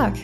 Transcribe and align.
Tag. 0.00 0.14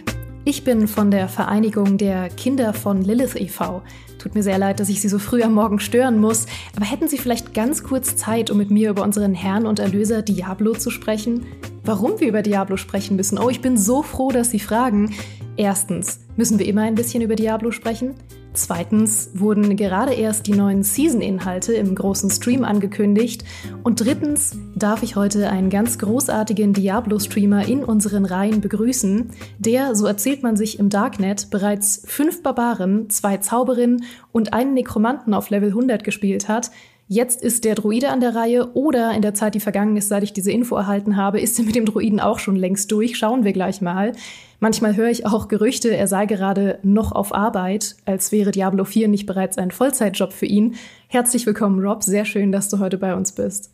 Ich 0.46 0.64
bin 0.64 0.88
von 0.88 1.10
der 1.10 1.28
Vereinigung 1.28 1.98
der 1.98 2.30
Kinder 2.30 2.72
von 2.72 3.02
Lilith 3.02 3.36
e.V. 3.36 3.82
Tut 4.18 4.34
mir 4.34 4.42
sehr 4.42 4.56
leid, 4.56 4.80
dass 4.80 4.88
ich 4.88 5.02
Sie 5.02 5.08
so 5.10 5.18
früh 5.18 5.42
am 5.42 5.52
Morgen 5.52 5.80
stören 5.80 6.18
muss, 6.18 6.46
aber 6.74 6.86
hätten 6.86 7.08
Sie 7.08 7.18
vielleicht 7.18 7.52
ganz 7.52 7.82
kurz 7.82 8.16
Zeit, 8.16 8.50
um 8.50 8.56
mit 8.56 8.70
mir 8.70 8.88
über 8.88 9.02
unseren 9.02 9.34
Herrn 9.34 9.66
und 9.66 9.78
Erlöser 9.78 10.22
Diablo 10.22 10.72
zu 10.72 10.88
sprechen? 10.88 11.44
Warum 11.84 12.18
wir 12.20 12.28
über 12.28 12.40
Diablo 12.40 12.78
sprechen 12.78 13.16
müssen? 13.16 13.38
Oh, 13.38 13.50
ich 13.50 13.60
bin 13.60 13.76
so 13.76 14.02
froh, 14.02 14.30
dass 14.30 14.50
Sie 14.50 14.60
fragen. 14.60 15.14
Erstens, 15.58 16.20
müssen 16.36 16.58
wir 16.58 16.64
immer 16.64 16.80
ein 16.80 16.94
bisschen 16.94 17.22
über 17.22 17.36
Diablo 17.36 17.70
sprechen? 17.70 18.14
Zweitens 18.56 19.28
wurden 19.34 19.76
gerade 19.76 20.14
erst 20.14 20.46
die 20.46 20.54
neuen 20.54 20.82
Season-Inhalte 20.82 21.74
im 21.74 21.94
großen 21.94 22.30
Stream 22.30 22.64
angekündigt. 22.64 23.44
Und 23.82 24.00
drittens 24.00 24.56
darf 24.74 25.02
ich 25.02 25.14
heute 25.14 25.50
einen 25.50 25.68
ganz 25.68 25.98
großartigen 25.98 26.72
Diablo-Streamer 26.72 27.68
in 27.68 27.84
unseren 27.84 28.24
Reihen 28.24 28.62
begrüßen, 28.62 29.30
der, 29.58 29.94
so 29.94 30.06
erzählt 30.06 30.42
man 30.42 30.56
sich 30.56 30.78
im 30.78 30.88
Darknet, 30.88 31.50
bereits 31.50 32.02
fünf 32.06 32.42
Barbaren, 32.42 33.10
zwei 33.10 33.36
Zauberinnen 33.36 34.04
und 34.32 34.54
einen 34.54 34.72
Nekromanten 34.72 35.34
auf 35.34 35.50
Level 35.50 35.68
100 35.68 36.02
gespielt 36.02 36.48
hat. 36.48 36.70
Jetzt 37.08 37.40
ist 37.40 37.64
der 37.64 37.76
Druide 37.76 38.10
an 38.10 38.18
der 38.18 38.34
Reihe 38.34 38.74
oder 38.74 39.14
in 39.14 39.22
der 39.22 39.32
Zeit, 39.32 39.54
die 39.54 39.60
vergangen 39.60 39.96
ist, 39.96 40.08
seit 40.08 40.24
ich 40.24 40.32
diese 40.32 40.50
Info 40.50 40.74
erhalten 40.74 41.16
habe, 41.16 41.40
ist 41.40 41.56
er 41.56 41.64
mit 41.64 41.76
dem 41.76 41.84
Druiden 41.84 42.18
auch 42.18 42.40
schon 42.40 42.56
längst 42.56 42.90
durch. 42.90 43.16
Schauen 43.16 43.44
wir 43.44 43.52
gleich 43.52 43.80
mal. 43.80 44.10
Manchmal 44.58 44.96
höre 44.96 45.10
ich 45.10 45.24
auch 45.24 45.46
Gerüchte, 45.46 45.96
er 45.96 46.08
sei 46.08 46.26
gerade 46.26 46.80
noch 46.82 47.12
auf 47.12 47.32
Arbeit, 47.32 47.94
als 48.06 48.32
wäre 48.32 48.50
Diablo 48.50 48.84
4 48.84 49.06
nicht 49.06 49.26
bereits 49.26 49.56
ein 49.56 49.70
Vollzeitjob 49.70 50.32
für 50.32 50.46
ihn. 50.46 50.74
Herzlich 51.06 51.46
willkommen, 51.46 51.78
Rob. 51.78 52.02
Sehr 52.02 52.24
schön, 52.24 52.50
dass 52.50 52.70
du 52.70 52.80
heute 52.80 52.98
bei 52.98 53.14
uns 53.14 53.30
bist. 53.32 53.70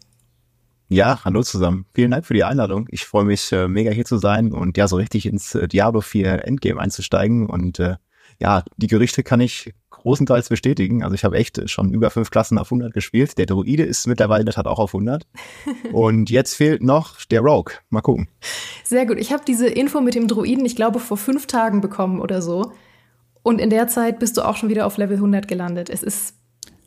Ja, 0.91 1.25
hallo 1.25 1.43
zusammen. 1.43 1.87
Vielen 1.95 2.11
Dank 2.11 2.27
für 2.27 2.35
die 2.35 2.45
Einladung. 2.45 2.87
Ich 2.91 3.07
freue 3.07 3.25
mich 3.25 3.51
äh, 3.51 3.67
mega 3.67 3.93
hier 3.93 4.05
zu 4.05 4.19
sein 4.19 4.53
und 4.53 4.77
ja, 4.77 4.87
so 4.87 4.97
richtig 4.97 5.25
ins 5.25 5.55
äh, 5.55 5.69
Diablo 5.69 6.03
4 6.03 6.47
Endgame 6.47 6.79
einzusteigen. 6.79 7.47
Und 7.47 7.81
äh, 7.81 7.97
ja, 8.39 8.63
die 8.77 8.89
Gerüchte 8.89 9.23
kann 9.23 9.41
ich 9.41 9.73
großenteils 10.03 10.49
bestätigen. 10.49 11.03
Also 11.03 11.15
ich 11.15 11.25
habe 11.25 11.37
echt 11.37 11.69
schon 11.71 11.93
über 11.93 12.11
fünf 12.11 12.31
Klassen 12.31 12.59
auf 12.59 12.67
100 12.67 12.93
gespielt. 12.93 13.39
Der 13.39 13.47
Druide 13.47 13.85
ist 13.85 14.07
mittlerweile 14.07 14.45
das 14.45 14.57
hat 14.57 14.67
auch 14.67 14.79
auf 14.79 14.95
100. 14.95 15.27
Und 15.93 16.31
jetzt 16.31 16.55
fehlt 16.55 16.83
noch 16.83 17.25
der 17.27 17.41
Rogue. 17.41 17.75
Mal 17.91 18.01
gucken. 18.03 18.29
Sehr 18.85 19.07
gut. 19.07 19.19
Ich 19.19 19.33
habe 19.33 19.43
diese 19.47 19.67
Info 19.67 20.01
mit 20.01 20.15
dem 20.15 20.29
Druiden, 20.29 20.65
ich 20.65 20.77
glaube, 20.77 21.01
vor 21.01 21.17
fünf 21.17 21.47
Tagen 21.47 21.81
bekommen 21.81 22.21
oder 22.21 22.43
so. 22.43 22.73
Und 23.43 23.61
in 23.61 23.71
der 23.71 23.89
Zeit 23.89 24.19
bist 24.19 24.37
du 24.37 24.43
auch 24.43 24.57
schon 24.57 24.69
wieder 24.69 24.87
auf 24.87 24.99
Level 24.99 25.17
100 25.17 25.49
gelandet. 25.49 25.91
Es 25.91 26.03
ist 26.03 26.37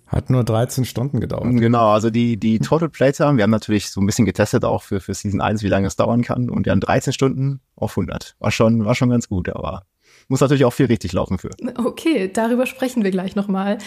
hat 0.08 0.30
nur 0.30 0.44
13 0.44 0.86
Stunden 0.86 1.20
gedauert. 1.20 1.46
Genau, 1.50 1.90
also 1.90 2.12
die, 2.12 2.38
die 2.38 2.60
Total 2.60 2.90
Playtime, 2.90 3.38
wir 3.38 3.44
haben 3.44 3.52
natürlich 3.52 3.90
so 3.90 4.00
ein 4.00 4.06
bisschen 4.06 4.26
getestet 4.26 4.64
auch 4.64 4.84
für, 4.84 5.00
für 5.00 5.16
Season 5.16 5.42
1, 5.42 5.64
wie 5.64 5.68
lange 5.68 5.88
es 5.88 5.96
dauern 5.96 6.22
kann. 6.22 6.50
Und 6.50 6.66
wir 6.66 6.72
haben 6.72 6.80
13 6.80 7.12
Stunden 7.12 7.60
auf 7.76 7.98
100. 7.98 8.36
War 8.40 8.52
schon, 8.52 8.86
war 8.86 8.94
schon 8.94 9.10
ganz 9.10 9.28
gut, 9.28 9.50
aber 9.50 9.84
muss 10.28 10.42
natürlich 10.42 10.66
auch 10.66 10.74
viel 10.74 10.88
richtig 10.88 11.14
laufen 11.14 11.38
für. 11.38 11.50
Okay, 11.78 12.30
darüber 12.32 12.66
sprechen 12.66 13.04
wir 13.04 13.12
gleich 13.12 13.36
nochmal. 13.36 13.78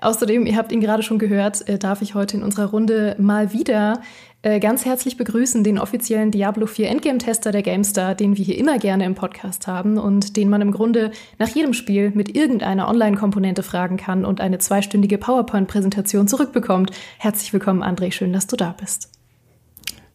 Außerdem, 0.00 0.46
ihr 0.46 0.56
habt 0.56 0.72
ihn 0.72 0.80
gerade 0.80 1.02
schon 1.02 1.18
gehört, 1.18 1.66
äh, 1.68 1.78
darf 1.78 2.02
ich 2.02 2.14
heute 2.14 2.36
in 2.36 2.42
unserer 2.42 2.66
Runde 2.66 3.16
mal 3.18 3.52
wieder 3.52 4.00
äh, 4.42 4.60
ganz 4.60 4.84
herzlich 4.84 5.16
begrüßen 5.16 5.64
den 5.64 5.78
offiziellen 5.78 6.30
Diablo 6.30 6.66
4 6.66 6.88
Endgame-Tester 6.90 7.50
der 7.50 7.62
GameStar, 7.62 8.14
den 8.14 8.36
wir 8.36 8.44
hier 8.44 8.58
immer 8.58 8.78
gerne 8.78 9.04
im 9.04 9.14
Podcast 9.14 9.66
haben 9.66 9.98
und 9.98 10.36
den 10.36 10.48
man 10.48 10.60
im 10.60 10.70
Grunde 10.70 11.10
nach 11.38 11.48
jedem 11.48 11.72
Spiel 11.72 12.10
mit 12.10 12.36
irgendeiner 12.36 12.88
Online-Komponente 12.88 13.62
fragen 13.62 13.96
kann 13.96 14.24
und 14.24 14.40
eine 14.40 14.58
zweistündige 14.58 15.18
PowerPoint-Präsentation 15.18 16.28
zurückbekommt. 16.28 16.92
Herzlich 17.18 17.52
willkommen, 17.52 17.82
André. 17.82 18.12
Schön, 18.12 18.32
dass 18.32 18.46
du 18.46 18.56
da 18.56 18.74
bist. 18.78 19.10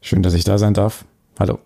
Schön, 0.01 0.23
dass 0.23 0.33
ich 0.33 0.43
da 0.43 0.57
sein 0.57 0.73
darf. 0.73 1.05
Hallo. 1.39 1.59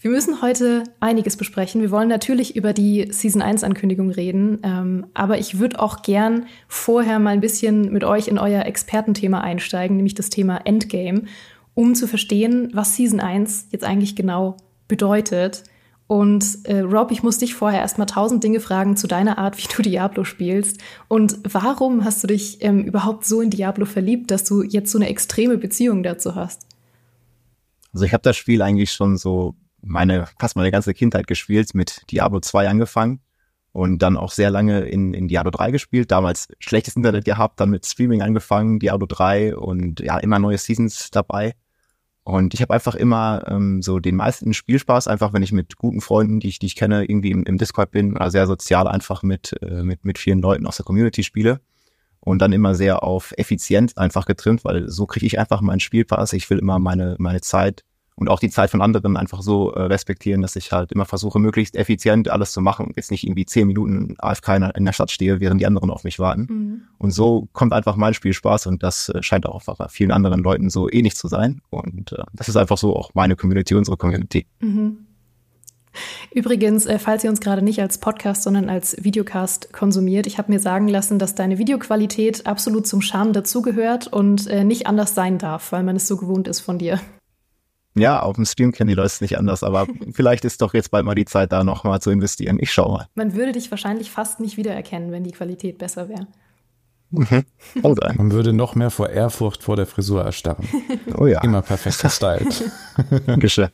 Wir 0.00 0.10
müssen 0.10 0.42
heute 0.42 0.84
einiges 1.00 1.36
besprechen. 1.36 1.80
Wir 1.80 1.90
wollen 1.90 2.08
natürlich 2.08 2.54
über 2.54 2.72
die 2.72 3.08
Season 3.10 3.40
1 3.40 3.64
Ankündigung 3.64 4.10
reden, 4.10 4.58
ähm, 4.62 5.06
aber 5.14 5.38
ich 5.38 5.58
würde 5.58 5.80
auch 5.80 6.02
gern 6.02 6.46
vorher 6.68 7.18
mal 7.18 7.30
ein 7.30 7.40
bisschen 7.40 7.92
mit 7.92 8.04
euch 8.04 8.28
in 8.28 8.38
euer 8.38 8.66
Expertenthema 8.66 9.40
einsteigen, 9.40 9.96
nämlich 9.96 10.14
das 10.14 10.28
Thema 10.28 10.58
Endgame, 10.64 11.22
um 11.74 11.94
zu 11.94 12.06
verstehen, 12.06 12.70
was 12.74 12.94
Season 12.94 13.20
1 13.20 13.68
jetzt 13.70 13.84
eigentlich 13.84 14.16
genau 14.16 14.56
bedeutet. 14.86 15.64
Und 16.08 16.64
äh, 16.64 16.80
Rob, 16.80 17.10
ich 17.10 17.22
muss 17.22 17.38
dich 17.38 17.54
vorher 17.54 17.80
erstmal 17.80 18.06
tausend 18.06 18.44
Dinge 18.44 18.60
fragen 18.60 18.96
zu 18.96 19.08
deiner 19.08 19.38
Art, 19.38 19.58
wie 19.58 19.74
du 19.74 19.82
Diablo 19.82 20.24
spielst. 20.24 20.80
Und 21.08 21.38
warum 21.42 22.04
hast 22.04 22.22
du 22.22 22.28
dich 22.28 22.62
ähm, 22.62 22.84
überhaupt 22.84 23.24
so 23.24 23.40
in 23.40 23.50
Diablo 23.50 23.86
verliebt, 23.86 24.30
dass 24.30 24.44
du 24.44 24.62
jetzt 24.62 24.92
so 24.92 24.98
eine 24.98 25.08
extreme 25.08 25.58
Beziehung 25.58 26.02
dazu 26.02 26.34
hast? 26.34 26.66
Also 27.92 28.04
ich 28.04 28.12
habe 28.12 28.22
das 28.22 28.36
Spiel 28.36 28.62
eigentlich 28.62 28.92
schon 28.92 29.16
so 29.16 29.54
meine, 29.86 30.26
fast 30.38 30.56
meine 30.56 30.70
ganze 30.70 30.94
Kindheit 30.94 31.26
gespielt, 31.26 31.74
mit 31.74 32.02
Diablo 32.10 32.40
2 32.40 32.68
angefangen 32.68 33.20
und 33.72 34.00
dann 34.00 34.16
auch 34.16 34.32
sehr 34.32 34.50
lange 34.50 34.80
in, 34.80 35.14
in 35.14 35.28
Diablo 35.28 35.50
3 35.50 35.70
gespielt. 35.70 36.10
Damals 36.10 36.48
schlechtes 36.58 36.96
Internet 36.96 37.24
gehabt, 37.24 37.60
dann 37.60 37.70
mit 37.70 37.86
Streaming 37.86 38.22
angefangen, 38.22 38.78
Diablo 38.78 39.06
3 39.06 39.56
und 39.56 40.00
ja, 40.00 40.18
immer 40.18 40.38
neue 40.38 40.58
Seasons 40.58 41.10
dabei. 41.10 41.54
Und 42.24 42.54
ich 42.54 42.62
habe 42.62 42.74
einfach 42.74 42.96
immer 42.96 43.44
ähm, 43.46 43.82
so 43.82 44.00
den 44.00 44.16
meisten 44.16 44.52
Spielspaß, 44.52 45.06
einfach 45.06 45.32
wenn 45.32 45.44
ich 45.44 45.52
mit 45.52 45.76
guten 45.76 46.00
Freunden, 46.00 46.40
die 46.40 46.48
ich, 46.48 46.58
die 46.58 46.66
ich 46.66 46.74
kenne, 46.74 47.04
irgendwie 47.04 47.30
im, 47.30 47.44
im 47.44 47.56
Discord 47.56 47.92
bin 47.92 48.16
oder 48.16 48.30
sehr 48.30 48.48
sozial 48.48 48.88
einfach 48.88 49.22
mit, 49.22 49.54
äh, 49.62 49.82
mit, 49.84 50.04
mit 50.04 50.18
vielen 50.18 50.40
Leuten 50.40 50.66
aus 50.66 50.78
der 50.78 50.84
Community 50.84 51.22
spiele. 51.22 51.60
Und 52.18 52.40
dann 52.40 52.52
immer 52.52 52.74
sehr 52.74 53.04
auf 53.04 53.32
effizient 53.36 53.96
einfach 53.96 54.26
getrimmt, 54.26 54.64
weil 54.64 54.88
so 54.88 55.06
kriege 55.06 55.26
ich 55.26 55.38
einfach 55.38 55.60
meinen 55.60 55.78
Spielpass. 55.78 56.32
Ich 56.32 56.50
will 56.50 56.58
immer 56.58 56.80
meine, 56.80 57.14
meine 57.20 57.42
Zeit 57.42 57.84
und 58.16 58.28
auch 58.28 58.40
die 58.40 58.48
Zeit 58.48 58.70
von 58.70 58.80
anderen 58.80 59.16
einfach 59.16 59.42
so 59.42 59.72
äh, 59.72 59.82
respektieren, 59.82 60.40
dass 60.40 60.56
ich 60.56 60.72
halt 60.72 60.90
immer 60.90 61.04
versuche, 61.04 61.38
möglichst 61.38 61.76
effizient 61.76 62.30
alles 62.30 62.52
zu 62.52 62.62
machen 62.62 62.86
und 62.86 62.96
jetzt 62.96 63.10
nicht 63.10 63.24
irgendwie 63.24 63.44
zehn 63.44 63.66
Minuten 63.66 64.16
AFK 64.18 64.72
in 64.74 64.84
der 64.84 64.92
Stadt 64.92 65.10
stehe, 65.10 65.40
während 65.40 65.60
die 65.60 65.66
anderen 65.66 65.90
auf 65.90 66.02
mich 66.02 66.18
warten. 66.18 66.46
Mhm. 66.48 66.82
Und 66.98 67.10
so 67.10 67.48
kommt 67.52 67.74
einfach 67.74 67.96
mein 67.96 68.14
Spiel 68.14 68.32
Spaß 68.32 68.66
und 68.66 68.82
das 68.82 69.10
äh, 69.10 69.22
scheint 69.22 69.46
auch 69.46 69.62
bei 69.64 69.88
vielen 69.88 70.12
anderen 70.12 70.42
Leuten 70.42 70.70
so 70.70 70.90
ähnlich 70.90 71.14
zu 71.14 71.28
sein. 71.28 71.60
Und 71.68 72.12
äh, 72.12 72.24
das 72.32 72.48
ist 72.48 72.56
einfach 72.56 72.78
so 72.78 72.96
auch 72.96 73.10
meine 73.14 73.36
Community, 73.36 73.74
unsere 73.74 73.98
Community. 73.98 74.46
Mhm. 74.60 75.06
Übrigens, 76.32 76.86
äh, 76.86 76.98
falls 76.98 77.22
ihr 77.24 77.30
uns 77.30 77.40
gerade 77.40 77.62
nicht 77.62 77.80
als 77.80 77.98
Podcast, 77.98 78.42
sondern 78.42 78.70
als 78.70 78.96
Videocast 79.02 79.72
konsumiert, 79.72 80.26
ich 80.26 80.38
habe 80.38 80.52
mir 80.52 80.60
sagen 80.60 80.88
lassen, 80.88 81.18
dass 81.18 81.34
deine 81.34 81.58
Videoqualität 81.58 82.46
absolut 82.46 82.86
zum 82.86 83.02
Charme 83.02 83.32
dazugehört 83.32 84.06
und 84.06 84.46
äh, 84.46 84.64
nicht 84.64 84.86
anders 84.86 85.14
sein 85.14 85.38
darf, 85.38 85.72
weil 85.72 85.82
man 85.82 85.96
es 85.96 86.08
so 86.08 86.16
gewohnt 86.16 86.48
ist 86.48 86.60
von 86.60 86.78
dir. 86.78 87.00
Ja, 87.96 88.20
auf 88.20 88.36
dem 88.36 88.44
Stream 88.44 88.72
kennen 88.72 88.88
die 88.88 88.94
Leute 88.94 89.06
es 89.06 89.20
nicht 89.20 89.38
anders, 89.38 89.62
aber 89.62 89.86
vielleicht 90.12 90.44
ist 90.44 90.62
doch 90.62 90.74
jetzt 90.74 90.90
bald 90.90 91.04
mal 91.04 91.14
die 91.14 91.24
Zeit, 91.24 91.52
da 91.52 91.64
nochmal 91.64 92.00
zu 92.00 92.10
investieren. 92.10 92.58
Ich 92.60 92.72
schau 92.72 92.92
mal. 92.92 93.08
Man 93.14 93.34
würde 93.34 93.52
dich 93.52 93.70
wahrscheinlich 93.70 94.10
fast 94.10 94.40
nicht 94.40 94.56
wiedererkennen, 94.56 95.12
wenn 95.12 95.24
die 95.24 95.32
Qualität 95.32 95.78
besser 95.78 96.08
wäre. 96.08 96.26
Mhm. 97.10 97.44
Man 97.82 98.32
würde 98.32 98.52
noch 98.52 98.74
mehr 98.74 98.90
vor 98.90 99.08
Ehrfurcht 99.08 99.62
vor 99.62 99.76
der 99.76 99.86
Frisur 99.86 100.24
erstarren. 100.24 100.66
Oh 101.16 101.26
ja. 101.26 101.40
Immer 101.42 101.62
perfekt 101.62 101.98
gestylt. 102.02 102.64
Dankeschön. 103.26 103.68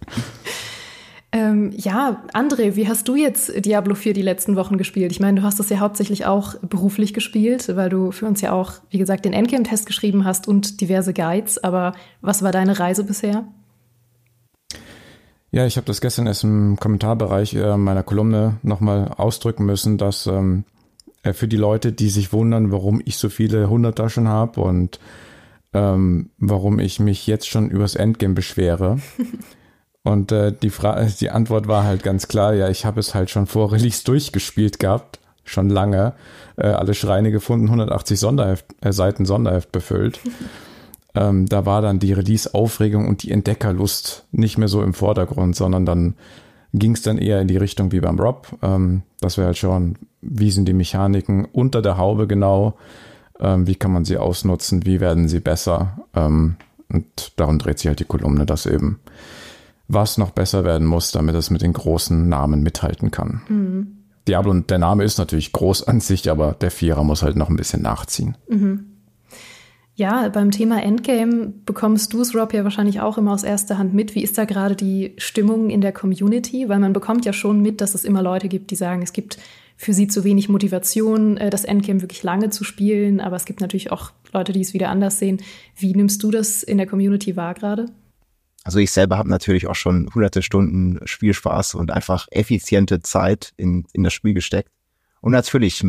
Ähm, 1.34 1.72
ja, 1.74 2.22
André, 2.34 2.76
wie 2.76 2.86
hast 2.88 3.08
du 3.08 3.16
jetzt 3.16 3.64
Diablo 3.64 3.94
4 3.94 4.12
die 4.12 4.20
letzten 4.20 4.54
Wochen 4.54 4.76
gespielt? 4.76 5.12
Ich 5.12 5.20
meine, 5.20 5.40
du 5.40 5.46
hast 5.46 5.58
das 5.58 5.70
ja 5.70 5.78
hauptsächlich 5.78 6.26
auch 6.26 6.56
beruflich 6.60 7.14
gespielt, 7.14 7.74
weil 7.74 7.88
du 7.88 8.12
für 8.12 8.26
uns 8.26 8.42
ja 8.42 8.52
auch, 8.52 8.74
wie 8.90 8.98
gesagt, 8.98 9.24
den 9.24 9.32
Endgame-Test 9.32 9.86
geschrieben 9.86 10.26
hast 10.26 10.46
und 10.46 10.82
diverse 10.82 11.14
Guides. 11.14 11.56
Aber 11.64 11.94
was 12.20 12.42
war 12.42 12.52
deine 12.52 12.78
Reise 12.78 13.04
bisher? 13.04 13.46
Ja, 15.54 15.66
ich 15.66 15.76
habe 15.76 15.86
das 15.86 16.00
gestern 16.00 16.26
erst 16.26 16.44
im 16.44 16.78
Kommentarbereich 16.80 17.54
äh, 17.54 17.76
meiner 17.76 18.02
Kolumne 18.02 18.56
nochmal 18.62 19.08
ausdrücken 19.08 19.66
müssen, 19.66 19.98
dass 19.98 20.26
ähm, 20.26 20.64
äh, 21.22 21.34
für 21.34 21.46
die 21.46 21.58
Leute, 21.58 21.92
die 21.92 22.08
sich 22.08 22.32
wundern, 22.32 22.72
warum 22.72 23.02
ich 23.04 23.18
so 23.18 23.28
viele 23.28 23.68
Hunderter 23.68 24.08
schon 24.08 24.28
habe 24.28 24.62
und 24.62 24.98
ähm, 25.74 26.30
warum 26.38 26.78
ich 26.78 27.00
mich 27.00 27.26
jetzt 27.26 27.48
schon 27.48 27.68
übers 27.68 27.94
Endgame 27.94 28.34
beschwere. 28.34 28.98
Und 30.04 30.32
äh, 30.32 30.52
die, 30.52 30.70
Fra 30.70 31.04
die 31.04 31.30
Antwort 31.30 31.68
war 31.68 31.84
halt 31.84 32.02
ganz 32.02 32.26
klar, 32.26 32.54
ja, 32.54 32.68
ich 32.68 32.84
habe 32.84 32.98
es 32.98 33.14
halt 33.14 33.30
schon 33.30 33.46
vor 33.46 33.70
Release 33.70 34.02
durchgespielt 34.02 34.80
gehabt, 34.80 35.20
schon 35.44 35.70
lange, 35.70 36.14
äh, 36.56 36.66
alle 36.66 36.94
Schreine 36.94 37.30
gefunden, 37.30 37.66
180 37.66 38.18
Sonderheft, 38.18 38.66
äh, 38.80 38.92
Seiten 38.92 39.26
Sonderheft 39.26 39.70
befüllt. 39.70 40.18
ähm, 41.14 41.46
da 41.46 41.66
war 41.66 41.82
dann 41.82 41.98
die 41.98 42.12
Release-Aufregung 42.12 43.08
und 43.08 43.22
die 43.22 43.30
Entdeckerlust 43.30 44.26
nicht 44.32 44.58
mehr 44.58 44.68
so 44.68 44.82
im 44.82 44.94
Vordergrund, 44.94 45.56
sondern 45.56 45.84
dann 45.84 46.14
ging 46.72 46.92
es 46.92 47.02
dann 47.02 47.18
eher 47.18 47.40
in 47.40 47.48
die 47.48 47.56
Richtung 47.58 47.92
wie 47.92 48.00
beim 48.00 48.18
Rob, 48.18 48.48
ähm, 48.62 49.02
dass 49.20 49.36
wir 49.36 49.44
halt 49.44 49.58
schauen, 49.58 49.98
wie 50.22 50.50
sind 50.50 50.66
die 50.66 50.72
Mechaniken 50.72 51.44
unter 51.44 51.82
der 51.82 51.98
Haube 51.98 52.26
genau, 52.26 52.78
ähm, 53.40 53.66
wie 53.66 53.74
kann 53.74 53.92
man 53.92 54.04
sie 54.04 54.16
ausnutzen, 54.16 54.86
wie 54.86 55.00
werden 55.00 55.28
sie 55.28 55.40
besser. 55.40 55.98
Ähm, 56.14 56.56
und 56.88 57.32
darum 57.36 57.58
dreht 57.58 57.78
sich 57.78 57.88
halt 57.88 58.00
die 58.00 58.04
Kolumne, 58.04 58.46
dass 58.46 58.66
eben 58.66 59.00
was 59.88 60.16
noch 60.16 60.30
besser 60.30 60.64
werden 60.64 60.86
muss, 60.86 61.10
damit 61.10 61.34
es 61.34 61.50
mit 61.50 61.60
den 61.60 61.74
großen 61.74 62.28
Namen 62.28 62.62
mithalten 62.62 63.10
kann. 63.10 63.42
Mhm. 63.48 63.96
Diablo, 64.28 64.54
der 64.54 64.78
Name 64.78 65.04
ist 65.04 65.18
natürlich 65.18 65.52
groß 65.52 65.82
an 65.88 66.00
sich, 66.00 66.30
aber 66.30 66.52
der 66.52 66.70
Vierer 66.70 67.04
muss 67.04 67.22
halt 67.22 67.36
noch 67.36 67.50
ein 67.50 67.56
bisschen 67.56 67.82
nachziehen. 67.82 68.36
Mhm. 68.48 68.91
Ja, 69.94 70.28
beim 70.30 70.50
Thema 70.50 70.82
Endgame 70.82 71.52
bekommst 71.66 72.14
du 72.14 72.22
es, 72.22 72.34
Rob, 72.34 72.54
ja 72.54 72.64
wahrscheinlich 72.64 73.00
auch 73.00 73.18
immer 73.18 73.32
aus 73.32 73.42
erster 73.42 73.76
Hand 73.76 73.92
mit. 73.92 74.14
Wie 74.14 74.22
ist 74.22 74.38
da 74.38 74.46
gerade 74.46 74.74
die 74.74 75.14
Stimmung 75.18 75.68
in 75.68 75.82
der 75.82 75.92
Community? 75.92 76.68
Weil 76.68 76.78
man 76.78 76.94
bekommt 76.94 77.26
ja 77.26 77.34
schon 77.34 77.60
mit, 77.60 77.82
dass 77.82 77.94
es 77.94 78.04
immer 78.04 78.22
Leute 78.22 78.48
gibt, 78.48 78.70
die 78.70 78.76
sagen, 78.76 79.02
es 79.02 79.12
gibt 79.12 79.38
für 79.76 79.92
sie 79.92 80.06
zu 80.06 80.24
wenig 80.24 80.48
Motivation, 80.48 81.36
äh, 81.36 81.50
das 81.50 81.64
Endgame 81.64 82.00
wirklich 82.00 82.22
lange 82.22 82.48
zu 82.48 82.64
spielen. 82.64 83.20
Aber 83.20 83.36
es 83.36 83.44
gibt 83.44 83.60
natürlich 83.60 83.92
auch 83.92 84.12
Leute, 84.32 84.52
die 84.52 84.62
es 84.62 84.72
wieder 84.72 84.88
anders 84.88 85.18
sehen. 85.18 85.42
Wie 85.76 85.94
nimmst 85.94 86.22
du 86.22 86.30
das 86.30 86.62
in 86.62 86.78
der 86.78 86.86
Community 86.86 87.36
wahr 87.36 87.52
gerade? 87.52 87.86
Also 88.64 88.78
ich 88.78 88.92
selber 88.92 89.18
habe 89.18 89.28
natürlich 89.28 89.66
auch 89.66 89.74
schon 89.74 90.08
hunderte 90.14 90.40
Stunden 90.40 91.00
Spielspaß 91.04 91.74
und 91.74 91.90
einfach 91.90 92.28
effiziente 92.30 93.00
Zeit 93.00 93.52
in, 93.56 93.84
in 93.92 94.04
das 94.04 94.12
Spiel 94.12 94.34
gesteckt. 94.34 94.70
Und 95.20 95.32
natürlich, 95.32 95.84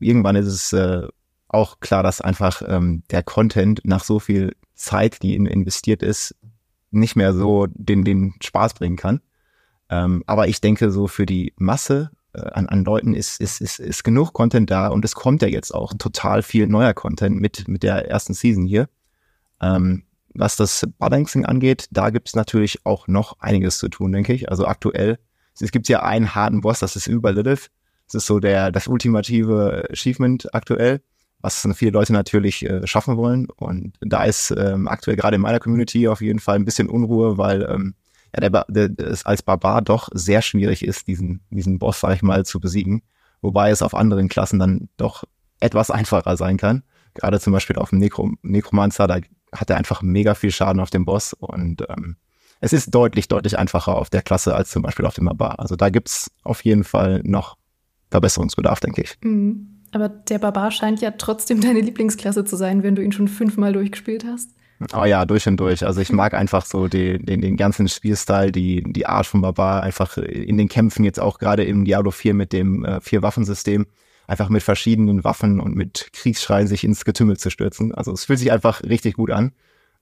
irgendwann 0.00 0.36
ist 0.36 0.46
es 0.46 0.72
äh, 0.72 1.06
auch 1.54 1.80
klar, 1.80 2.02
dass 2.02 2.20
einfach 2.20 2.62
ähm, 2.66 3.02
der 3.10 3.22
Content 3.22 3.80
nach 3.84 4.04
so 4.04 4.18
viel 4.18 4.54
Zeit, 4.74 5.22
die 5.22 5.34
in, 5.34 5.46
investiert 5.46 6.02
ist, 6.02 6.34
nicht 6.90 7.16
mehr 7.16 7.32
so 7.32 7.66
den, 7.70 8.04
den 8.04 8.34
Spaß 8.42 8.74
bringen 8.74 8.96
kann. 8.96 9.20
Ähm, 9.88 10.22
aber 10.26 10.48
ich 10.48 10.60
denke, 10.60 10.90
so 10.90 11.06
für 11.06 11.26
die 11.26 11.52
Masse 11.56 12.10
äh, 12.32 12.40
an, 12.40 12.68
an 12.68 12.84
Leuten 12.84 13.14
ist, 13.14 13.40
ist, 13.40 13.60
ist, 13.60 13.78
ist 13.78 14.04
genug 14.04 14.32
Content 14.32 14.70
da 14.70 14.88
und 14.88 15.04
es 15.04 15.14
kommt 15.14 15.42
ja 15.42 15.48
jetzt 15.48 15.74
auch 15.74 15.94
total 15.98 16.42
viel 16.42 16.66
neuer 16.66 16.94
Content 16.94 17.40
mit, 17.40 17.68
mit 17.68 17.82
der 17.82 18.08
ersten 18.08 18.34
Season 18.34 18.64
hier. 18.66 18.88
Ähm, 19.60 20.04
was 20.34 20.56
das 20.56 20.86
Balancing 20.98 21.44
angeht, 21.44 21.88
da 21.92 22.10
gibt 22.10 22.28
es 22.28 22.34
natürlich 22.34 22.84
auch 22.84 23.06
noch 23.06 23.38
einiges 23.38 23.78
zu 23.78 23.88
tun, 23.88 24.10
denke 24.12 24.32
ich. 24.32 24.50
Also 24.50 24.66
aktuell, 24.66 25.18
es 25.60 25.70
gibt 25.70 25.88
ja 25.88 26.02
einen 26.02 26.34
harten 26.34 26.60
Boss, 26.60 26.80
das 26.80 26.96
ist 26.96 27.06
über 27.06 27.32
Lilith. 27.32 27.70
Das 28.06 28.14
ist 28.14 28.26
so 28.26 28.40
der 28.40 28.70
das 28.70 28.88
ultimative 28.88 29.88
Achievement 29.90 30.52
aktuell, 30.52 31.00
was 31.44 31.68
viele 31.74 31.90
Leute 31.90 32.14
natürlich 32.14 32.64
äh, 32.64 32.86
schaffen 32.86 33.18
wollen. 33.18 33.48
Und 33.56 33.92
da 34.00 34.24
ist 34.24 34.50
ähm, 34.56 34.88
aktuell 34.88 35.16
gerade 35.16 35.36
in 35.36 35.42
meiner 35.42 35.60
Community 35.60 36.08
auf 36.08 36.22
jeden 36.22 36.38
Fall 36.38 36.56
ein 36.56 36.64
bisschen 36.64 36.88
Unruhe, 36.88 37.36
weil 37.36 37.62
ähm, 37.70 37.94
ja, 38.34 38.48
der, 38.48 38.64
der, 38.68 38.88
der 38.88 39.08
es 39.08 39.26
als 39.26 39.42
Barbar 39.42 39.82
doch 39.82 40.08
sehr 40.14 40.40
schwierig 40.40 40.84
ist, 40.84 41.06
diesen, 41.06 41.42
diesen 41.50 41.78
Boss, 41.78 42.00
sag 42.00 42.14
ich 42.14 42.22
mal, 42.22 42.46
zu 42.46 42.60
besiegen. 42.60 43.02
Wobei 43.42 43.70
es 43.70 43.82
auf 43.82 43.94
anderen 43.94 44.28
Klassen 44.28 44.58
dann 44.58 44.88
doch 44.96 45.24
etwas 45.60 45.90
einfacher 45.90 46.38
sein 46.38 46.56
kann. 46.56 46.82
Gerade 47.12 47.38
zum 47.38 47.52
Beispiel 47.52 47.76
auf 47.76 47.90
dem 47.90 47.98
Necro 47.98 48.32
Necromancer, 48.42 49.06
da 49.06 49.20
hat 49.52 49.68
er 49.68 49.76
einfach 49.76 50.00
mega 50.00 50.34
viel 50.34 50.50
Schaden 50.50 50.80
auf 50.80 50.90
dem 50.90 51.04
Boss 51.04 51.34
und 51.34 51.84
ähm, 51.88 52.16
es 52.60 52.72
ist 52.72 52.94
deutlich, 52.94 53.28
deutlich 53.28 53.58
einfacher 53.58 53.94
auf 53.94 54.08
der 54.08 54.22
Klasse 54.22 54.54
als 54.54 54.70
zum 54.70 54.82
Beispiel 54.82 55.04
auf 55.04 55.14
dem 55.14 55.26
Barbar. 55.26 55.60
Also 55.60 55.76
da 55.76 55.90
gibt's 55.90 56.30
auf 56.42 56.64
jeden 56.64 56.84
Fall 56.84 57.20
noch 57.22 57.58
Verbesserungsbedarf, 58.10 58.80
denke 58.80 59.02
ich. 59.02 59.16
Mhm. 59.22 59.73
Aber 59.94 60.08
der 60.08 60.38
Barbar 60.38 60.70
scheint 60.70 61.00
ja 61.00 61.12
trotzdem 61.12 61.60
deine 61.60 61.80
Lieblingsklasse 61.80 62.44
zu 62.44 62.56
sein, 62.56 62.82
wenn 62.82 62.96
du 62.96 63.02
ihn 63.02 63.12
schon 63.12 63.28
fünfmal 63.28 63.72
durchgespielt 63.72 64.24
hast. 64.24 64.50
Oh 64.92 65.04
ja, 65.04 65.24
durch 65.24 65.46
und 65.46 65.58
durch. 65.58 65.86
Also 65.86 66.00
ich 66.00 66.12
mag 66.12 66.34
einfach 66.34 66.66
so 66.66 66.88
den, 66.88 67.24
den, 67.24 67.40
den 67.40 67.56
ganzen 67.56 67.88
Spielstil, 67.88 68.50
die, 68.50 68.82
die 68.82 69.06
Art 69.06 69.26
von 69.26 69.40
Barbar, 69.40 69.82
einfach 69.82 70.18
in 70.18 70.58
den 70.58 70.68
Kämpfen 70.68 71.04
jetzt 71.04 71.20
auch 71.20 71.38
gerade 71.38 71.64
im 71.64 71.84
Diablo 71.84 72.10
4 72.10 72.34
mit 72.34 72.52
dem 72.52 72.84
äh, 72.84 73.00
Vier-Waffensystem 73.00 73.86
einfach 74.26 74.48
mit 74.48 74.62
verschiedenen 74.62 75.22
Waffen 75.22 75.60
und 75.60 75.76
mit 75.76 76.08
Kriegsschreien 76.12 76.66
sich 76.66 76.82
ins 76.82 77.04
Getümmel 77.04 77.36
zu 77.36 77.50
stürzen. 77.50 77.94
Also 77.94 78.12
es 78.12 78.24
fühlt 78.24 78.38
sich 78.38 78.52
einfach 78.52 78.82
richtig 78.82 79.14
gut 79.14 79.30
an. 79.30 79.52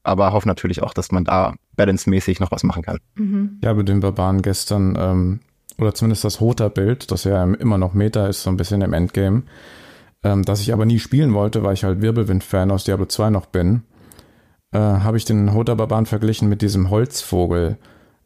Aber 0.05 0.33
hoffe 0.33 0.49
natürlich 0.49 0.83
auch, 0.83 0.95
dass 0.95 1.13
man 1.13 1.25
da 1.25 1.55
balancemäßig 1.77 2.41
noch 2.41 2.51
was 2.51 2.65
machen 2.65 2.83
kann. 2.83 2.99
Mhm. 3.15 3.59
Ja, 3.63 3.73
mit 3.75 3.89
den 3.89 4.01
Barbaren 4.01 4.43
gestern, 4.43 4.97
ähm, 4.99 5.41
oder 5.79 5.95
zumindest 5.95 6.25
das 6.25 6.41
Hota-Bild, 6.41 7.11
das 7.11 7.25
ja 7.25 7.45
immer 7.45 7.79
noch 7.79 7.95
Meta 7.95 8.27
ist, 8.27 8.43
so 8.43 8.51
ein 8.51 8.57
bisschen 8.57 8.83
im 8.83 8.93
Endgame, 8.95 9.45
ähm, 10.25 10.45
das 10.45 10.61
ich 10.61 10.73
aber 10.73 10.87
nie 10.87 10.99
spielen 10.99 11.35
wollte, 11.35 11.63
weil 11.63 11.75
ich 11.75 11.85
halt 11.85 12.01
Wirbelwind-Fan 12.01 12.71
aus 12.71 12.85
Diablo 12.85 13.07
2 13.07 13.31
noch 13.31 13.47
bin, 13.47 13.83
äh, 14.73 14.79
habe 14.79 15.17
ich 15.17 15.25
den 15.25 15.55
Hota-Barbaren 15.55 16.07
verglichen 16.07 16.49
mit 16.49 16.63
diesem 16.63 16.91
Holzvogel, 16.91 17.79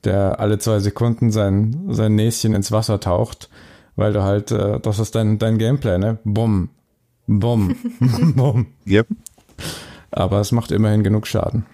der 0.04 0.40
alle 0.40 0.58
zwei 0.58 0.78
Sekunden 0.78 1.30
sein, 1.30 1.86
sein 1.88 2.14
Näschen 2.14 2.54
ins 2.54 2.72
Wasser 2.72 3.00
taucht 3.00 3.48
weil 3.96 4.12
du 4.12 4.22
halt, 4.22 4.52
äh, 4.52 4.78
das 4.80 4.98
ist 4.98 5.14
dein, 5.14 5.38
dein 5.38 5.58
Gameplay, 5.58 5.98
ne? 5.98 6.18
Bumm, 6.24 6.68
bumm, 7.26 7.74
bumm. 8.36 8.66
Yep. 8.86 9.08
Aber 10.10 10.40
es 10.40 10.52
macht 10.52 10.70
immerhin 10.70 11.02
genug 11.02 11.26
Schaden. 11.26 11.66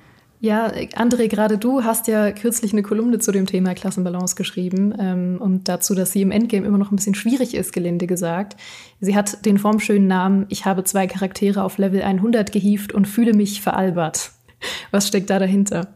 Ja, 0.44 0.72
André, 0.96 1.28
gerade 1.28 1.56
du 1.56 1.84
hast 1.84 2.08
ja 2.08 2.32
kürzlich 2.32 2.72
eine 2.72 2.82
Kolumne 2.82 3.20
zu 3.20 3.30
dem 3.30 3.46
Thema 3.46 3.74
Klassenbalance 3.74 4.34
geschrieben 4.34 4.92
ähm, 4.98 5.36
und 5.40 5.68
dazu, 5.68 5.94
dass 5.94 6.10
sie 6.10 6.20
im 6.20 6.32
Endgame 6.32 6.66
immer 6.66 6.78
noch 6.78 6.90
ein 6.90 6.96
bisschen 6.96 7.14
schwierig 7.14 7.54
ist, 7.54 7.72
gelinde 7.72 8.08
gesagt. 8.08 8.56
Sie 8.98 9.14
hat 9.14 9.46
den 9.46 9.56
formschönen 9.56 10.08
Namen 10.08 10.46
Ich 10.48 10.64
habe 10.64 10.82
zwei 10.82 11.06
Charaktere 11.06 11.62
auf 11.62 11.78
Level 11.78 12.02
100 12.02 12.50
gehievt 12.50 12.92
und 12.92 13.06
fühle 13.06 13.34
mich 13.34 13.60
veralbert. 13.60 14.32
Was 14.90 15.06
steckt 15.06 15.30
da 15.30 15.38
dahinter? 15.38 15.94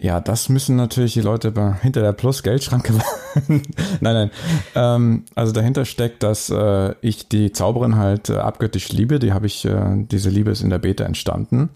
Ja, 0.00 0.20
das 0.20 0.48
müssen 0.48 0.76
natürlich 0.76 1.14
die 1.14 1.20
Leute 1.20 1.52
hinter 1.82 2.00
der 2.00 2.12
Plus-Geldschranke. 2.12 2.92
nein, 3.48 3.62
nein. 4.00 4.30
Ähm, 4.76 5.24
also 5.34 5.50
dahinter 5.50 5.84
steckt, 5.84 6.22
dass 6.22 6.48
äh, 6.48 6.94
ich 7.00 7.28
die 7.28 7.50
Zauberin 7.50 7.96
halt 7.96 8.30
äh, 8.30 8.36
abgöttisch 8.36 8.92
liebe. 8.92 9.18
Die 9.18 9.32
habe 9.32 9.46
ich, 9.46 9.64
äh, 9.64 10.04
diese 10.12 10.30
Liebe 10.30 10.52
ist 10.52 10.62
in 10.62 10.70
der 10.70 10.78
Beta 10.78 11.02
entstanden. 11.02 11.68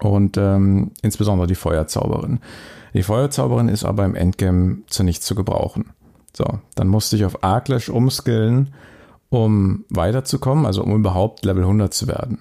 Und 0.00 0.36
ähm, 0.36 0.90
insbesondere 1.02 1.46
die 1.46 1.54
Feuerzauberin. 1.54 2.40
Die 2.94 3.02
Feuerzauberin 3.02 3.68
ist 3.68 3.84
aber 3.84 4.04
im 4.04 4.14
Endgame 4.14 4.78
zu 4.88 5.02
nichts 5.02 5.24
zu 5.26 5.34
gebrauchen. 5.34 5.90
So, 6.34 6.44
dann 6.74 6.88
musste 6.88 7.16
ich 7.16 7.24
auf 7.24 7.44
Arklash 7.44 7.88
umskillen, 7.88 8.74
um 9.28 9.84
weiterzukommen, 9.88 10.66
also 10.66 10.82
um 10.82 10.94
überhaupt 10.94 11.44
Level 11.44 11.62
100 11.62 11.92
zu 11.92 12.06
werden. 12.06 12.40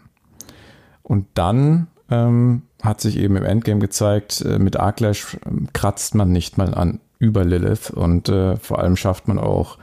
Und 1.03 1.27
dann 1.33 1.87
ähm, 2.09 2.63
hat 2.81 3.01
sich 3.01 3.17
eben 3.17 3.35
im 3.35 3.43
Endgame 3.43 3.79
gezeigt, 3.79 4.41
äh, 4.41 4.59
mit 4.59 4.77
Arklash 4.77 5.37
ähm, 5.45 5.67
kratzt 5.73 6.15
man 6.15 6.31
nicht 6.31 6.57
mal 6.57 6.73
an 6.73 6.99
über 7.19 7.45
Lilith 7.45 7.91
und 7.91 8.29
äh, 8.29 8.57
vor 8.57 8.79
allem 8.79 8.95
schafft 8.95 9.27
man 9.27 9.39
auch 9.39 9.77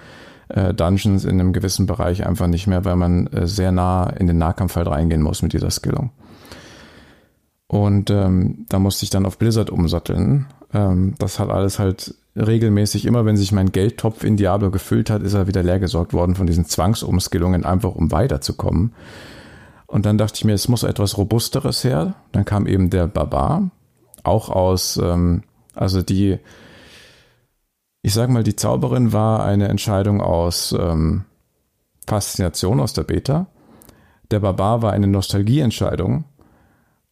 äh, 0.48 0.74
Dungeons 0.74 1.24
in 1.24 1.40
einem 1.40 1.52
gewissen 1.52 1.86
Bereich 1.86 2.26
einfach 2.26 2.46
nicht 2.46 2.66
mehr, 2.66 2.84
weil 2.84 2.96
man 2.96 3.26
äh, 3.28 3.46
sehr 3.46 3.72
nah 3.72 4.10
in 4.10 4.26
den 4.26 4.38
Nahkampf 4.38 4.76
halt 4.76 4.88
reingehen 4.88 5.22
muss 5.22 5.42
mit 5.42 5.52
dieser 5.52 5.70
Skillung. 5.70 6.10
Und 7.68 8.10
ähm, 8.10 8.64
da 8.68 8.78
musste 8.78 9.04
ich 9.04 9.10
dann 9.10 9.26
auf 9.26 9.38
Blizzard 9.38 9.70
umsatteln. 9.70 10.46
Ähm, 10.72 11.14
das 11.18 11.38
hat 11.38 11.50
alles 11.50 11.78
halt 11.78 12.14
regelmäßig, 12.34 13.04
immer 13.04 13.24
wenn 13.26 13.36
sich 13.36 13.52
mein 13.52 13.72
Geldtopf 13.72 14.24
in 14.24 14.36
Diablo 14.36 14.70
gefüllt 14.70 15.10
hat, 15.10 15.22
ist 15.22 15.34
er 15.34 15.46
wieder 15.46 15.62
leergesorgt 15.62 16.12
worden 16.12 16.34
von 16.34 16.46
diesen 16.46 16.64
Zwangsumskillungen, 16.64 17.64
einfach 17.64 17.94
um 17.94 18.10
weiterzukommen. 18.10 18.94
Und 19.86 20.06
dann 20.06 20.18
dachte 20.18 20.36
ich 20.36 20.44
mir, 20.44 20.52
es 20.52 20.68
muss 20.68 20.82
etwas 20.82 21.16
Robusteres 21.18 21.84
her. 21.84 22.14
Dann 22.32 22.44
kam 22.44 22.66
eben 22.66 22.90
der 22.90 23.06
Barbar, 23.06 23.70
auch 24.22 24.48
aus, 24.50 24.98
ähm, 25.02 25.42
also 25.74 26.02
die, 26.02 26.38
ich 28.02 28.14
sag 28.14 28.30
mal, 28.30 28.44
die 28.44 28.56
Zauberin 28.56 29.12
war 29.12 29.44
eine 29.44 29.68
Entscheidung 29.68 30.20
aus 30.20 30.74
ähm, 30.78 31.24
Faszination 32.06 32.80
aus 32.80 32.92
der 32.92 33.04
Beta. 33.04 33.46
Der 34.30 34.40
Barbar 34.40 34.82
war 34.82 34.92
eine 34.92 35.06
Nostalgieentscheidung. 35.06 36.24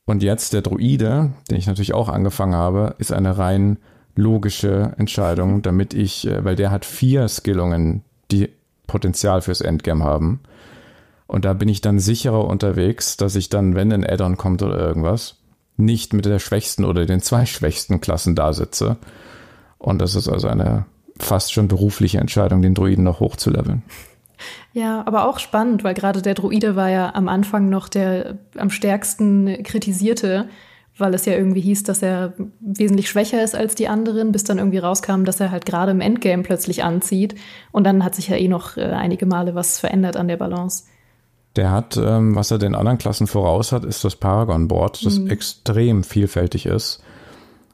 Und 0.06 0.22
jetzt 0.22 0.52
der 0.52 0.62
Druide, 0.62 1.32
den 1.50 1.58
ich 1.58 1.66
natürlich 1.66 1.92
auch 1.92 2.08
angefangen 2.08 2.54
habe, 2.54 2.94
ist 2.98 3.12
eine 3.12 3.36
rein 3.36 3.78
logische 4.14 4.94
Entscheidung, 4.96 5.60
damit 5.62 5.92
ich, 5.92 6.26
äh, 6.26 6.44
weil 6.44 6.56
der 6.56 6.70
hat 6.70 6.84
vier 6.84 7.28
Skillungen, 7.28 8.02
die 8.30 8.48
Potenzial 8.86 9.42
fürs 9.42 9.60
Endgame 9.60 10.04
haben. 10.04 10.40
Und 11.26 11.44
da 11.44 11.52
bin 11.52 11.68
ich 11.68 11.80
dann 11.80 11.98
sicherer 11.98 12.46
unterwegs, 12.46 13.16
dass 13.16 13.34
ich 13.34 13.48
dann, 13.48 13.74
wenn 13.74 13.92
ein 13.92 14.08
Add-on 14.08 14.36
kommt 14.36 14.62
oder 14.62 14.78
irgendwas, 14.78 15.36
nicht 15.76 16.12
mit 16.12 16.24
der 16.24 16.38
schwächsten 16.38 16.84
oder 16.84 17.04
den 17.04 17.20
zwei 17.20 17.44
schwächsten 17.44 18.00
Klassen 18.00 18.34
da 18.34 18.52
sitze. 18.52 18.96
Und 19.78 20.00
das 20.00 20.14
ist 20.14 20.28
also 20.28 20.48
eine 20.48 20.86
fast 21.18 21.52
schon 21.52 21.68
berufliche 21.68 22.18
Entscheidung, 22.18 22.62
den 22.62 22.74
Druiden 22.74 23.04
noch 23.04 23.20
hochzuleveln. 23.20 23.82
Ja, 24.72 25.02
aber 25.06 25.28
auch 25.28 25.38
spannend, 25.38 25.84
weil 25.84 25.94
gerade 25.94 26.22
der 26.22 26.34
Druide 26.34 26.76
war 26.76 26.90
ja 26.90 27.14
am 27.14 27.28
Anfang 27.28 27.68
noch 27.68 27.88
der 27.88 28.38
am 28.56 28.70
stärksten 28.70 29.62
kritisierte, 29.62 30.48
weil 30.98 31.14
es 31.14 31.26
ja 31.26 31.34
irgendwie 31.34 31.60
hieß, 31.60 31.82
dass 31.82 32.02
er 32.02 32.32
wesentlich 32.60 33.08
schwächer 33.08 33.42
ist 33.42 33.54
als 33.54 33.74
die 33.74 33.88
anderen, 33.88 34.32
bis 34.32 34.44
dann 34.44 34.58
irgendwie 34.58 34.78
rauskam, 34.78 35.24
dass 35.24 35.40
er 35.40 35.50
halt 35.50 35.66
gerade 35.66 35.92
im 35.92 36.00
Endgame 36.00 36.42
plötzlich 36.42 36.84
anzieht. 36.84 37.34
Und 37.72 37.84
dann 37.84 38.04
hat 38.04 38.14
sich 38.14 38.28
ja 38.28 38.36
eh 38.36 38.48
noch 38.48 38.76
äh, 38.76 38.84
einige 38.84 39.26
Male 39.26 39.54
was 39.54 39.78
verändert 39.78 40.16
an 40.16 40.28
der 40.28 40.36
Balance. 40.36 40.84
Der 41.56 41.70
hat, 41.70 41.96
ähm, 41.96 42.34
was 42.34 42.50
er 42.50 42.58
den 42.58 42.74
anderen 42.74 42.98
Klassen 42.98 43.26
voraus 43.26 43.72
hat, 43.72 43.84
ist 43.84 44.04
das 44.04 44.16
Paragon-Board, 44.16 45.04
das 45.04 45.18
mhm. 45.18 45.30
extrem 45.30 46.04
vielfältig 46.04 46.66
ist. 46.66 47.02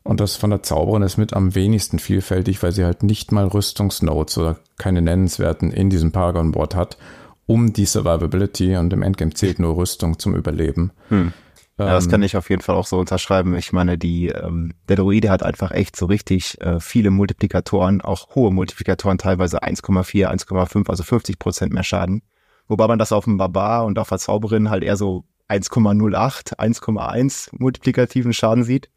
Und 0.05 0.21
das 0.21 0.37
von 0.37 0.51
der 0.51 0.63
Zauberin 0.63 1.03
ist 1.03 1.17
mit 1.17 1.33
am 1.33 1.55
wenigsten 1.55 1.99
vielfältig, 1.99 2.63
weil 2.63 2.73
sie 2.73 2.85
halt 2.85 3.03
nicht 3.03 3.31
mal 3.31 3.47
Rüstungsnotes 3.47 4.39
oder 4.39 4.59
keine 4.77 5.01
nennenswerten 5.01 5.71
in 5.71 5.91
diesem 5.91 6.11
Paragon-Board 6.11 6.75
hat, 6.75 6.99
um 7.47 7.73
die 7.73 7.87
Survivability 7.87 8.77
und 8.77 8.93
im 8.93 9.03
Endgame 9.03 9.35
zählt 9.35 9.59
nur 9.59 9.77
Rüstung 9.77 10.19
zum 10.19 10.35
Überleben. 10.35 10.91
Hm. 11.09 11.33
Ja, 11.79 11.87
das 11.87 12.09
kann 12.09 12.21
ähm, 12.21 12.27
ich 12.27 12.37
auf 12.37 12.51
jeden 12.51 12.63
Fall 12.63 12.77
auch 12.77 12.87
so 12.87 12.99
unterschreiben. 12.99 13.57
Ich 13.57 13.73
meine, 13.73 13.97
die, 13.97 14.29
ähm, 14.29 14.75
der 14.89 14.97
Druide 14.97 15.31
hat 15.31 15.43
einfach 15.43 15.71
echt 15.71 15.97
so 15.97 16.07
richtig 16.07 16.61
äh, 16.61 16.81
viele 16.81 17.11
Multiplikatoren, 17.11 18.01
auch 18.01 18.35
hohe 18.35 18.53
Multiplikatoren, 18.53 19.19
teilweise 19.19 19.63
1,4, 19.63 20.29
1,5, 20.29 20.89
also 20.91 21.03
50 21.03 21.39
Prozent 21.39 21.73
mehr 21.73 21.83
Schaden. 21.83 22.23
Wobei 22.69 22.87
man 22.87 22.99
das 22.99 23.13
auf 23.13 23.25
dem 23.25 23.39
Barbar 23.39 23.85
und 23.85 23.99
auf 23.99 24.09
der 24.09 24.19
Zauberin 24.19 24.71
halt 24.71 24.85
eher 24.85 24.97
so 24.97 25.25
1,08, 25.49 26.59
1,1 26.59 27.49
multiplikativen 27.53 28.33
Schaden 28.33 28.65
sieht. 28.65 28.89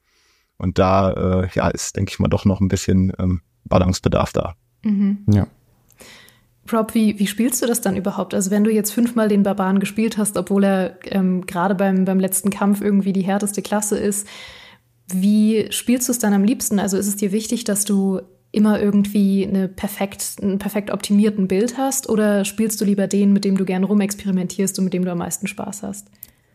Und 0.57 0.79
da 0.79 1.11
äh, 1.43 1.49
ja, 1.53 1.67
ist, 1.69 1.95
denke 1.95 2.11
ich 2.11 2.19
mal, 2.19 2.27
doch 2.27 2.45
noch 2.45 2.61
ein 2.61 2.67
bisschen 2.67 3.11
ähm, 3.19 3.41
Balancebedarf 3.65 4.31
da. 4.33 4.55
Mhm. 4.83 5.19
Ja. 5.31 5.47
Rob, 6.71 6.95
wie, 6.95 7.19
wie 7.19 7.27
spielst 7.27 7.61
du 7.61 7.67
das 7.67 7.81
dann 7.81 7.95
überhaupt? 7.95 8.33
Also 8.33 8.49
wenn 8.49 8.63
du 8.63 8.71
jetzt 8.71 8.91
fünfmal 8.91 9.27
den 9.27 9.43
Barbaren 9.43 9.79
gespielt 9.79 10.17
hast, 10.17 10.35
obwohl 10.37 10.63
er 10.63 10.97
ähm, 11.05 11.45
gerade 11.45 11.75
beim, 11.75 12.05
beim 12.05 12.19
letzten 12.19 12.49
Kampf 12.49 12.81
irgendwie 12.81 13.13
die 13.13 13.23
härteste 13.23 13.61
Klasse 13.61 13.97
ist, 13.97 14.27
wie 15.13 15.67
spielst 15.71 16.07
du 16.07 16.11
es 16.11 16.19
dann 16.19 16.33
am 16.33 16.43
liebsten? 16.43 16.79
Also 16.79 16.97
ist 16.97 17.07
es 17.07 17.15
dir 17.15 17.31
wichtig, 17.31 17.65
dass 17.65 17.85
du 17.85 18.21
immer 18.51 18.81
irgendwie 18.81 19.45
eine 19.45 19.67
perfekt, 19.67 20.37
einen 20.41 20.57
perfekt 20.57 20.89
optimierten 20.89 21.47
Bild 21.47 21.77
hast 21.77 22.09
oder 22.09 22.45
spielst 22.45 22.81
du 22.81 22.85
lieber 22.85 23.05
den, 23.05 23.33
mit 23.33 23.45
dem 23.45 23.57
du 23.57 23.65
gern 23.65 23.83
rumexperimentierst 23.83 24.79
und 24.79 24.85
mit 24.85 24.93
dem 24.93 25.05
du 25.05 25.11
am 25.11 25.19
meisten 25.19 25.45
Spaß 25.45 25.83
hast? 25.83 26.07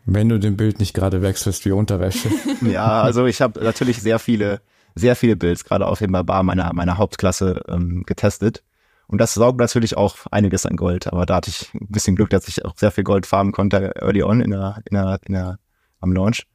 Wenn 0.05 0.29
du 0.29 0.39
den 0.39 0.57
Bild 0.57 0.79
nicht 0.79 0.93
gerade 0.93 1.21
wechselst 1.21 1.65
wie 1.65 1.71
Unterwäsche. 1.71 2.29
ja, 2.61 3.01
also 3.01 3.25
ich 3.25 3.41
habe 3.41 3.63
natürlich 3.63 4.01
sehr 4.01 4.19
viele, 4.19 4.61
sehr 4.95 5.15
viele 5.15 5.35
Builds, 5.35 5.63
gerade 5.63 5.87
auf 5.87 5.99
dem 5.99 6.11
Barbar 6.11 6.43
meiner, 6.43 6.73
meiner 6.73 6.97
Hauptklasse 6.97 7.61
ähm, 7.67 8.03
getestet. 8.05 8.63
Und 9.07 9.19
das 9.19 9.33
saugt 9.33 9.59
natürlich 9.59 9.97
auch 9.97 10.15
einiges 10.31 10.65
an 10.65 10.77
Gold. 10.77 11.07
Aber 11.07 11.25
da 11.25 11.35
hatte 11.35 11.49
ich 11.49 11.73
ein 11.73 11.87
bisschen 11.89 12.15
Glück, 12.15 12.29
dass 12.29 12.47
ich 12.47 12.63
auch 12.65 12.75
sehr 12.77 12.91
viel 12.91 13.03
Gold 13.03 13.25
farmen 13.25 13.51
konnte 13.51 13.95
early 14.01 14.23
on 14.23 14.41
in 14.41 14.51
der, 14.51 14.81
in 14.89 14.95
der, 14.95 15.19
in 15.25 15.33
der, 15.33 15.59
am 15.99 16.13
Launch. 16.13 16.47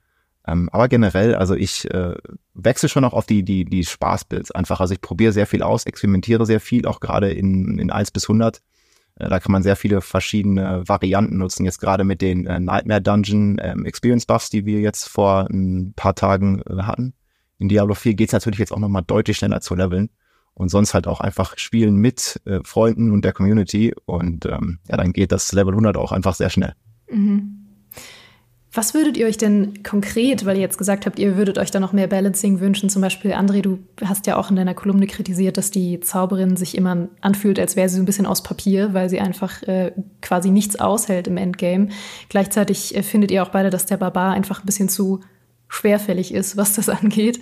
Ähm, 0.46 0.68
aber 0.72 0.88
generell, 0.88 1.34
also 1.34 1.54
ich 1.54 1.90
äh, 1.90 2.14
wechsle 2.54 2.88
schon 2.88 3.04
auch 3.04 3.12
auf 3.12 3.26
die, 3.26 3.42
die, 3.42 3.64
die 3.64 3.84
Spaßbuilds 3.84 4.52
einfach. 4.52 4.80
Also 4.80 4.94
ich 4.94 5.00
probiere 5.00 5.32
sehr 5.32 5.46
viel 5.46 5.62
aus, 5.62 5.84
experimentiere 5.84 6.46
sehr 6.46 6.60
viel, 6.60 6.86
auch 6.86 7.00
gerade 7.00 7.30
in, 7.30 7.78
in 7.78 7.90
1 7.90 8.10
bis 8.10 8.24
100 8.24 8.56
äh, 8.56 8.60
da 9.16 9.40
kann 9.40 9.52
man 9.52 9.62
sehr 9.62 9.76
viele 9.76 10.00
verschiedene 10.02 10.82
Varianten 10.86 11.38
nutzen. 11.38 11.64
Jetzt 11.64 11.80
gerade 11.80 12.04
mit 12.04 12.20
den 12.20 12.46
äh, 12.46 12.60
Nightmare 12.60 13.00
Dungeon 13.00 13.58
ähm, 13.62 13.86
Experience 13.86 14.26
Buffs, 14.26 14.50
die 14.50 14.66
wir 14.66 14.80
jetzt 14.80 15.08
vor 15.08 15.48
ein 15.50 15.94
paar 15.96 16.14
Tagen 16.14 16.62
äh, 16.62 16.82
hatten. 16.82 17.14
In 17.58 17.68
Diablo 17.68 17.94
4 17.94 18.14
geht's 18.14 18.34
natürlich 18.34 18.58
jetzt 18.58 18.72
auch 18.72 18.78
nochmal 18.78 19.02
deutlich 19.06 19.38
schneller 19.38 19.60
zu 19.60 19.74
leveln. 19.74 20.10
Und 20.52 20.70
sonst 20.70 20.94
halt 20.94 21.06
auch 21.06 21.20
einfach 21.20 21.58
spielen 21.58 21.96
mit 21.96 22.40
äh, 22.46 22.60
Freunden 22.64 23.10
und 23.10 23.24
der 23.24 23.32
Community. 23.32 23.94
Und 24.06 24.46
ähm, 24.46 24.78
ja, 24.88 24.96
dann 24.96 25.12
geht 25.12 25.32
das 25.32 25.52
Level 25.52 25.72
100 25.72 25.96
auch 25.96 26.12
einfach 26.12 26.34
sehr 26.34 26.50
schnell. 26.50 26.74
Mhm. 27.10 27.65
Was 28.76 28.92
würdet 28.92 29.16
ihr 29.16 29.24
euch 29.24 29.38
denn 29.38 29.82
konkret, 29.82 30.44
weil 30.44 30.56
ihr 30.56 30.60
jetzt 30.60 30.76
gesagt 30.76 31.06
habt, 31.06 31.18
ihr 31.18 31.38
würdet 31.38 31.56
euch 31.56 31.70
da 31.70 31.80
noch 31.80 31.94
mehr 31.94 32.08
Balancing 32.08 32.60
wünschen, 32.60 32.90
zum 32.90 33.00
Beispiel, 33.00 33.32
André, 33.32 33.62
du 33.62 33.78
hast 34.04 34.26
ja 34.26 34.36
auch 34.36 34.50
in 34.50 34.56
deiner 34.56 34.74
Kolumne 34.74 35.06
kritisiert, 35.06 35.56
dass 35.56 35.70
die 35.70 35.98
Zauberin 36.00 36.58
sich 36.58 36.76
immer 36.76 37.08
anfühlt, 37.22 37.58
als 37.58 37.74
wäre 37.74 37.88
sie 37.88 37.96
so 37.96 38.02
ein 38.02 38.04
bisschen 38.04 38.26
aus 38.26 38.42
Papier, 38.42 38.92
weil 38.92 39.08
sie 39.08 39.18
einfach 39.18 39.62
äh, 39.62 39.92
quasi 40.20 40.50
nichts 40.50 40.78
aushält 40.78 41.26
im 41.26 41.38
Endgame. 41.38 41.88
Gleichzeitig 42.28 42.94
äh, 42.94 43.02
findet 43.02 43.30
ihr 43.30 43.42
auch 43.42 43.48
beide, 43.48 43.70
dass 43.70 43.86
der 43.86 43.96
Barbar 43.96 44.34
einfach 44.34 44.62
ein 44.62 44.66
bisschen 44.66 44.90
zu 44.90 45.20
schwerfällig 45.68 46.34
ist, 46.34 46.58
was 46.58 46.74
das 46.74 46.88
angeht. 46.90 47.40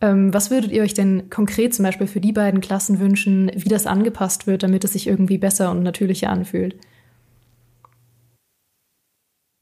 Ähm, 0.00 0.32
was 0.32 0.52
würdet 0.52 0.70
ihr 0.70 0.84
euch 0.84 0.94
denn 0.94 1.30
konkret 1.30 1.74
zum 1.74 1.84
Beispiel 1.84 2.06
für 2.06 2.20
die 2.20 2.32
beiden 2.32 2.60
Klassen 2.60 3.00
wünschen, 3.00 3.50
wie 3.56 3.68
das 3.68 3.88
angepasst 3.88 4.46
wird, 4.46 4.62
damit 4.62 4.84
es 4.84 4.92
sich 4.92 5.08
irgendwie 5.08 5.38
besser 5.38 5.72
und 5.72 5.82
natürlicher 5.82 6.30
anfühlt? 6.30 6.76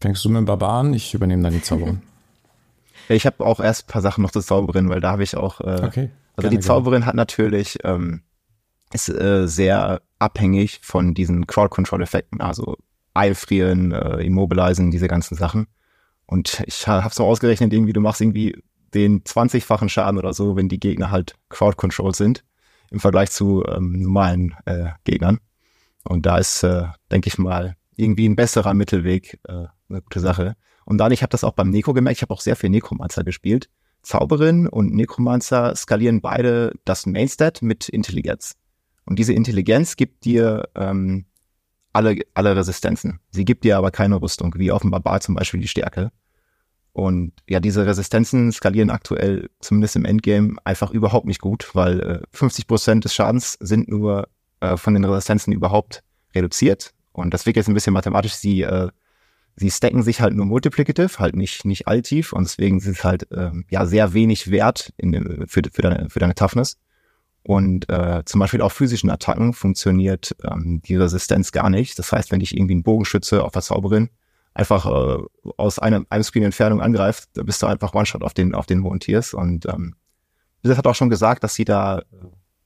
Fängst 0.05 0.23
du 0.23 0.29
mit 0.29 0.37
dem 0.37 0.45
Barbaren? 0.45 0.93
Ich 0.93 1.15
übernehme 1.15 1.43
dann 1.43 1.55
die 1.55 1.63
Zauberin. 1.63 2.03
ich 3.09 3.25
habe 3.25 3.43
auch 3.43 3.59
erst 3.59 3.85
ein 3.85 3.91
paar 3.91 4.03
Sachen 4.03 4.21
noch 4.21 4.33
zur 4.33 4.43
Zauberin, 4.43 4.91
weil 4.91 5.01
da 5.01 5.13
habe 5.13 5.23
ich 5.23 5.35
auch. 5.35 5.63
Äh, 5.63 5.81
okay. 5.83 6.11
Also 6.37 6.51
die 6.51 6.61
Zauberin 6.61 7.01
gerne. 7.01 7.07
hat 7.07 7.15
natürlich 7.15 7.79
ähm, 7.85 8.21
ist 8.93 9.09
äh, 9.09 9.49
sehr 9.49 10.03
abhängig 10.19 10.81
von 10.83 11.15
diesen 11.15 11.47
Crowd-Control-Effekten, 11.47 12.43
also 12.43 12.77
Eilfrieren, 13.15 13.93
äh, 13.93 14.19
Immobilisen, 14.19 14.91
diese 14.91 15.09
ganzen 15.09 15.37
Sachen. 15.37 15.69
Und 16.27 16.63
ich 16.67 16.87
habe 16.87 17.15
so 17.15 17.25
ausgerechnet, 17.25 17.73
irgendwie, 17.73 17.95
du 17.95 18.03
machst 18.03 18.21
irgendwie 18.21 18.63
den 18.93 19.25
20-fachen 19.25 19.89
Schaden 19.89 20.19
oder 20.19 20.35
so, 20.35 20.55
wenn 20.55 20.69
die 20.69 20.81
Gegner 20.81 21.11
halt 21.11 21.35
Crowd-Control 21.49 22.15
sind, 22.15 22.45
im 22.91 23.01
Vergleich 23.01 23.31
zu 23.31 23.65
ähm, 23.67 24.03
normalen 24.03 24.55
äh, 24.67 24.91
Gegnern. 25.05 25.41
Und 26.05 26.27
da 26.27 26.37
ist, 26.37 26.63
äh, 26.63 26.89
denke 27.11 27.29
ich 27.29 27.39
mal, 27.39 27.75
irgendwie 27.97 28.29
ein 28.29 28.37
besserer 28.37 28.75
Mittelweg 28.75 29.41
äh, 29.49 29.65
eine 29.89 30.03
gute 30.03 30.21
Sache. 30.21 30.57
Und 30.85 30.99
dann, 30.99 31.13
ich 31.13 31.23
habe 31.23 31.31
das 31.31 31.45
auch 31.45 31.53
beim 31.53 31.71
Neko 31.71 31.93
gemerkt, 31.93 32.19
ich 32.19 32.23
habe 32.23 32.35
auch 32.35 32.41
sehr 32.41 32.57
viel 32.57 32.71
Nekromancer 32.71 33.25
gespielt. 33.25 33.69
Zauberin 34.03 34.69
und 34.69 34.93
Nekromancer 34.93 35.75
skalieren 35.77 36.21
beide 36.21 36.73
das 36.85 37.07
Mainstat 37.07 37.63
mit 37.63 37.89
Intelligenz. 37.89 38.55
Und 39.07 39.19
diese 39.19 39.33
Intelligenz 39.33 39.97
gibt 39.97 40.25
dir 40.25 40.69
ähm, 40.75 41.27
alle, 41.93 42.21
alle 42.35 42.57
Resistenzen. 42.57 43.21
Sie 43.31 43.45
gibt 43.45 43.65
dir 43.65 43.79
aber 43.79 43.91
keine 43.91 44.21
Rüstung, 44.21 44.55
wie 44.57 44.73
auf 44.73 44.83
dem 44.83 44.91
Barbar 44.91 45.21
zum 45.21 45.35
Beispiel 45.35 45.61
die 45.61 45.69
Stärke. 45.69 46.11
Und 46.93 47.33
ja, 47.49 47.61
diese 47.61 47.87
Resistenzen 47.87 48.53
skalieren 48.53 48.91
aktuell, 48.91 49.51
zumindest 49.61 49.97
im 49.97 50.05
Endgame, 50.05 50.57
einfach 50.65 50.91
überhaupt 50.91 51.27
nicht 51.27 51.41
gut, 51.41 51.71
weil 51.75 52.01
äh, 52.01 52.23
50 52.31 52.67
Prozent 52.67 53.05
des 53.05 53.15
Schadens 53.15 53.57
sind 53.61 53.89
nur 53.89 54.29
äh, 54.61 54.77
von 54.77 54.95
den 54.95 55.05
Resistenzen 55.05 55.53
überhaupt 55.53 56.05
reduziert. 56.35 56.93
Und 57.13 57.35
das 57.35 57.47
wirkt 57.47 57.57
jetzt 57.57 57.69
ein 57.69 57.75
bisschen 57.75 57.95
mathematisch. 57.95 58.35
Sie 58.35 58.63
äh, 58.63 58.91
sie 59.57 59.71
stacken 59.71 60.03
sich 60.03 60.21
halt 60.21 60.35
nur 60.35 60.47
multiplicative, 60.47 61.19
halt 61.19 61.37
nicht, 61.37 61.65
nicht 61.65 61.87
alltief 61.87 62.33
und 62.33 62.45
deswegen 62.45 62.81
sind 62.81 62.97
es 62.97 63.05
halt 63.05 63.29
ähm, 63.33 63.65
ja 63.71 63.87
sehr 63.87 64.13
wenig 64.13 64.51
wert 64.51 64.93
in, 64.97 65.47
für, 65.47 65.63
für, 65.73 65.83
deine, 65.83 66.11
für 66.11 66.19
deine 66.19 66.35
Toughness. 66.35 66.79
Und 67.47 67.89
äh, 67.91 68.25
zum 68.25 68.41
Beispiel 68.41 68.63
auf 68.63 68.73
physischen 68.73 69.11
Attacken 69.11 69.53
funktioniert 69.53 70.35
ähm, 70.51 70.81
die 70.83 70.97
Resistenz 70.97 71.53
gar 71.53 71.69
nicht. 71.69 71.99
Das 71.99 72.11
heißt, 72.11 72.33
wenn 72.33 72.41
dich 72.41 72.57
irgendwie 72.57 72.75
ein 72.75 72.83
Bogenschütze 72.83 73.45
auf 73.45 73.53
der 73.53 73.61
Zauberin 73.61 74.09
einfach 74.55 74.87
äh, 74.87 75.23
aus 75.59 75.79
einem, 75.79 76.07
einem 76.09 76.25
Screen 76.25 76.45
Entfernung 76.45 76.81
angreift, 76.81 77.29
da 77.35 77.43
bist 77.43 77.63
du 77.63 77.67
einfach 77.67 77.93
One-Shot 77.93 78.23
auf 78.23 78.33
den, 78.33 78.55
auf 78.55 78.65
den 78.65 78.83
hohen 78.83 78.99
Tiers. 78.99 79.35
Und 79.35 79.67
ähm, 79.67 79.95
das 80.63 80.79
hat 80.79 80.87
auch 80.87 80.95
schon 80.95 81.11
gesagt, 81.11 81.45
dass 81.45 81.55
sie 81.55 81.67
da, 81.67 82.03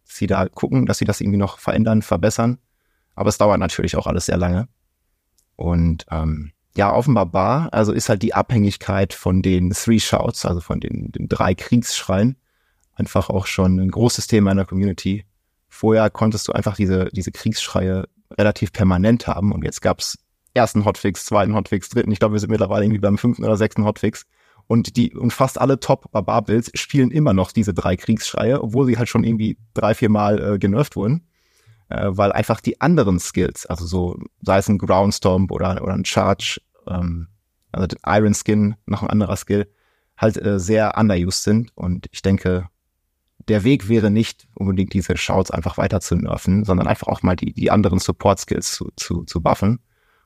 sie 0.04 0.28
da 0.28 0.48
gucken, 0.48 0.86
dass 0.86 0.98
sie 0.98 1.04
das 1.04 1.20
irgendwie 1.20 1.38
noch 1.38 1.58
verändern, 1.58 2.02
verbessern. 2.02 2.58
Aber 3.16 3.30
es 3.30 3.38
dauert 3.38 3.58
natürlich 3.58 3.96
auch 3.96 4.06
alles 4.06 4.26
sehr 4.26 4.36
lange. 4.36 4.68
Und 5.56 6.06
ähm, 6.12 6.52
ja, 6.78 6.94
offenbar 6.94 7.26
bar. 7.26 7.68
Also 7.72 7.92
ist 7.92 8.08
halt 8.08 8.22
die 8.22 8.34
Abhängigkeit 8.34 9.12
von 9.12 9.42
den 9.42 9.70
Three 9.70 9.98
Shouts, 9.98 10.46
also 10.46 10.60
von 10.60 10.78
den, 10.78 11.10
den 11.10 11.28
drei 11.28 11.56
Kriegsschreien, 11.56 12.36
einfach 12.94 13.30
auch 13.30 13.46
schon 13.46 13.80
ein 13.80 13.90
großes 13.90 14.28
Thema 14.28 14.52
in 14.52 14.58
der 14.58 14.66
Community. 14.66 15.24
Vorher 15.68 16.08
konntest 16.08 16.46
du 16.46 16.52
einfach 16.52 16.76
diese, 16.76 17.06
diese 17.12 17.32
Kriegsschreie 17.32 18.04
relativ 18.38 18.72
permanent 18.72 19.26
haben 19.26 19.50
und 19.50 19.64
jetzt 19.64 19.82
gab's 19.82 20.18
ersten 20.54 20.84
Hotfix, 20.84 21.24
zweiten 21.24 21.56
Hotfix, 21.56 21.88
dritten. 21.88 22.12
Ich 22.12 22.20
glaube, 22.20 22.34
wir 22.34 22.40
sind 22.40 22.50
mittlerweile 22.50 22.84
irgendwie 22.84 23.00
beim 23.00 23.18
fünften 23.18 23.44
oder 23.44 23.56
sechsten 23.56 23.84
Hotfix. 23.84 24.24
Und 24.68 24.96
die, 24.96 25.16
und 25.16 25.32
fast 25.32 25.60
alle 25.60 25.80
Top-Barbar-Builds 25.80 26.70
spielen 26.74 27.10
immer 27.10 27.32
noch 27.32 27.50
diese 27.50 27.74
drei 27.74 27.96
Kriegsschreie, 27.96 28.62
obwohl 28.62 28.86
sie 28.86 28.98
halt 28.98 29.08
schon 29.08 29.24
irgendwie 29.24 29.58
drei, 29.74 29.94
vier 29.94 30.10
Mal 30.10 30.54
äh, 30.54 30.58
genervt 30.58 30.94
wurden. 30.94 31.26
Äh, 31.88 32.08
weil 32.10 32.32
einfach 32.32 32.60
die 32.60 32.80
anderen 32.80 33.18
Skills, 33.18 33.64
also 33.66 33.86
so, 33.86 34.18
sei 34.42 34.58
es 34.58 34.68
ein 34.68 34.78
Groundstomp 34.78 35.50
oder, 35.50 35.82
oder 35.82 35.94
ein 35.94 36.04
Charge, 36.04 36.60
ähm, 36.90 37.28
also 37.72 37.96
Iron 38.06 38.34
Skin, 38.34 38.76
noch 38.86 39.02
ein 39.02 39.10
anderer 39.10 39.36
Skill, 39.36 39.70
halt 40.16 40.36
äh, 40.36 40.58
sehr 40.58 40.96
underused 40.96 41.42
sind. 41.42 41.70
Und 41.74 42.06
ich 42.10 42.22
denke, 42.22 42.68
der 43.48 43.64
Weg 43.64 43.88
wäre 43.88 44.10
nicht 44.10 44.48
unbedingt 44.54 44.92
diese 44.92 45.16
Shouts 45.16 45.50
einfach 45.50 45.78
weiter 45.78 46.00
zu 46.00 46.16
nerven, 46.16 46.64
sondern 46.64 46.86
einfach 46.86 47.08
auch 47.08 47.22
mal 47.22 47.36
die, 47.36 47.52
die 47.52 47.70
anderen 47.70 47.98
Support-Skills 47.98 48.72
zu, 48.72 48.90
zu, 48.96 49.24
zu 49.24 49.40
buffen 49.40 49.80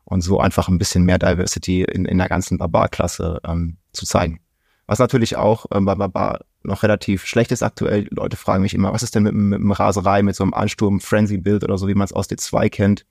und 0.04 0.22
so 0.22 0.40
einfach 0.40 0.68
ein 0.68 0.78
bisschen 0.78 1.04
mehr 1.04 1.18
Diversity 1.18 1.82
in, 1.82 2.04
in 2.04 2.18
der 2.18 2.28
ganzen 2.28 2.58
Barbar-Klasse 2.58 3.40
ähm, 3.44 3.76
zu 3.92 4.06
zeigen. 4.06 4.40
Was 4.86 4.98
natürlich 4.98 5.36
auch 5.36 5.66
ähm, 5.72 5.84
bei 5.84 5.94
Barbar 5.94 6.40
noch 6.64 6.82
relativ 6.82 7.26
schlecht 7.26 7.52
ist 7.52 7.62
aktuell. 7.62 8.08
Leute 8.10 8.36
fragen 8.36 8.62
mich 8.62 8.74
immer, 8.74 8.92
was 8.92 9.02
ist 9.02 9.14
denn 9.14 9.24
mit, 9.24 9.34
mit 9.34 9.60
einem 9.60 9.72
Raserei, 9.72 10.22
mit 10.22 10.36
so 10.36 10.44
einem 10.44 10.54
Ansturm-Frenzy-Bild 10.54 11.64
oder 11.64 11.78
so, 11.78 11.88
wie 11.88 11.94
man 11.94 12.04
es 12.04 12.12
aus 12.12 12.28
D2 12.28 12.70
kennt. 12.70 13.06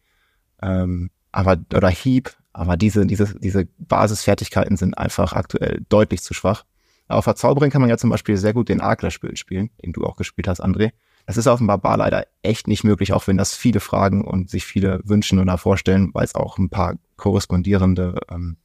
Ähm, 0.62 1.10
aber, 1.31 1.58
oder 1.74 1.89
Heap. 1.89 2.36
Aber 2.53 2.77
diese, 2.77 3.05
diese, 3.05 3.39
diese 3.39 3.67
Basisfertigkeiten 3.77 4.77
sind 4.77 4.98
einfach 4.98 5.34
aktuell 5.34 5.81
deutlich 5.89 6.22
zu 6.22 6.34
schwach. 6.34 6.65
Auf 7.08 7.25
Verzauberung 7.25 7.70
kann 7.70 7.81
man 7.81 7.89
ja 7.89 7.98
zum 7.98 8.10
Beispiel 8.10 8.38
sehr 8.38 8.53
gut 8.53 8.70
den 8.70 8.81
Arkler-Bild 8.81 9.38
spielen, 9.38 9.70
den 9.84 9.93
du 9.93 10.05
auch 10.05 10.15
gespielt 10.15 10.48
hast, 10.48 10.63
André. 10.63 10.91
Das 11.25 11.38
ist 11.38 11.48
auf 11.48 11.60
dem 11.60 11.67
Barbar 11.67 11.98
leider 11.98 12.25
echt 12.41 12.67
nicht 12.67 12.84
möglich, 12.84 13.13
auch 13.13 13.27
wenn 13.27 13.38
das 13.38 13.55
viele 13.55 13.79
fragen 13.79 14.25
und 14.25 14.50
sich 14.50 14.65
viele 14.65 15.01
wünschen 15.03 15.39
oder 15.39 15.58
vorstellen, 15.58 16.10
weil 16.13 16.25
es 16.25 16.36
auch 16.36 16.58
ein 16.58 16.70
paar 16.70 16.96
korrespondierende 17.15 18.20
ähm, 18.29 18.58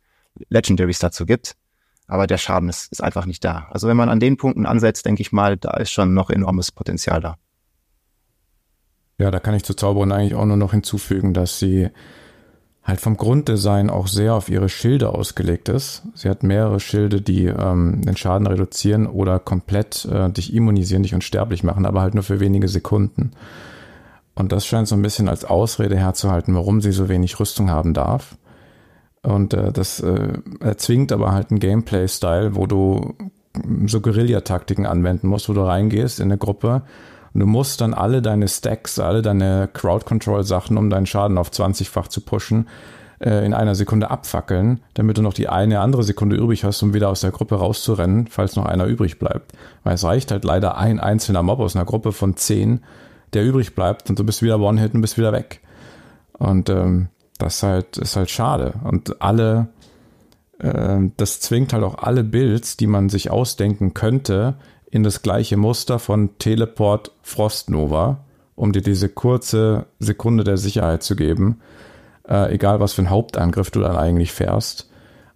Legendaries 0.49 0.99
dazu 0.99 1.27
gibt. 1.27 1.57
Aber 2.07 2.27
der 2.27 2.39
Schaden 2.39 2.69
ist, 2.69 2.93
ist 2.93 3.03
einfach 3.03 3.27
nicht 3.27 3.45
da. 3.45 3.67
Also 3.71 3.89
wenn 3.89 3.97
man 3.97 4.09
an 4.09 4.21
den 4.21 4.37
Punkten 4.37 4.65
ansetzt, 4.65 5.07
denke 5.07 5.23
ich 5.23 5.33
mal, 5.33 5.57
da 5.57 5.73
ist 5.77 5.91
schon 5.91 6.15
noch 6.15 6.31
enormes 6.31 6.73
Potenzial 6.73 7.21
da. 7.21 7.37
Ja, 9.19 9.31
da 9.31 9.41
kann 9.41 9.55
ich 9.55 9.65
zu 9.65 9.75
Zauberin 9.75 10.13
eigentlich 10.13 10.35
auch 10.35 10.45
nur 10.45 10.57
noch 10.57 10.73
hinzufügen, 10.73 11.35
dass 11.35 11.59
sie 11.59 11.91
halt 12.87 13.01
vom 13.01 13.17
Grunddesign 13.17 13.91
auch 13.91 14.07
sehr 14.07 14.35
auf 14.35 14.49
ihre 14.49 14.69
Schilde 14.69 15.13
ausgelegt 15.13 15.69
ist. 15.69 16.03
Sie 16.15 16.29
hat 16.29 16.45
mehrere 16.45 16.79
Schilde, 16.79 17.21
die 17.21 17.47
ähm, 17.47 18.03
den 18.03 18.17
Schaden 18.17 18.47
reduzieren 18.47 19.09
oder 19.09 19.41
komplett 19.41 20.05
äh, 20.05 20.31
dich 20.31 20.55
immunisieren, 20.55 21.03
dich 21.03 21.15
unsterblich 21.15 21.65
machen, 21.65 21.85
aber 21.85 22.01
halt 22.01 22.15
nur 22.15 22.23
für 22.23 22.39
wenige 22.39 22.69
Sekunden. 22.69 23.33
Und 24.37 24.53
das 24.53 24.67
scheint 24.67 24.87
so 24.87 24.95
ein 24.95 25.03
bisschen 25.03 25.29
als 25.29 25.45
Ausrede 25.45 25.97
herzuhalten, 25.97 26.55
warum 26.55 26.81
sie 26.81 26.93
so 26.93 27.09
wenig 27.09 27.41
Rüstung 27.41 27.71
haben 27.71 27.93
darf. 27.93 28.37
Und 29.23 29.53
äh, 29.55 29.73
das 29.73 29.99
äh, 29.99 30.35
erzwingt 30.61 31.11
aber 31.11 31.33
halt 31.33 31.51
einen 31.51 31.59
Gameplay-Style, 31.59 32.55
wo 32.55 32.67
du 32.67 33.17
so 33.87 34.01
Guerilla-Taktiken 34.01 34.87
anwenden 34.87 35.27
musst, 35.27 35.49
wo 35.49 35.55
du 35.55 35.63
reingehst 35.63 36.21
in 36.21 36.27
eine 36.27 36.39
Gruppe 36.39 36.83
und 37.37 37.41
du 37.41 37.47
musst 37.47 37.83
dann 37.83 37.93
alle 37.93 38.23
deine 38.23 38.49
Stacks, 38.49 38.99
alle 38.99 39.21
deine 39.21 39.69
Crowd-Control-Sachen, 39.71 40.79
um 40.79 40.89
deinen 40.89 41.05
Schaden 41.05 41.37
auf 41.37 41.51
20-fach 41.51 42.09
zu 42.09 42.23
pushen, 42.23 42.67
äh, 43.19 43.45
in 43.45 43.53
einer 43.53 43.75
Sekunde 43.75 44.11
abfackeln, 44.11 44.81
damit 44.95 45.19
du 45.19 45.23
noch 45.23 45.35
die 45.35 45.51
eine 45.51 45.81
andere 45.81 46.03
Sekunde 46.03 46.35
übrig 46.35 46.65
hast, 46.65 46.83
um 46.83 46.95
wieder 46.95 47.11
aus 47.11 47.21
der 47.21 47.33
Gruppe 47.33 47.57
rauszurennen, 47.57 48.29
falls 48.29 48.57
noch 48.57 48.65
einer 48.65 48.87
übrig 48.87 49.19
bleibt. 49.19 49.53
Weil 49.85 49.97
es 49.97 50.05
reicht 50.05 50.31
halt 50.31 50.45
leider 50.45 50.79
ein 50.79 50.99
einzelner 50.99 51.43
Mob 51.43 51.61
aus 51.61 51.77
einer 51.77 51.85
Gruppe 51.85 52.13
von 52.13 52.39
zehn, 52.39 52.81
der 53.35 53.45
übrig 53.45 53.75
bleibt 53.75 54.09
und 54.09 54.19
du 54.19 54.25
bist 54.25 54.41
wieder 54.41 54.59
One-Hit 54.59 54.95
und 54.95 55.03
bist 55.03 55.19
wieder 55.19 55.33
weg. 55.33 55.61
Und 56.39 56.71
ähm, 56.71 57.09
das 57.37 57.63
halt, 57.63 57.99
ist 57.99 58.17
halt 58.17 58.31
schade. 58.31 58.73
Und 58.83 59.21
alle, 59.21 59.69
äh, 60.59 61.01
das 61.19 61.41
zwingt 61.41 61.75
halt 61.75 61.85
auch 61.85 61.99
alle 61.99 62.25
Builds, 62.25 62.79
die 62.79 62.87
man 62.87 63.11
sich 63.11 63.31
ausdenken 63.31 63.93
könnte, 63.93 64.55
in 64.97 65.03
das 65.03 65.21
gleiche 65.21 65.59
Muster 65.59 65.99
von 65.99 66.39
Teleport 66.39 67.13
Frostnova, 67.23 68.25
um 68.55 68.73
dir 68.73 68.81
diese 68.81 69.11
kurze 69.11 69.87
Sekunde 69.99 70.43
der 70.43 70.57
Sicherheit 70.57 71.03
zu 71.03 71.17
geben, 71.17 71.61
äh, 72.27 72.55
egal 72.55 72.81
was 72.81 72.95
für 72.95 73.03
ein 73.03 73.11
Hauptangriff 73.11 73.71
du 73.71 73.81
dann 73.81 73.95
eigentlich 73.95 74.33
fährst. 74.33 74.91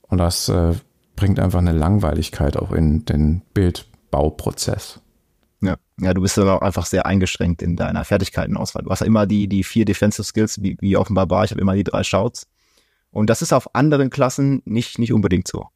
Und 0.08 0.16
das 0.16 0.48
äh, 0.48 0.72
bringt 1.14 1.38
einfach 1.38 1.58
eine 1.58 1.72
Langweiligkeit 1.72 2.56
auch 2.56 2.72
in 2.72 3.04
den 3.04 3.42
Bildbauprozess. 3.52 5.00
Ja, 5.60 5.76
ja, 6.00 6.14
du 6.14 6.22
bist 6.22 6.38
dann 6.38 6.48
auch 6.48 6.62
einfach 6.62 6.86
sehr 6.86 7.04
eingeschränkt 7.04 7.60
in 7.60 7.76
deiner 7.76 8.06
Fertigkeitenauswahl. 8.06 8.84
Du 8.84 8.90
hast 8.90 9.00
ja 9.00 9.06
immer 9.06 9.26
die, 9.26 9.46
die 9.46 9.62
vier 9.62 9.84
Defensive 9.84 10.24
Skills, 10.24 10.62
wie, 10.62 10.78
wie 10.80 10.96
auf 10.96 11.08
dem 11.08 11.16
Barbar. 11.16 11.44
Ich 11.44 11.50
habe 11.50 11.60
immer 11.60 11.74
die 11.74 11.84
drei 11.84 12.02
Shouts. 12.02 12.46
Und 13.10 13.28
das 13.28 13.42
ist 13.42 13.52
auf 13.52 13.74
anderen 13.74 14.08
Klassen 14.08 14.62
nicht, 14.64 14.98
nicht 14.98 15.12
unbedingt 15.12 15.46
so. 15.46 15.66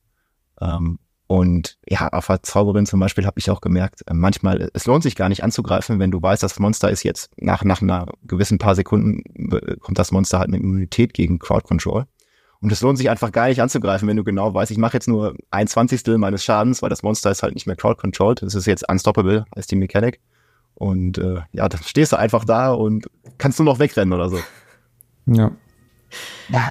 Ähm, 0.58 0.98
und 1.26 1.78
ja, 1.88 2.08
auf 2.08 2.26
der 2.26 2.42
Zauberin 2.42 2.86
zum 2.86 3.00
Beispiel 3.00 3.24
habe 3.24 3.38
ich 3.38 3.50
auch 3.50 3.60
gemerkt, 3.60 4.02
äh, 4.06 4.14
manchmal, 4.14 4.70
es 4.74 4.86
lohnt 4.86 5.02
sich 5.02 5.16
gar 5.16 5.28
nicht 5.28 5.42
anzugreifen, 5.42 5.98
wenn 5.98 6.10
du 6.10 6.20
weißt, 6.20 6.42
das 6.42 6.58
Monster 6.58 6.90
ist 6.90 7.02
jetzt 7.02 7.30
nach, 7.36 7.64
nach 7.64 7.80
einer 7.80 8.06
gewissen 8.24 8.58
paar 8.58 8.74
Sekunden, 8.74 9.22
kommt 9.80 9.98
das 9.98 10.12
Monster 10.12 10.38
halt 10.38 10.50
mit 10.50 10.60
Immunität 10.60 11.14
gegen 11.14 11.38
Crowd 11.38 11.66
Control. 11.66 12.04
Und 12.60 12.72
es 12.72 12.80
lohnt 12.80 12.96
sich 12.96 13.10
einfach 13.10 13.30
gar 13.30 13.48
nicht 13.48 13.60
anzugreifen, 13.60 14.08
wenn 14.08 14.16
du 14.16 14.24
genau 14.24 14.54
weißt, 14.54 14.70
ich 14.70 14.78
mache 14.78 14.94
jetzt 14.94 15.08
nur 15.08 15.34
ein 15.50 15.66
Zwanzigstel 15.66 16.16
meines 16.16 16.44
Schadens, 16.44 16.80
weil 16.80 16.88
das 16.88 17.02
Monster 17.02 17.30
ist 17.30 17.42
halt 17.42 17.54
nicht 17.54 17.66
mehr 17.66 17.76
Crowd 17.76 18.00
Controlled. 18.00 18.40
Das 18.42 18.54
ist 18.54 18.66
jetzt 18.66 18.88
unstoppable, 18.88 19.44
heißt 19.54 19.70
die 19.70 19.76
Mechanik. 19.76 20.20
Und 20.74 21.18
äh, 21.18 21.40
ja, 21.52 21.68
dann 21.68 21.82
stehst 21.82 22.12
du 22.12 22.18
einfach 22.18 22.44
da 22.44 22.72
und 22.72 23.06
kannst 23.36 23.58
nur 23.58 23.66
noch 23.66 23.78
wegrennen 23.78 24.14
oder 24.14 24.30
so. 24.30 24.38
Ja. 25.26 25.52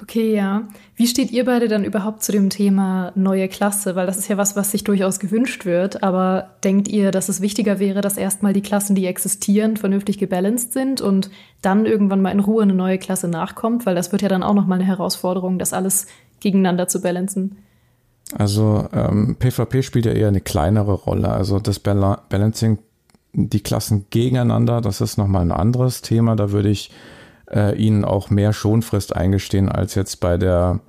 Okay, 0.02 0.34
ja. 0.34 0.62
Wie 0.96 1.08
steht 1.08 1.32
ihr 1.32 1.44
beide 1.44 1.66
dann 1.66 1.84
überhaupt 1.84 2.22
zu 2.22 2.30
dem 2.30 2.50
Thema 2.50 3.10
neue 3.16 3.48
Klasse? 3.48 3.96
Weil 3.96 4.06
das 4.06 4.16
ist 4.16 4.28
ja 4.28 4.36
was, 4.36 4.54
was 4.54 4.70
sich 4.70 4.84
durchaus 4.84 5.18
gewünscht 5.18 5.64
wird. 5.64 6.04
Aber 6.04 6.50
denkt 6.62 6.86
ihr, 6.86 7.10
dass 7.10 7.28
es 7.28 7.40
wichtiger 7.40 7.80
wäre, 7.80 8.00
dass 8.00 8.16
erstmal 8.16 8.52
die 8.52 8.62
Klassen, 8.62 8.94
die 8.94 9.06
existieren, 9.06 9.76
vernünftig 9.76 10.18
gebalanced 10.18 10.72
sind 10.72 11.00
und 11.00 11.30
dann 11.62 11.84
irgendwann 11.84 12.22
mal 12.22 12.30
in 12.30 12.38
Ruhe 12.38 12.62
eine 12.62 12.74
neue 12.74 12.98
Klasse 12.98 13.26
nachkommt? 13.26 13.86
Weil 13.86 13.96
das 13.96 14.12
wird 14.12 14.22
ja 14.22 14.28
dann 14.28 14.44
auch 14.44 14.54
nochmal 14.54 14.78
eine 14.78 14.86
Herausforderung, 14.86 15.58
das 15.58 15.72
alles 15.72 16.06
gegeneinander 16.38 16.86
zu 16.86 17.00
balancen. 17.00 17.56
Also 18.38 18.88
ähm, 18.92 19.36
PvP 19.36 19.82
spielt 19.82 20.06
ja 20.06 20.12
eher 20.12 20.28
eine 20.28 20.40
kleinere 20.40 20.92
Rolle. 20.92 21.28
Also 21.28 21.58
das 21.58 21.80
Bal 21.80 22.18
Balancing, 22.28 22.78
die 23.32 23.60
Klassen 23.60 24.06
gegeneinander, 24.10 24.80
das 24.80 25.00
ist 25.00 25.18
nochmal 25.18 25.42
ein 25.42 25.52
anderes 25.52 26.02
Thema. 26.02 26.36
Da 26.36 26.52
würde 26.52 26.68
ich 26.68 26.92
äh, 27.54 27.76
ihnen 27.76 28.04
auch 28.04 28.30
mehr 28.30 28.52
Schonfrist 28.52 29.14
eingestehen 29.14 29.68
als 29.70 29.94
jetzt 29.94 30.20
bei 30.20 30.36
der 30.36 30.80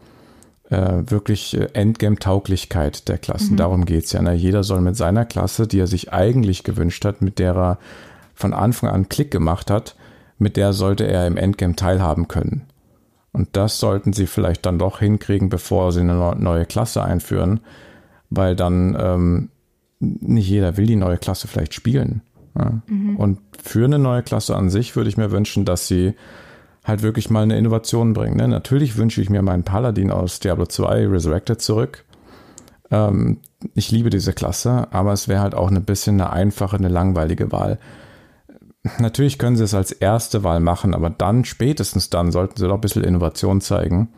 äh, 0.70 1.04
wirklich 1.06 1.56
äh, 1.56 1.68
Endgame-Tauglichkeit 1.74 3.08
der 3.08 3.18
Klassen. 3.18 3.54
Mhm. 3.54 3.58
Darum 3.58 3.86
geht's 3.86 4.12
ja. 4.12 4.22
Ne? 4.22 4.34
Jeder 4.34 4.64
soll 4.64 4.82
mit 4.82 4.96
seiner 4.96 5.26
Klasse, 5.26 5.68
die 5.68 5.80
er 5.80 5.88
sich 5.88 6.12
eigentlich 6.12 6.64
gewünscht 6.64 7.06
hat, 7.06 7.22
mit 7.22 7.40
der 7.40 7.56
er 7.56 7.78
von 8.34 8.54
Anfang 8.54 8.90
an 8.90 9.10
Klick 9.10 9.32
gemacht 9.32 9.70
hat, 9.70 9.96
mit 10.38 10.58
der 10.58 10.74
sollte 10.74 11.06
er 11.06 11.28
im 11.28 11.38
Endgame 11.38 11.76
teilhaben 11.76 12.28
können. 12.28 12.64
Und 13.32 13.50
das 13.54 13.80
sollten 13.80 14.14
sie 14.14 14.28
vielleicht 14.28 14.66
dann 14.66 14.80
doch 14.80 15.00
hinkriegen, 15.00 15.50
bevor 15.50 15.92
sie 15.92 16.02
eine 16.02 16.36
neue 16.38 16.66
Klasse 16.66 17.04
einführen, 17.04 17.60
weil 18.30 18.56
dann 18.56 18.98
ähm, 19.00 19.50
nicht 20.00 20.48
jeder 20.48 20.78
will 20.78 20.86
die 20.86 20.96
neue 20.96 21.18
Klasse 21.18 21.48
vielleicht 21.48 21.74
spielen. 21.74 22.22
Ja. 22.58 22.82
Mhm. 22.88 23.18
Und 23.18 23.40
für 23.62 23.86
eine 23.86 24.00
neue 24.00 24.24
Klasse 24.24 24.56
an 24.56 24.70
sich 24.70 24.96
würde 24.96 25.10
ich 25.10 25.18
mir 25.18 25.32
wünschen, 25.32 25.66
dass 25.66 25.88
sie 25.88 26.14
halt 26.86 27.02
wirklich 27.02 27.30
mal 27.30 27.44
eine 27.44 27.58
Innovation 27.58 28.14
bringen. 28.14 28.38
Ne? 28.38 28.48
Natürlich 28.48 28.96
wünsche 28.96 29.22
ich 29.22 29.30
mir 29.30 29.42
meinen 29.42 29.64
Paladin 29.64 30.12
aus 30.12 30.40
Diablo 30.40 30.68
2 30.68 31.08
Resurrected 31.08 31.62
zurück. 31.62 32.06
Ähm, 32.92 33.40
ich 33.74 33.92
liebe 33.92 34.12
diese 34.12 34.34
Klasse, 34.34 34.88
aber 34.92 35.12
es 35.12 35.28
wäre 35.28 35.42
halt 35.42 35.56
auch 35.56 35.70
ein 35.70 35.84
bisschen 35.84 36.22
eine 36.22 36.32
einfache, 36.32 36.78
eine 36.78 36.90
langweilige 36.90 37.52
Wahl. 37.52 37.80
Natürlich 39.00 39.40
können 39.40 39.56
sie 39.56 39.64
es 39.64 39.74
als 39.74 39.92
erste 39.92 40.44
Wahl 40.44 40.60
machen, 40.60 40.94
aber 40.94 41.10
dann, 41.10 41.44
spätestens 41.44 42.12
dann, 42.12 42.32
sollten 42.32 42.58
sie 42.58 42.68
doch 42.68 42.76
ein 42.76 42.82
bisschen 42.82 43.04
Innovation 43.04 43.60
zeigen 43.60 44.10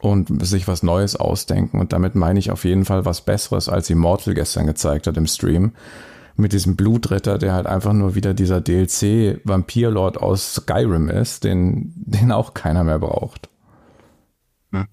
und 0.00 0.46
sich 0.46 0.68
was 0.68 0.84
Neues 0.84 1.16
ausdenken. 1.16 1.80
Und 1.80 1.92
damit 1.92 2.14
meine 2.14 2.38
ich 2.38 2.52
auf 2.52 2.64
jeden 2.64 2.84
Fall 2.84 3.04
was 3.04 3.22
Besseres, 3.22 3.68
als 3.68 3.90
Immortal 3.90 4.34
gestern 4.34 4.68
gezeigt 4.68 5.08
hat 5.08 5.16
im 5.16 5.26
Stream 5.26 5.72
mit 6.38 6.52
diesem 6.52 6.76
Blutritter, 6.76 7.36
der 7.36 7.52
halt 7.52 7.66
einfach 7.66 7.92
nur 7.92 8.14
wieder 8.14 8.32
dieser 8.32 8.60
DLC 8.60 9.40
Vampirlord 9.42 10.18
aus 10.18 10.54
Skyrim 10.54 11.08
ist, 11.08 11.42
den, 11.42 11.92
den 11.96 12.30
auch 12.30 12.54
keiner 12.54 12.84
mehr 12.84 13.00
braucht. 13.00 13.48
Hm. 14.70 14.86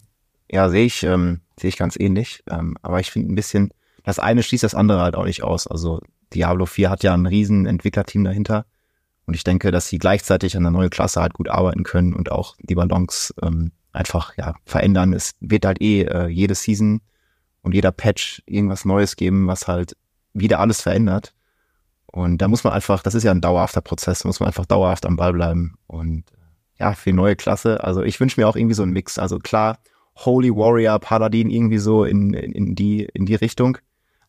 Ja, 0.49 0.69
sehe 0.69 0.85
ich, 0.85 1.03
ähm, 1.03 1.41
sehe 1.59 1.69
ich 1.69 1.77
ganz 1.77 1.97
ähnlich. 1.99 2.43
Ähm, 2.49 2.75
aber 2.81 2.99
ich 2.99 3.11
finde 3.11 3.31
ein 3.31 3.35
bisschen, 3.35 3.69
das 4.03 4.17
eine 4.17 4.41
schließt 4.41 4.63
das 4.63 4.73
andere 4.73 5.01
halt 5.01 5.15
auch 5.15 5.25
nicht 5.25 5.43
aus. 5.43 5.67
Also 5.67 6.01
Diablo 6.33 6.65
4 6.65 6.89
hat 6.89 7.03
ja 7.03 7.13
ein 7.13 7.27
riesen 7.27 7.67
Entwicklerteam 7.67 8.23
dahinter. 8.23 8.65
Und 9.27 9.35
ich 9.35 9.43
denke, 9.43 9.69
dass 9.69 9.87
sie 9.87 9.99
gleichzeitig 9.99 10.57
an 10.57 10.63
der 10.63 10.71
neuen 10.71 10.89
Klasse 10.89 11.21
halt 11.21 11.33
gut 11.33 11.49
arbeiten 11.49 11.83
können 11.83 12.13
und 12.13 12.31
auch 12.31 12.55
die 12.59 12.75
Ballons 12.75 13.35
ähm, 13.43 13.71
einfach 13.91 14.35
ja 14.35 14.55
verändern. 14.65 15.13
Es 15.13 15.33
wird 15.41 15.65
halt 15.65 15.79
eh 15.79 16.01
äh, 16.03 16.27
jede 16.27 16.55
Season 16.55 17.01
und 17.61 17.75
jeder 17.75 17.91
Patch 17.91 18.41
irgendwas 18.47 18.83
Neues 18.83 19.15
geben, 19.15 19.47
was 19.47 19.67
halt 19.67 19.95
wieder 20.35 20.59
alles 20.59 20.81
verändert. 20.81 21.33
Und 22.05 22.37
da 22.37 22.47
muss 22.47 22.63
man 22.63 22.73
einfach, 22.73 23.01
das 23.01 23.15
ist 23.15 23.23
ja 23.23 23.31
ein 23.31 23.41
dauerhafter 23.41 23.81
Prozess, 23.81 24.23
muss 24.23 24.39
man 24.39 24.47
einfach 24.47 24.65
dauerhaft 24.65 25.05
am 25.05 25.15
Ball 25.15 25.33
bleiben. 25.33 25.75
Und 25.87 26.23
ja, 26.77 26.93
für 26.93 27.13
neue 27.13 27.35
Klasse. 27.35 27.83
Also 27.83 28.03
ich 28.03 28.19
wünsche 28.19 28.39
mir 28.39 28.47
auch 28.47 28.55
irgendwie 28.55 28.75
so 28.75 28.83
einen 28.83 28.93
Mix. 28.93 29.17
Also 29.17 29.39
klar, 29.39 29.79
Holy 30.17 30.55
Warrior, 30.55 30.99
Paladin 30.99 31.49
irgendwie 31.49 31.77
so 31.77 32.03
in, 32.03 32.33
in, 32.33 32.51
in, 32.51 32.75
die, 32.75 33.03
in 33.13 33.25
die 33.25 33.35
Richtung. 33.35 33.77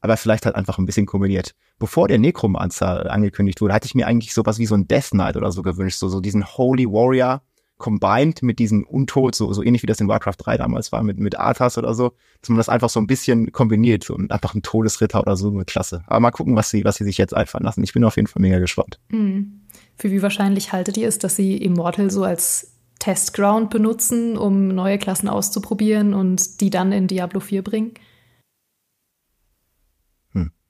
Aber 0.00 0.16
vielleicht 0.16 0.46
halt 0.46 0.56
einfach 0.56 0.78
ein 0.78 0.86
bisschen 0.86 1.06
kombiniert. 1.06 1.54
Bevor 1.78 2.08
der 2.08 2.18
Necromancer 2.18 3.10
angekündigt 3.10 3.60
wurde, 3.60 3.74
hatte 3.74 3.86
ich 3.86 3.94
mir 3.94 4.06
eigentlich 4.06 4.34
sowas 4.34 4.58
wie 4.58 4.66
so 4.66 4.74
ein 4.74 4.88
Death 4.88 5.10
Knight 5.10 5.36
oder 5.36 5.50
so 5.52 5.62
gewünscht. 5.62 5.98
So, 5.98 6.08
so 6.08 6.20
diesen 6.20 6.44
Holy 6.44 6.86
Warrior 6.86 7.42
combined 7.78 8.42
mit 8.42 8.58
diesen 8.58 8.84
Untod, 8.84 9.34
so, 9.34 9.52
so 9.52 9.62
ähnlich 9.62 9.82
wie 9.82 9.86
das 9.86 10.00
in 10.00 10.08
Warcraft 10.08 10.36
3 10.38 10.56
damals 10.56 10.92
war, 10.92 11.02
mit, 11.02 11.18
mit 11.18 11.38
Arthas 11.38 11.76
oder 11.76 11.94
so, 11.94 12.12
dass 12.40 12.48
man 12.48 12.56
das 12.56 12.68
einfach 12.68 12.88
so 12.88 13.00
ein 13.00 13.06
bisschen 13.06 13.52
kombiniert 13.52 14.08
und 14.10 14.32
einfach 14.32 14.54
ein 14.54 14.62
Todesritter 14.62 15.20
oder 15.20 15.36
so, 15.36 15.50
eine 15.50 15.64
Klasse. 15.64 16.02
Aber 16.06 16.20
mal 16.20 16.30
gucken, 16.30 16.56
was 16.56 16.70
sie, 16.70 16.84
was 16.84 16.96
sie 16.96 17.04
sich 17.04 17.18
jetzt 17.18 17.34
einfallen 17.34 17.64
lassen. 17.64 17.84
Ich 17.84 17.92
bin 17.92 18.04
auf 18.04 18.16
jeden 18.16 18.28
Fall 18.28 18.40
mega 18.40 18.58
gespannt. 18.58 18.98
Mhm. 19.08 19.60
Für 19.96 20.10
wie 20.10 20.22
wahrscheinlich 20.22 20.72
haltet 20.72 20.96
ihr 20.96 21.08
es, 21.08 21.18
dass 21.18 21.36
sie 21.36 21.56
Immortal 21.56 22.10
so 22.10 22.24
als 22.24 22.72
Testground 22.98 23.70
benutzen, 23.70 24.38
um 24.38 24.68
neue 24.68 24.98
Klassen 24.98 25.28
auszuprobieren 25.28 26.14
und 26.14 26.60
die 26.60 26.70
dann 26.70 26.92
in 26.92 27.06
Diablo 27.06 27.40
4 27.40 27.62
bringen? 27.62 27.92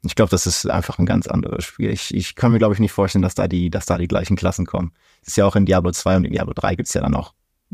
Ich 0.06 0.14
glaube, 0.14 0.30
das 0.30 0.46
ist 0.46 0.68
einfach 0.68 0.98
ein 0.98 1.06
ganz 1.06 1.26
anderes 1.26 1.64
Spiel. 1.64 1.90
Ich, 1.90 2.14
ich 2.14 2.34
kann 2.34 2.52
mir, 2.52 2.58
glaube 2.58 2.74
ich, 2.74 2.80
nicht 2.80 2.92
vorstellen, 2.92 3.22
dass 3.22 3.34
da 3.34 3.48
die, 3.48 3.70
dass 3.70 3.86
da 3.86 3.98
die 3.98 4.08
gleichen 4.08 4.36
Klassen 4.36 4.66
kommen. 4.66 4.92
Das 5.20 5.28
ist 5.28 5.36
ja 5.36 5.46
auch 5.46 5.56
in 5.56 5.66
Diablo 5.66 5.90
2 5.92 6.16
und 6.16 6.24
in 6.24 6.32
Diablo 6.32 6.52
3 6.54 6.76
gibt 6.76 6.88
es 6.88 6.94
ja 6.94 7.00
dann 7.00 7.14
auch 7.14 7.32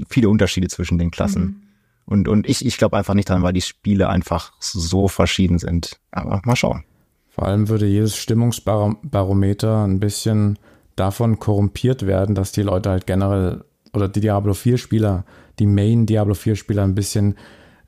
viele 0.08 0.28
Unterschiede 0.28 0.68
zwischen 0.68 0.98
den 0.98 1.10
Klassen. 1.10 1.42
Mhm. 1.42 1.62
Und, 2.04 2.28
und 2.28 2.48
ich, 2.48 2.64
ich 2.64 2.78
glaube 2.78 2.96
einfach 2.96 3.14
nicht 3.14 3.28
dran, 3.28 3.42
weil 3.42 3.52
die 3.52 3.60
Spiele 3.60 4.08
einfach 4.08 4.52
so 4.58 5.08
verschieden 5.08 5.58
sind. 5.58 6.00
Aber 6.10 6.42
mal 6.44 6.56
schauen. 6.56 6.84
Vor 7.28 7.46
allem 7.46 7.68
würde 7.68 7.86
jedes 7.86 8.16
Stimmungsbarometer 8.16 9.84
ein 9.84 10.00
bisschen 10.00 10.58
davon 10.96 11.38
korrumpiert 11.38 12.06
werden, 12.06 12.34
dass 12.34 12.52
die 12.52 12.62
Leute 12.62 12.90
halt 12.90 13.06
generell 13.06 13.64
oder 13.94 14.08
die 14.08 14.20
Diablo 14.20 14.54
4 14.54 14.78
Spieler, 14.78 15.24
die 15.58 15.66
Main 15.66 16.06
Diablo 16.06 16.34
4 16.34 16.56
Spieler 16.56 16.82
ein 16.82 16.94
bisschen 16.94 17.36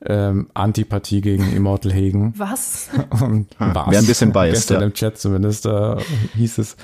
ähm, 0.05 0.49
Antipathie 0.53 1.21
gegen 1.21 1.55
Immortal 1.55 1.93
hegen. 1.93 2.33
Was? 2.37 2.89
Und 3.21 3.47
was? 3.57 3.91
Wäre 3.91 4.01
ein 4.01 4.07
bisschen 4.07 4.31
biased, 4.31 4.53
Gestern 4.53 4.81
ja. 4.81 4.87
im 4.87 4.93
Chat 4.93 5.17
zumindest 5.17 5.65
äh, 5.65 5.97
hieß 6.35 6.57
es, 6.57 6.77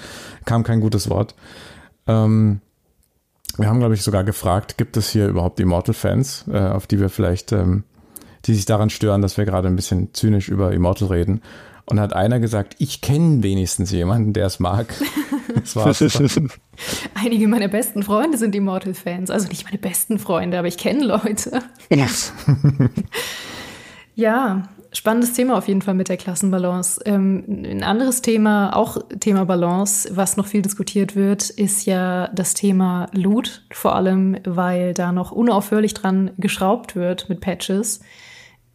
kam 0.45 0.63
kein 0.63 0.81
gutes 0.81 1.09
Wort. 1.09 1.35
Ähm, 2.07 2.61
wir 3.57 3.67
haben, 3.67 3.79
glaube 3.79 3.93
ich, 3.93 4.01
sogar 4.01 4.23
gefragt, 4.23 4.77
gibt 4.77 4.97
es 4.97 5.09
hier 5.09 5.27
überhaupt 5.27 5.59
Immortal-Fans, 5.59 6.45
äh, 6.51 6.59
auf 6.59 6.87
die 6.87 6.99
wir 6.99 7.09
vielleicht, 7.09 7.51
ähm, 7.51 7.83
die 8.45 8.53
sich 8.53 8.65
daran 8.65 8.89
stören, 8.89 9.21
dass 9.21 9.37
wir 9.37 9.45
gerade 9.45 9.67
ein 9.67 9.75
bisschen 9.75 10.13
zynisch 10.13 10.49
über 10.49 10.71
Immortal 10.71 11.09
reden. 11.09 11.41
Und 11.85 11.99
hat 11.99 12.13
einer 12.13 12.39
gesagt, 12.39 12.75
ich 12.79 13.01
kenne 13.01 13.43
wenigstens 13.43 13.91
jemanden, 13.91 14.33
der 14.33 14.45
es 14.45 14.59
mag. 14.59 14.93
Das 15.55 15.75
war's. 15.75 16.01
Einige 17.13 17.47
meiner 17.47 17.67
besten 17.67 18.03
Freunde 18.03 18.37
sind 18.37 18.55
Immortal-Fans. 18.55 19.29
Also 19.29 19.47
nicht 19.47 19.65
meine 19.65 19.77
besten 19.77 20.19
Freunde, 20.19 20.57
aber 20.57 20.67
ich 20.67 20.77
kenne 20.77 21.03
Leute. 21.03 21.59
Yes. 21.89 22.33
ja, 24.15 24.69
spannendes 24.93 25.33
Thema 25.33 25.57
auf 25.57 25.67
jeden 25.67 25.81
Fall 25.81 25.93
mit 25.93 26.09
der 26.09 26.17
Klassenbalance. 26.17 27.01
Ähm, 27.05 27.43
ein 27.63 27.83
anderes 27.83 28.21
Thema, 28.21 28.75
auch 28.75 28.97
Thema 29.19 29.45
Balance, 29.45 30.09
was 30.15 30.37
noch 30.37 30.47
viel 30.47 30.61
diskutiert 30.61 31.15
wird, 31.15 31.49
ist 31.49 31.85
ja 31.85 32.27
das 32.29 32.53
Thema 32.53 33.07
Loot. 33.13 33.63
Vor 33.71 33.95
allem, 33.95 34.37
weil 34.45 34.93
da 34.93 35.11
noch 35.11 35.31
unaufhörlich 35.31 35.93
dran 35.93 36.31
geschraubt 36.37 36.95
wird 36.95 37.29
mit 37.29 37.41
Patches. 37.41 38.01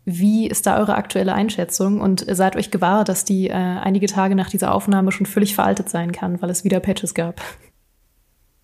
Wie 0.08 0.46
ist 0.46 0.68
da 0.68 0.78
eure 0.78 0.94
aktuelle 0.94 1.34
Einschätzung 1.34 2.00
und 2.00 2.24
seid 2.30 2.54
euch 2.54 2.70
gewahr, 2.70 3.02
dass 3.02 3.24
die 3.24 3.48
äh, 3.48 3.52
einige 3.52 4.06
Tage 4.06 4.36
nach 4.36 4.48
dieser 4.48 4.72
Aufnahme 4.72 5.10
schon 5.10 5.26
völlig 5.26 5.56
veraltet 5.56 5.90
sein 5.90 6.12
kann, 6.12 6.40
weil 6.40 6.48
es 6.48 6.62
wieder 6.62 6.78
Patches 6.78 7.12
gab? 7.12 7.42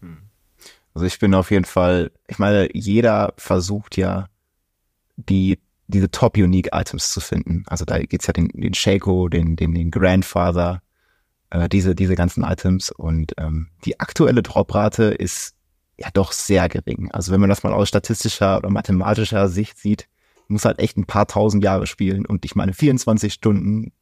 Hm. 0.00 0.18
Also 0.94 1.04
ich 1.04 1.18
bin 1.18 1.34
auf 1.34 1.50
jeden 1.50 1.64
Fall, 1.64 2.12
ich 2.28 2.38
meine, 2.38 2.68
jeder 2.72 3.34
versucht 3.36 3.96
ja, 3.96 4.28
die 5.16 5.58
diese 5.88 6.10
top 6.12 6.36
unique 6.36 6.70
Items 6.72 7.12
zu 7.12 7.20
finden. 7.20 7.64
Also 7.66 7.84
da 7.84 7.98
geht's 7.98 8.28
ja 8.28 8.32
den, 8.32 8.48
den 8.48 8.72
Shaco, 8.72 9.28
den, 9.28 9.56
den, 9.56 9.74
den 9.74 9.90
Grandfather, 9.90 10.80
äh, 11.50 11.68
diese, 11.68 11.96
diese 11.96 12.14
ganzen 12.14 12.44
Items. 12.44 12.92
Und 12.92 13.34
ähm, 13.36 13.68
die 13.84 13.98
aktuelle 13.98 14.42
Droprate 14.42 15.04
ist 15.06 15.54
ja 15.98 16.08
doch 16.12 16.30
sehr 16.30 16.68
gering. 16.68 17.10
Also 17.10 17.32
wenn 17.32 17.40
man 17.40 17.50
das 17.50 17.64
mal 17.64 17.72
aus 17.72 17.88
statistischer 17.88 18.58
oder 18.58 18.70
mathematischer 18.70 19.48
Sicht 19.48 19.76
sieht, 19.76 20.08
muss 20.52 20.64
halt 20.64 20.78
echt 20.78 20.96
ein 20.96 21.06
paar 21.06 21.26
tausend 21.26 21.64
Jahre 21.64 21.86
spielen 21.86 22.26
und 22.26 22.44
ich 22.44 22.54
meine 22.54 22.72
24 22.72 23.32
Stunden, 23.32 23.92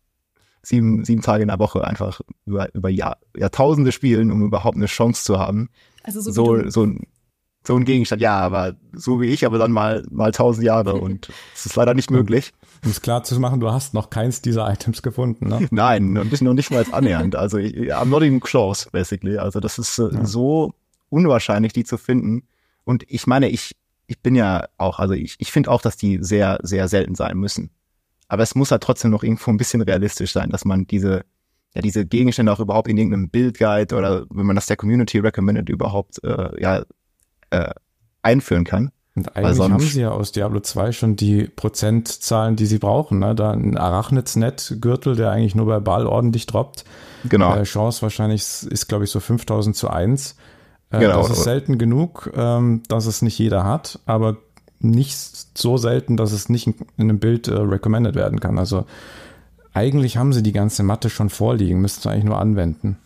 sieben, 0.62 1.04
sieben 1.04 1.22
Tage 1.22 1.42
in 1.42 1.48
der 1.48 1.58
Woche 1.58 1.86
einfach 1.86 2.20
über, 2.46 2.74
über 2.74 2.88
Jahr, 2.88 3.18
Jahrtausende 3.36 3.92
spielen, 3.92 4.30
um 4.30 4.42
überhaupt 4.42 4.76
eine 4.76 4.86
Chance 4.86 5.24
zu 5.24 5.38
haben. 5.38 5.70
Also 6.02 6.20
so, 6.20 6.30
so, 6.32 6.68
so, 6.68 6.84
ein, 6.84 7.06
so 7.66 7.76
ein 7.76 7.84
Gegenstand, 7.84 8.20
ja, 8.20 8.38
aber 8.38 8.76
so 8.92 9.20
wie 9.20 9.26
ich, 9.26 9.46
aber 9.46 9.58
dann 9.58 9.72
mal, 9.72 10.04
mal 10.10 10.32
tausend 10.32 10.64
Jahre 10.64 10.94
und 11.00 11.30
es 11.54 11.66
ist 11.66 11.76
leider 11.76 11.94
nicht 11.94 12.10
möglich. 12.10 12.52
Um 12.84 12.90
es 12.90 13.02
klar 13.02 13.22
zu 13.22 13.38
machen, 13.38 13.60
du 13.60 13.70
hast 13.70 13.92
noch 13.92 14.10
keins 14.10 14.40
dieser 14.40 14.70
Items 14.70 15.02
gefunden, 15.02 15.48
ne? 15.48 15.68
Nein, 15.70 16.16
und 16.16 16.32
ich 16.32 16.40
noch 16.40 16.54
nicht 16.54 16.70
mal 16.70 16.84
annähernd. 16.92 17.36
Also, 17.36 17.58
I'm 17.58 18.06
not 18.06 18.22
even 18.22 18.40
close, 18.40 18.88
basically. 18.90 19.36
Also, 19.36 19.60
das 19.60 19.78
ist 19.78 19.98
äh, 19.98 20.08
ja. 20.10 20.24
so 20.24 20.72
unwahrscheinlich, 21.10 21.74
die 21.74 21.84
zu 21.84 21.98
finden. 21.98 22.44
Und 22.84 23.04
ich 23.08 23.26
meine, 23.26 23.50
ich, 23.50 23.76
ich 24.10 24.20
bin 24.20 24.34
ja 24.34 24.66
auch, 24.76 24.98
also 24.98 25.14
ich, 25.14 25.36
ich 25.38 25.52
finde 25.52 25.70
auch, 25.70 25.80
dass 25.80 25.96
die 25.96 26.18
sehr, 26.20 26.58
sehr 26.62 26.88
selten 26.88 27.14
sein 27.14 27.36
müssen. 27.36 27.70
Aber 28.26 28.42
es 28.42 28.56
muss 28.56 28.72
halt 28.72 28.82
trotzdem 28.82 29.12
noch 29.12 29.22
irgendwo 29.22 29.52
ein 29.52 29.56
bisschen 29.56 29.82
realistisch 29.82 30.32
sein, 30.32 30.50
dass 30.50 30.64
man 30.64 30.86
diese, 30.88 31.24
ja, 31.74 31.80
diese 31.80 32.04
Gegenstände 32.04 32.52
auch 32.52 32.58
überhaupt 32.58 32.88
in 32.88 32.96
irgendeinem 32.96 33.30
Bildguide 33.30 33.94
oder 33.94 34.26
wenn 34.28 34.46
man 34.46 34.56
das 34.56 34.66
der 34.66 34.76
Community 34.76 35.20
recommended 35.20 35.68
überhaupt, 35.68 36.22
äh, 36.24 36.60
ja, 36.60 36.82
äh, 37.50 37.72
einführen 38.22 38.64
kann. 38.64 38.90
Und 39.14 39.36
eigentlich 39.36 39.56
sonst, 39.56 39.72
haben 39.72 39.80
sie 39.80 40.00
ja 40.00 40.10
aus 40.10 40.32
Diablo 40.32 40.58
2 40.58 40.90
schon 40.90 41.14
die 41.14 41.44
Prozentzahlen, 41.44 42.56
die 42.56 42.66
sie 42.66 42.78
brauchen. 42.78 43.20
Ne? 43.20 43.36
Da 43.36 43.52
ein 43.52 43.76
Arachnids-Net-Gürtel, 43.76 45.14
der 45.14 45.30
eigentlich 45.30 45.54
nur 45.54 45.66
bei 45.66 45.78
Ball 45.78 46.06
ordentlich 46.06 46.46
droppt. 46.46 46.84
Genau. 47.28 47.54
Äh, 47.54 47.62
Chance 47.62 48.02
wahrscheinlich 48.02 48.42
ist, 48.42 48.88
glaube 48.88 49.04
ich, 49.04 49.10
so 49.10 49.20
5000 49.20 49.76
zu 49.76 49.88
1. 49.88 50.36
Äh, 50.90 51.00
genau. 51.00 51.22
Das 51.22 51.30
ist 51.30 51.44
selten 51.44 51.78
genug, 51.78 52.30
ähm, 52.34 52.82
dass 52.88 53.06
es 53.06 53.22
nicht 53.22 53.38
jeder 53.38 53.64
hat, 53.64 54.00
aber 54.06 54.36
nicht 54.80 55.16
so 55.56 55.76
selten, 55.76 56.16
dass 56.16 56.32
es 56.32 56.48
nicht 56.48 56.66
in, 56.66 56.74
einem 56.98 57.18
Bild 57.18 57.48
äh, 57.48 57.54
recommended 57.54 58.14
werden 58.14 58.40
kann. 58.40 58.58
Also 58.58 58.86
eigentlich 59.72 60.16
haben 60.16 60.32
sie 60.32 60.42
die 60.42 60.52
ganze 60.52 60.82
Matte 60.82 61.10
schon 61.10 61.30
vorliegen, 61.30 61.80
müssten 61.80 62.02
sie 62.02 62.10
eigentlich 62.10 62.24
nur 62.24 62.38
anwenden. 62.38 62.98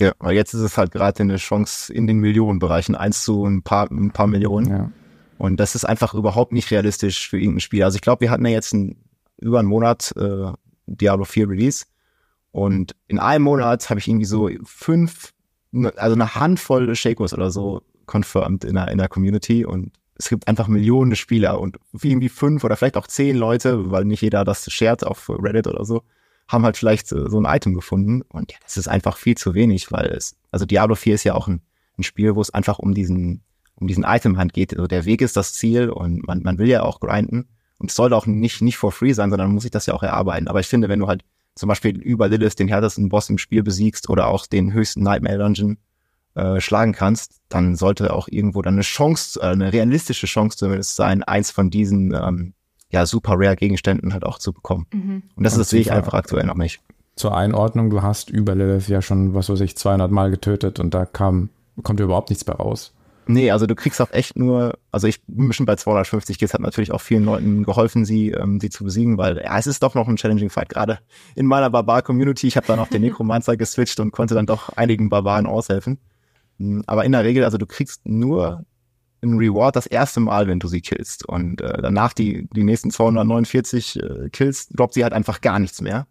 Ja, 0.00 0.12
weil 0.18 0.34
jetzt 0.34 0.54
ist 0.54 0.62
es 0.62 0.78
halt 0.78 0.90
gerade 0.90 1.22
eine 1.22 1.36
Chance 1.36 1.92
in 1.92 2.06
den 2.06 2.18
Millionenbereichen, 2.18 2.96
eins 2.96 3.22
zu 3.22 3.44
ein 3.44 3.62
paar, 3.62 3.90
ein 3.90 4.10
paar 4.10 4.26
Millionen. 4.26 4.70
Ja. 4.70 4.90
Und 5.38 5.60
das 5.60 5.74
ist 5.74 5.84
einfach 5.84 6.14
überhaupt 6.14 6.52
nicht 6.52 6.70
realistisch 6.70 7.28
für 7.28 7.38
irgendein 7.38 7.60
Spiel. 7.60 7.84
Also 7.84 7.96
ich 7.96 8.00
glaube, 8.00 8.22
wir 8.22 8.30
hatten 8.30 8.46
ja 8.46 8.52
jetzt 8.52 8.72
ein, 8.72 8.96
über 9.38 9.58
einen 9.58 9.68
Monat 9.68 10.12
äh, 10.16 10.52
Diablo 10.86 11.24
4 11.24 11.48
Release. 11.48 11.84
Und 12.50 12.96
in 13.06 13.18
einem 13.18 13.44
Monat 13.44 13.88
habe 13.90 14.00
ich 14.00 14.08
irgendwie 14.08 14.26
so 14.26 14.50
fünf 14.64 15.31
also 15.72 16.14
eine 16.14 16.34
Handvoll 16.34 16.94
Shakos 16.94 17.32
oder 17.32 17.50
so 17.50 17.82
confirmed 18.06 18.64
in 18.64 18.74
der, 18.74 18.88
in 18.88 18.98
der 18.98 19.08
Community 19.08 19.64
und 19.64 19.92
es 20.16 20.28
gibt 20.28 20.46
einfach 20.46 20.68
Millionen 20.68 21.16
Spieler 21.16 21.60
und 21.60 21.78
irgendwie 21.92 22.28
fünf 22.28 22.64
oder 22.64 22.76
vielleicht 22.76 22.96
auch 22.96 23.06
zehn 23.06 23.36
Leute, 23.36 23.90
weil 23.90 24.04
nicht 24.04 24.20
jeder 24.20 24.44
das 24.44 24.70
shared 24.70 25.04
auf 25.04 25.28
Reddit 25.28 25.66
oder 25.66 25.84
so, 25.84 26.02
haben 26.48 26.64
halt 26.64 26.76
vielleicht 26.76 27.08
so 27.08 27.40
ein 27.40 27.46
Item 27.46 27.74
gefunden 27.74 28.22
und 28.28 28.52
ja, 28.52 28.58
das 28.62 28.76
ist 28.76 28.88
einfach 28.88 29.16
viel 29.16 29.36
zu 29.36 29.54
wenig, 29.54 29.90
weil 29.90 30.06
es, 30.06 30.36
also 30.50 30.66
Diablo 30.66 30.94
4 30.94 31.14
ist 31.14 31.24
ja 31.24 31.34
auch 31.34 31.48
ein, 31.48 31.62
ein 31.98 32.02
Spiel, 32.02 32.34
wo 32.34 32.40
es 32.40 32.50
einfach 32.50 32.78
um 32.78 32.94
diesen, 32.94 33.42
um 33.74 33.86
diesen 33.86 34.04
Item-Hand 34.04 34.52
geht. 34.52 34.74
Also 34.74 34.86
der 34.86 35.04
Weg 35.04 35.22
ist 35.22 35.36
das 35.36 35.54
Ziel 35.54 35.88
und 35.88 36.26
man, 36.26 36.42
man 36.42 36.58
will 36.58 36.68
ja 36.68 36.82
auch 36.82 37.00
grinden 37.00 37.48
und 37.78 37.90
es 37.90 37.96
soll 37.96 38.12
auch 38.12 38.26
nicht, 38.26 38.60
nicht 38.60 38.76
for 38.76 38.92
free 38.92 39.12
sein, 39.12 39.30
sondern 39.30 39.48
man 39.48 39.54
muss 39.54 39.62
sich 39.62 39.72
das 39.72 39.86
ja 39.86 39.94
auch 39.94 40.02
erarbeiten. 40.02 40.48
Aber 40.48 40.60
ich 40.60 40.68
finde, 40.68 40.88
wenn 40.88 41.00
du 41.00 41.08
halt 41.08 41.24
zum 41.54 41.68
Beispiel 41.68 41.98
über 42.00 42.28
Lilith 42.28 42.56
den 42.56 42.68
härtesten 42.68 43.08
Boss 43.08 43.28
im 43.30 43.38
Spiel 43.38 43.62
besiegst 43.62 44.08
oder 44.08 44.28
auch 44.28 44.46
den 44.46 44.72
höchsten 44.72 45.02
Nightmare 45.02 45.38
Dungeon 45.38 45.78
äh, 46.34 46.60
schlagen 46.60 46.92
kannst, 46.92 47.40
dann 47.48 47.76
sollte 47.76 48.12
auch 48.12 48.28
irgendwo 48.28 48.62
dann 48.62 48.74
eine 48.74 48.82
Chance, 48.82 49.38
äh, 49.40 49.48
eine 49.48 49.72
realistische 49.72 50.26
Chance 50.26 50.56
zumindest 50.56 50.96
sein, 50.96 51.22
eins 51.22 51.50
von 51.50 51.70
diesen 51.70 52.14
ähm, 52.14 52.54
ja 52.90 53.06
super 53.06 53.34
rare 53.36 53.56
Gegenständen 53.56 54.12
halt 54.12 54.24
auch 54.24 54.38
zu 54.38 54.52
bekommen. 54.52 54.86
Mhm. 54.92 55.22
Und 55.34 55.44
das, 55.44 55.54
Und 55.54 55.60
das 55.60 55.70
sehe 55.70 55.80
ich 55.80 55.92
einfach 55.92 56.14
aktuell 56.14 56.44
noch 56.44 56.56
nicht. 56.56 56.80
Zur 57.16 57.36
Einordnung, 57.36 57.90
du 57.90 58.02
hast 58.02 58.30
über 58.30 58.54
Lilith 58.54 58.88
ja 58.88 59.02
schon, 59.02 59.34
was 59.34 59.48
weiß 59.50 59.60
ich, 59.60 59.76
200 59.76 60.10
Mal 60.10 60.30
getötet 60.30 60.80
und 60.80 60.94
da 60.94 61.04
kam, 61.04 61.50
kommt 61.82 62.00
überhaupt 62.00 62.30
nichts 62.30 62.46
mehr 62.46 62.56
raus. 62.56 62.94
Nee, 63.26 63.50
also 63.50 63.66
du 63.66 63.74
kriegst 63.74 64.00
auch 64.00 64.10
echt 64.12 64.36
nur, 64.36 64.78
also 64.90 65.06
ich 65.06 65.22
bin 65.26 65.52
schon 65.52 65.66
bei 65.66 65.76
250 65.76 66.38
Kills, 66.38 66.54
hat 66.54 66.60
natürlich 66.60 66.90
auch 66.92 67.00
vielen 67.00 67.24
Leuten 67.24 67.62
geholfen, 67.62 68.04
sie, 68.04 68.30
ähm, 68.30 68.58
sie 68.58 68.68
zu 68.68 68.84
besiegen, 68.84 69.16
weil 69.16 69.38
ja, 69.38 69.56
es 69.58 69.66
ist 69.66 69.82
doch 69.82 69.94
noch 69.94 70.08
ein 70.08 70.16
challenging 70.16 70.50
Fight, 70.50 70.68
gerade 70.68 70.98
in 71.36 71.46
meiner 71.46 71.70
Barbar-Community. 71.70 72.48
Ich 72.48 72.56
habe 72.56 72.66
dann 72.66 72.80
auf 72.80 72.88
den 72.88 73.02
Necromancer 73.02 73.56
geswitcht 73.58 74.00
und 74.00 74.10
konnte 74.10 74.34
dann 74.34 74.46
doch 74.46 74.70
einigen 74.70 75.08
Barbaren 75.08 75.46
aushelfen. 75.46 75.98
Hm, 76.58 76.82
aber 76.86 77.04
in 77.04 77.12
der 77.12 77.24
Regel, 77.24 77.44
also 77.44 77.58
du 77.58 77.66
kriegst 77.66 78.06
nur 78.06 78.64
einen 79.22 79.38
Reward 79.38 79.76
das 79.76 79.86
erste 79.86 80.20
Mal, 80.20 80.48
wenn 80.48 80.58
du 80.58 80.66
sie 80.68 80.80
killst. 80.80 81.26
Und 81.28 81.60
äh, 81.60 81.80
danach 81.80 82.12
die, 82.12 82.48
die 82.54 82.64
nächsten 82.64 82.90
249 82.90 84.02
äh, 84.02 84.28
Kills 84.30 84.68
droppt 84.68 84.94
sie 84.94 85.04
halt 85.04 85.12
einfach 85.12 85.40
gar 85.40 85.58
nichts 85.58 85.80
mehr. 85.80 86.06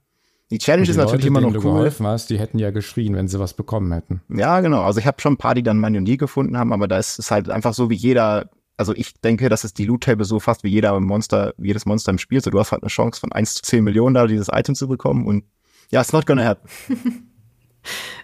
Die 0.52 0.58
Challenge 0.58 0.84
die 0.84 0.92
ist 0.92 0.98
natürlich 0.98 1.26
Leute, 1.26 1.28
immer 1.28 1.42
noch 1.42 1.52
denen 1.52 1.62
du 1.62 1.68
cool. 1.70 1.76
geholfen 1.76 2.06
hast, 2.06 2.30
die 2.30 2.38
hätten 2.38 2.60
ja 2.60 2.72
geschrien, 2.72 3.16
wenn 3.16 3.30
sie 3.30 3.40
was 3.40 3.54
bekommen 3.54 3.92
hätten. 3.94 4.22
Ja, 4.30 4.60
genau. 4.60 4.82
Also 4.82 5.00
ich 5.00 5.08
habe 5.08 5.22
schon 5.22 5.34
ein 5.34 5.38
paar, 5.38 5.56
die 5.56 5.64
dann 5.64 5.80
Manion 5.80 6.06
gefunden 6.06 6.58
haben, 6.58 6.74
aber 6.74 6.88
da 6.88 7.00
ist 7.00 7.20
es 7.20 7.32
halt 7.32 7.50
einfach 7.50 7.74
so 7.74 7.90
wie 7.90 7.96
jeder, 7.96 8.50
also 8.76 8.94
ich 8.94 9.14
denke, 9.22 9.48
das 9.48 9.64
ist 9.64 9.78
die 9.78 9.86
Loot-Table 9.86 10.26
so 10.26 10.42
fast 10.42 10.66
wie 10.66 10.70
jeder 10.70 11.00
Monster, 11.00 11.54
jedes 11.58 11.86
Monster 11.86 12.12
im 12.12 12.18
Spiel. 12.18 12.42
So, 12.42 12.52
du 12.52 12.60
hast 12.60 12.74
halt 12.74 12.84
eine 12.84 12.90
Chance 12.90 13.22
von 13.22 13.32
1 13.32 13.56
zu 13.56 13.62
10 13.64 13.84
Millionen 13.84 14.14
da, 14.14 14.28
dieses 14.28 14.50
Item 14.52 14.76
zu 14.76 14.90
bekommen 14.90 15.26
und 15.26 15.46
ja, 15.90 16.02
it's 16.02 16.12
not 16.14 16.26
gonna 16.26 16.44
happen. 16.44 16.70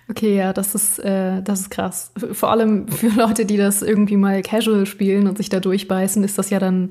Okay, 0.09 0.37
ja, 0.37 0.53
das 0.53 0.73
ist, 0.73 0.99
äh, 0.99 1.41
das 1.41 1.61
ist 1.61 1.69
krass. 1.69 2.13
Vor 2.31 2.49
allem 2.49 2.87
für 2.87 3.09
Leute, 3.09 3.45
die 3.45 3.57
das 3.57 3.81
irgendwie 3.81 4.15
mal 4.15 4.41
casual 4.41 4.85
spielen 4.85 5.27
und 5.27 5.37
sich 5.37 5.49
da 5.49 5.59
durchbeißen, 5.59 6.23
ist 6.23 6.37
das 6.37 6.49
ja 6.49 6.59
dann 6.59 6.89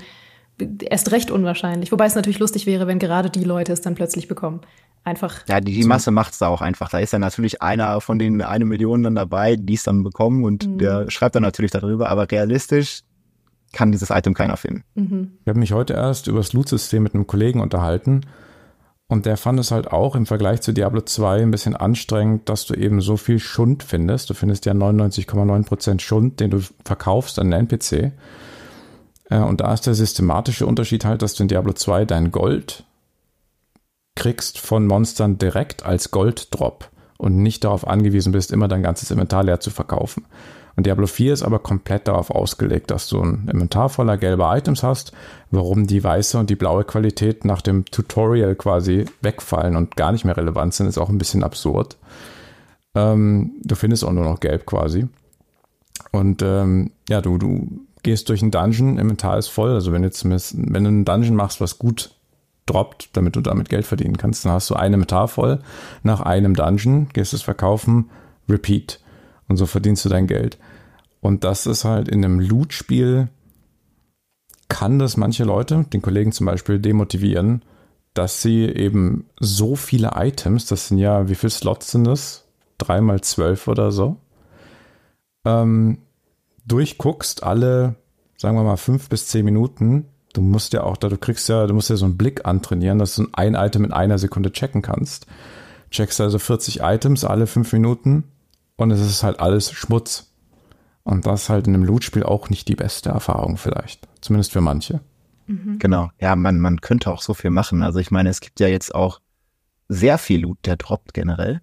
erst 0.83 1.13
recht 1.13 1.31
unwahrscheinlich. 1.31 1.93
Wobei 1.93 2.07
es 2.07 2.15
natürlich 2.15 2.39
lustig 2.39 2.67
wäre, 2.67 2.87
wenn 2.87 2.99
gerade 2.99 3.31
die 3.31 3.45
Leute 3.45 3.73
es 3.73 3.81
dann 3.81 3.95
plötzlich 3.95 4.29
bekommen. 4.29 4.61
Einfach. 5.05 5.47
Ja, 5.49 5.61
die, 5.61 5.73
die 5.73 5.85
Masse 5.85 6.11
macht's 6.11 6.39
da 6.39 6.49
auch 6.49 6.61
einfach. 6.61 6.89
Da 6.91 6.99
ist 6.99 7.13
dann 7.13 7.21
natürlich 7.21 7.63
einer 7.63 8.01
von 8.01 8.19
den 8.19 8.43
eine 8.43 8.65
Million 8.65 9.05
dann 9.05 9.15
dabei, 9.15 9.55
die 9.55 9.75
es 9.75 9.85
dann 9.85 10.03
bekommen 10.03 10.45
und 10.45 10.67
Mhm. 10.67 10.79
der 10.79 11.11
schreibt 11.11 11.37
dann 11.37 11.45
natürlich 11.45 11.71
darüber, 11.71 12.09
aber 12.09 12.29
realistisch 12.31 13.03
kann 13.73 13.93
dieses 13.93 14.11
Item 14.11 14.35
keiner 14.35 14.57
finden. 14.57 14.83
Mhm. 14.95 15.33
Ich 15.43 15.49
habe 15.49 15.61
mich 15.61 15.73
heute 15.73 15.93
erst 15.93 16.27
über 16.27 16.39
das 16.39 16.53
Loot-System 16.53 17.03
mit 17.05 17.15
einem 17.15 17.27
Kollegen 17.29 17.61
unterhalten 17.61 18.23
und 19.07 19.27
der 19.27 19.37
fand 19.37 19.61
es 19.61 19.71
halt 19.71 19.93
auch 19.93 20.17
im 20.17 20.27
Vergleich 20.27 20.63
zu 20.63 20.73
Diablo 20.73 21.01
2 21.03 21.43
ein 21.43 21.51
bisschen 21.53 21.77
anstrengend, 21.77 22.49
dass 22.49 22.67
du 22.67 22.75
eben 22.75 23.01
so 23.01 23.17
viel 23.17 23.39
Schund 23.39 23.85
findest. 23.85 24.31
Du 24.31 24.35
findest 24.35 24.67
ja 24.67 24.73
99,9% 24.73 26.01
Schund, 26.01 26.41
den 26.41 26.51
du 26.51 26.61
verkaufst 26.85 27.39
an 27.39 27.53
den 27.53 27.61
NPC. 27.69 28.13
Äh, 29.31 29.39
Und 29.39 29.61
da 29.61 29.73
ist 29.73 29.87
der 29.87 29.95
systematische 29.95 30.67
Unterschied 30.67 31.05
halt, 31.05 31.23
dass 31.23 31.35
du 31.35 31.43
in 31.43 31.49
Diablo 31.49 31.73
2 31.73 32.05
dein 32.05 32.33
Gold 32.33 32.85
kriegst 34.15 34.59
von 34.59 34.87
Monstern 34.87 35.39
direkt 35.39 35.85
als 35.85 36.11
Golddrop 36.11 36.91
und 37.19 37.37
nicht 37.37 37.65
darauf 37.65 37.87
angewiesen 37.87 38.33
bist, 38.33 38.51
immer 38.51 38.69
dein 38.69 38.83
ganzes 38.83 39.11
Inventar 39.11 39.45
leer 39.45 39.61
zu 39.61 39.71
verkaufen. 39.71 40.25
Und 40.75 40.85
Diablo 40.85 41.07
4 41.07 41.33
ist 41.33 41.43
aber 41.43 41.59
komplett 41.59 42.07
darauf 42.07 42.31
ausgelegt, 42.31 42.91
dass 42.91 43.09
du 43.09 43.21
ein 43.23 43.49
Inventar 43.51 43.89
voller 43.89 44.19
gelber 44.19 44.55
Items 44.57 44.83
hast, 44.83 45.13
warum 45.51 45.87
die 45.87 46.05
weiße 46.05 46.39
und 46.39 46.51
die 46.51 46.57
blaue 46.57 46.85
Qualität 46.85 47.47
nach 47.47 47.63
dem 47.63 47.87
Tutorial 47.87 48.55
quasi 48.57 49.07
wegfallen 49.23 49.77
und 49.77 49.97
gar 49.97 50.13
nicht 50.13 50.27
mehr 50.27 50.37
relevant 50.37 50.75
sind, 50.75 50.87
ist 50.87 50.99
auch 50.99 51.09
ein 51.09 51.17
bisschen 51.17 51.45
absurd. 51.45 51.97
Ähm, 52.95 53.53
du 53.63 53.75
findest 53.75 54.05
auch 54.05 54.13
nur 54.13 54.25
noch 54.25 54.41
gelb 54.41 54.67
quasi. 54.67 55.09
Und 56.13 56.43
ähm, 56.43 56.91
ja, 57.09 57.23
du, 57.23 57.39
du 57.39 57.86
gehst 58.07 58.29
durch 58.29 58.41
einen 58.41 58.53
Dungeon, 58.53 58.99
Inventar 58.99 59.37
ist 59.37 59.49
voll. 59.49 59.73
Also 59.73 59.93
wenn, 59.93 60.03
du 60.03 60.09
jetzt, 60.09 60.25
wenn 60.25 60.85
du 60.85 60.89
einen 60.89 61.05
Dungeon 61.05 61.35
machst, 61.35 61.61
was 61.61 61.79
gut 61.79 62.15
droppt, 62.65 63.11
damit 63.17 63.35
du 63.35 63.41
damit 63.41 63.69
Geld 63.69 63.85
verdienen 63.85 64.17
kannst, 64.17 64.45
dann 64.45 64.53
hast 64.53 64.71
du 64.71 64.77
ein 64.77 64.95
Inventar 64.95 65.27
voll. 65.27 65.61
Nach 66.05 66.21
einem 66.21 66.55
Dungeon 66.55 67.09
gehst 67.13 67.33
du 67.33 67.37
es 67.37 67.43
verkaufen, 67.43 68.11
repeat. 68.49 69.01
Und 69.49 69.57
so 69.57 69.67
verdienst 69.67 70.05
du 70.05 70.09
dein 70.09 70.29
Geld. 70.29 70.57
Und 71.21 71.43
das 71.43 71.67
ist 71.67 71.85
halt 71.85 72.09
in 72.09 72.25
einem 72.25 72.39
Loot-Spiel, 72.39 73.29
kann 74.69 75.01
das 75.01 75.17
manche 75.17 75.45
Leute, 75.45 75.85
den 75.93 76.03
Kollegen 76.03 76.31
zum 76.31 76.47
Beispiel, 76.47 76.79
demotivieren, 76.79 77.63
dass 78.15 78.41
sie 78.41 78.67
eben 78.67 79.27
so 79.41 79.75
viele 79.75 80.13
Items, 80.15 80.67
das 80.67 80.89
sind 80.89 80.99
ja, 80.99 81.29
wie 81.29 81.35
viele 81.35 81.51
Slots 81.51 81.91
sind 81.91 82.05
das? 82.05 82.45
Drei 82.79 83.01
mal 83.01 83.21
zwölf 83.21 83.69
oder 83.69 83.91
so, 83.91 84.17
ähm, 85.45 85.99
durchguckst, 86.67 87.43
alle, 87.43 87.97
sagen 88.37 88.57
wir 88.57 88.65
mal, 88.65 88.77
fünf 88.77 89.09
bis 89.09 89.29
zehn 89.29 89.45
Minuten. 89.45 90.07
Du 90.33 90.41
musst 90.41 90.73
ja 90.73 90.83
auch 90.83 90.97
da, 90.97 91.09
du 91.09 91.17
kriegst 91.17 91.49
ja, 91.49 91.67
du 91.67 91.75
musst 91.75 91.91
ja 91.91 91.97
so 91.97 92.05
einen 92.05 92.17
Blick 92.17 92.45
antrainieren, 92.45 92.99
dass 92.99 93.17
du 93.17 93.27
ein 93.33 93.55
Item 93.55 93.85
in 93.85 93.93
einer 93.93 94.19
Sekunde 94.19 94.53
checken 94.53 94.83
kannst. 94.83 95.27
Checkst 95.91 96.21
also 96.21 96.39
40 96.39 96.81
Items 96.83 97.25
alle 97.25 97.47
fünf 97.47 97.73
Minuten 97.73 98.25
und 98.77 98.91
es 98.91 99.01
ist 99.01 99.23
halt 99.23 99.41
alles 99.41 99.73
Schmutz. 99.73 100.33
Und 101.05 101.25
das 101.25 101.45
ist 101.45 101.49
halt 101.49 101.69
in 101.69 101.75
einem 101.75 101.85
Loot-Spiel 101.85 102.25
auch 102.25 102.51
nicht 102.51 102.67
die 102.69 102.75
beste 102.75 103.11
Erfahrung 103.11 103.57
vielleicht. 103.57 104.09
Zumindest 104.21 104.53
für 104.53 104.61
manche. 104.61 105.01
Genau. 105.79 106.11
Ja, 106.21 106.35
man, 106.35 106.59
man 106.59 106.81
könnte 106.81 107.13
auch 107.13 107.23
so 107.23 107.33
viel 107.33 107.51
machen. 107.51 107.83
Also 107.83 108.01
ich 108.01 108.11
meine, 108.11 108.29
es 108.29 108.41
gibt 108.41 108.59
ja 108.61 108.67
jetzt 108.67 108.95
auch 108.95 109.21
sehr 109.89 110.19
viel 110.19 110.41
Loot, 110.41 110.59
der 110.65 110.77
droppt 110.77 111.15
generell. 111.15 111.61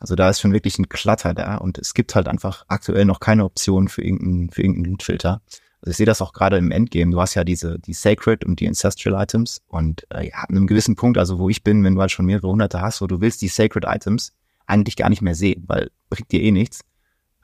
Also 0.00 0.14
da 0.14 0.30
ist 0.30 0.40
schon 0.40 0.52
wirklich 0.52 0.78
ein 0.78 0.88
Klatter 0.88 1.34
da 1.34 1.56
und 1.56 1.78
es 1.78 1.94
gibt 1.94 2.14
halt 2.14 2.28
einfach 2.28 2.64
aktuell 2.68 3.04
noch 3.04 3.20
keine 3.20 3.44
Option 3.44 3.88
für 3.88 4.02
irgendeinen, 4.02 4.50
für 4.50 4.62
irgendeinen 4.62 4.92
Loot-Filter. 4.92 5.42
Also 5.80 5.90
ich 5.90 5.96
sehe 5.96 6.06
das 6.06 6.22
auch 6.22 6.32
gerade 6.32 6.56
im 6.56 6.70
Endgame. 6.70 7.12
Du 7.12 7.20
hast 7.20 7.34
ja 7.34 7.44
diese, 7.44 7.78
die 7.78 7.92
Sacred 7.92 8.44
und 8.44 8.60
die 8.60 8.68
Ancestral 8.68 9.20
Items 9.20 9.60
und 9.68 10.06
äh, 10.10 10.28
ja, 10.28 10.38
an 10.48 10.56
einem 10.56 10.66
gewissen 10.66 10.96
Punkt, 10.96 11.18
also 11.18 11.38
wo 11.38 11.48
ich 11.48 11.62
bin, 11.62 11.84
wenn 11.84 11.94
du 11.94 12.00
halt 12.00 12.10
schon 12.10 12.26
mehrere 12.26 12.48
hunderte 12.48 12.80
hast, 12.80 13.00
wo 13.00 13.06
du 13.06 13.20
willst 13.20 13.42
die 13.42 13.48
Sacred 13.48 13.84
Items 13.86 14.32
eigentlich 14.66 14.96
gar 14.96 15.08
nicht 15.08 15.22
mehr 15.22 15.34
sehen, 15.34 15.64
weil 15.66 15.90
bringt 16.10 16.30
dir 16.32 16.42
eh 16.42 16.50
nichts. 16.50 16.80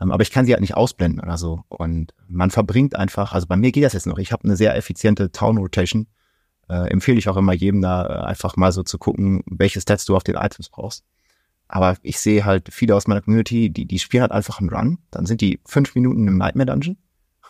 Ähm, 0.00 0.10
aber 0.10 0.22
ich 0.22 0.30
kann 0.30 0.46
sie 0.46 0.52
halt 0.52 0.60
nicht 0.60 0.76
ausblenden 0.76 1.20
oder 1.20 1.38
so. 1.38 1.62
Und 1.68 2.12
man 2.28 2.50
verbringt 2.50 2.96
einfach, 2.96 3.32
also 3.32 3.46
bei 3.46 3.56
mir 3.56 3.72
geht 3.72 3.84
das 3.84 3.92
jetzt 3.92 4.06
noch. 4.06 4.18
Ich 4.18 4.32
habe 4.32 4.44
eine 4.44 4.56
sehr 4.56 4.76
effiziente 4.76 5.30
Town 5.30 5.58
Rotation. 5.58 6.06
Äh, 6.68 6.90
empfehle 6.90 7.18
ich 7.18 7.28
auch 7.28 7.36
immer 7.36 7.52
jedem 7.52 7.82
da 7.82 8.06
äh, 8.06 8.26
einfach 8.26 8.56
mal 8.56 8.72
so 8.72 8.82
zu 8.82 8.98
gucken, 8.98 9.42
welche 9.46 9.80
Stats 9.80 10.04
du 10.06 10.16
auf 10.16 10.24
den 10.24 10.36
Items 10.36 10.70
brauchst. 10.70 11.04
Aber 11.68 11.96
ich 12.03 12.18
sehe 12.18 12.44
halt 12.44 12.68
viele 12.72 12.94
aus 12.94 13.07
meiner 13.07 13.22
Community, 13.22 13.70
die, 13.70 13.87
die 13.87 13.98
spielen 13.98 14.22
halt 14.22 14.33
einfach 14.33 14.61
einen 14.61 14.70
Run. 14.70 14.98
Dann 15.11 15.27
sind 15.27 15.40
die 15.40 15.61
fünf 15.64 15.94
Minuten 15.94 16.29
im 16.29 16.37
Nightmare 16.37 16.66
Dungeon. 16.66 16.96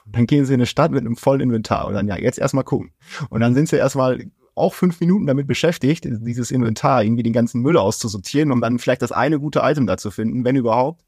Und 0.06 0.16
dann 0.16 0.26
gehen 0.26 0.44
sie 0.44 0.54
in 0.54 0.60
eine 0.60 0.66
Stadt 0.66 0.92
mit 0.92 1.00
einem 1.00 1.16
vollen 1.16 1.40
Inventar. 1.40 1.86
Und 1.86 1.94
dann, 1.94 2.08
ja, 2.08 2.16
jetzt 2.16 2.38
erstmal 2.38 2.64
gucken. 2.64 2.92
Und 3.30 3.40
dann 3.40 3.54
sind 3.54 3.68
sie 3.68 3.76
erstmal 3.76 4.24
auch 4.54 4.74
fünf 4.74 5.00
Minuten 5.00 5.26
damit 5.26 5.46
beschäftigt, 5.46 6.04
dieses 6.04 6.50
Inventar, 6.50 7.02
irgendwie 7.02 7.22
den 7.22 7.32
ganzen 7.32 7.60
Müll 7.60 7.76
auszusortieren, 7.76 8.52
um 8.52 8.60
dann 8.60 8.78
vielleicht 8.78 9.02
das 9.02 9.12
eine 9.12 9.40
gute 9.40 9.60
Item 9.62 9.86
da 9.86 9.96
zu 9.96 10.10
finden, 10.10 10.44
wenn 10.44 10.56
überhaupt. 10.56 11.04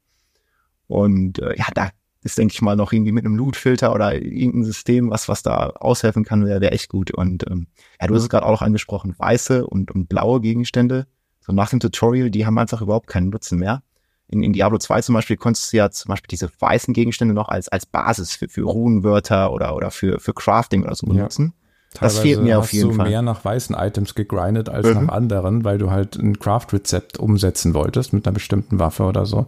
Und 0.87 1.39
äh, 1.39 1.55
ja, 1.57 1.65
da 1.73 1.89
ist, 2.23 2.37
denke 2.37 2.53
ich 2.53 2.61
mal, 2.61 2.75
noch 2.75 2.91
irgendwie 2.91 3.11
mit 3.11 3.25
einem 3.25 3.35
Loot-Filter 3.35 3.93
oder 3.93 4.15
irgendein 4.15 4.63
System, 4.63 5.09
was, 5.09 5.29
was 5.29 5.43
da 5.43 5.69
aushelfen 5.69 6.25
kann, 6.25 6.45
wäre 6.45 6.61
wär 6.61 6.73
echt 6.73 6.89
gut. 6.89 7.11
Und 7.11 7.49
ähm, 7.49 7.67
ja, 8.01 8.07
du 8.07 8.15
hast 8.15 8.23
es 8.23 8.29
gerade 8.29 8.45
auch 8.45 8.51
noch 8.51 8.61
angesprochen, 8.61 9.15
weiße 9.17 9.65
und, 9.65 9.91
und 9.91 10.09
blaue 10.09 10.41
Gegenstände, 10.41 11.07
so 11.47 11.53
nach 11.53 11.69
dem 11.69 11.79
Tutorial, 11.79 12.29
die 12.29 12.45
haben 12.45 12.57
einfach 12.59 12.81
überhaupt 12.81 13.07
keinen 13.07 13.29
Nutzen 13.29 13.57
mehr. 13.57 13.81
In, 14.27 14.43
in 14.43 14.51
Diablo 14.53 14.77
2 14.77 15.01
zum 15.01 15.15
Beispiel 15.15 15.37
konntest 15.37 15.71
du 15.71 15.77
ja 15.77 15.89
zum 15.89 16.09
Beispiel 16.09 16.27
diese 16.29 16.49
weißen 16.59 16.93
Gegenstände 16.93 17.33
noch 17.33 17.47
als, 17.47 17.69
als 17.69 17.85
Basis 17.85 18.35
für, 18.35 18.49
für 18.49 18.63
Runenwörter 18.63 19.53
oder, 19.53 19.73
oder 19.75 19.89
für, 19.89 20.19
für 20.19 20.33
Crafting 20.33 20.83
oder 20.83 20.95
so 20.95 21.07
Ja. 21.07 21.13
benutzen. 21.13 21.53
Teilweise 21.93 22.15
Das 22.15 22.21
fehlt 22.21 22.41
mir 22.43 22.59
auf 22.59 22.65
hast 22.65 22.73
jeden 22.73 22.89
du 22.89 22.95
Fall. 22.95 23.07
mehr 23.09 23.21
nach 23.21 23.45
weißen 23.45 23.73
Items 23.75 24.13
gegrindet 24.13 24.67
als 24.67 24.85
Mhm. 24.85 25.05
nach 25.05 25.13
anderen, 25.13 25.63
weil 25.63 25.77
du 25.77 25.89
halt 25.89 26.17
ein 26.17 26.37
Craft-Rezept 26.37 27.17
umsetzen 27.17 27.73
wolltest 27.73 28.11
mit 28.11 28.27
einer 28.27 28.33
bestimmten 28.33 28.77
Waffe 28.79 29.03
oder 29.03 29.25
so. 29.25 29.47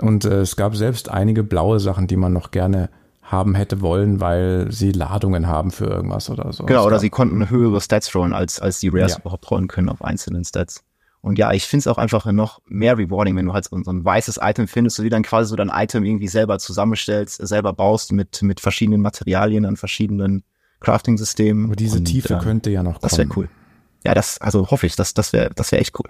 Und 0.00 0.26
äh, 0.26 0.40
es 0.42 0.56
gab 0.56 0.76
selbst 0.76 1.08
einige 1.10 1.42
blaue 1.42 1.80
Sachen, 1.80 2.06
die 2.06 2.16
man 2.16 2.32
noch 2.34 2.50
gerne 2.50 2.90
haben 3.22 3.54
hätte 3.54 3.80
wollen, 3.80 4.20
weil 4.20 4.70
sie 4.70 4.92
Ladungen 4.92 5.46
haben 5.48 5.70
für 5.70 5.86
irgendwas 5.86 6.28
oder 6.30 6.52
so. 6.52 6.64
Genau, 6.66 6.84
oder 6.84 6.98
sie 7.00 7.10
konnten 7.10 7.48
höhere 7.50 7.80
Stats 7.80 8.14
rollen, 8.14 8.34
als, 8.34 8.60
als 8.60 8.78
die 8.78 8.88
Rares 8.88 9.12
Ja. 9.12 9.18
überhaupt 9.20 9.50
rollen 9.50 9.66
können 9.68 9.88
auf 9.88 10.02
einzelnen 10.04 10.44
Stats. 10.44 10.84
Und 11.26 11.40
ja, 11.40 11.52
ich 11.52 11.66
finde 11.66 11.80
es 11.80 11.86
auch 11.88 11.98
einfach 11.98 12.24
noch 12.26 12.60
mehr 12.66 12.96
rewarding, 12.98 13.34
wenn 13.34 13.46
du 13.46 13.52
halt 13.52 13.64
so, 13.64 13.76
so 13.82 13.90
ein 13.90 14.04
weißes 14.04 14.38
Item 14.40 14.68
findest, 14.68 14.96
du 14.96 15.02
dir 15.02 15.10
dann 15.10 15.24
quasi 15.24 15.48
so 15.50 15.56
dein 15.56 15.72
Item 15.74 16.04
irgendwie 16.04 16.28
selber 16.28 16.60
zusammenstellst, 16.60 17.44
selber 17.44 17.72
baust 17.72 18.12
mit, 18.12 18.42
mit 18.42 18.60
verschiedenen 18.60 19.00
Materialien 19.00 19.64
an 19.64 19.76
verschiedenen 19.76 20.44
Crafting-Systemen. 20.78 21.64
Aber 21.64 21.74
diese 21.74 21.98
Und, 21.98 22.04
Tiefe 22.04 22.34
äh, 22.34 22.38
könnte 22.38 22.70
ja 22.70 22.84
noch 22.84 22.98
Das 22.98 23.18
wäre 23.18 23.26
kommen. 23.26 23.48
cool. 23.48 23.56
Ja, 24.04 24.14
das, 24.14 24.40
also 24.40 24.70
hoffe 24.70 24.86
ich, 24.86 24.94
das, 24.94 25.14
das 25.14 25.32
wäre, 25.32 25.50
das 25.52 25.72
wäre 25.72 25.82
echt 25.82 25.98
cool. 25.98 26.08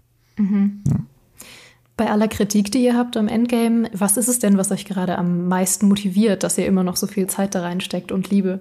Bei 1.97 2.11
aller 2.11 2.29
Kritik, 2.29 2.71
die 2.71 2.85
ihr 2.85 2.95
habt 2.95 3.17
am 3.17 3.29
Endgame, 3.29 3.89
was 3.95 4.19
ist 4.19 4.29
es 4.29 4.39
denn, 4.39 4.59
was 4.59 4.71
euch 4.71 4.85
gerade 4.85 5.17
am 5.17 5.49
meisten 5.49 5.89
motiviert, 5.89 6.43
dass 6.43 6.59
ihr 6.59 6.67
immer 6.67 6.85
noch 6.85 6.97
so 6.97 7.07
viel 7.07 7.27
Zeit 7.27 7.55
da 7.55 7.63
reinsteckt 7.63 8.13
und 8.13 8.29
Liebe? 8.29 8.61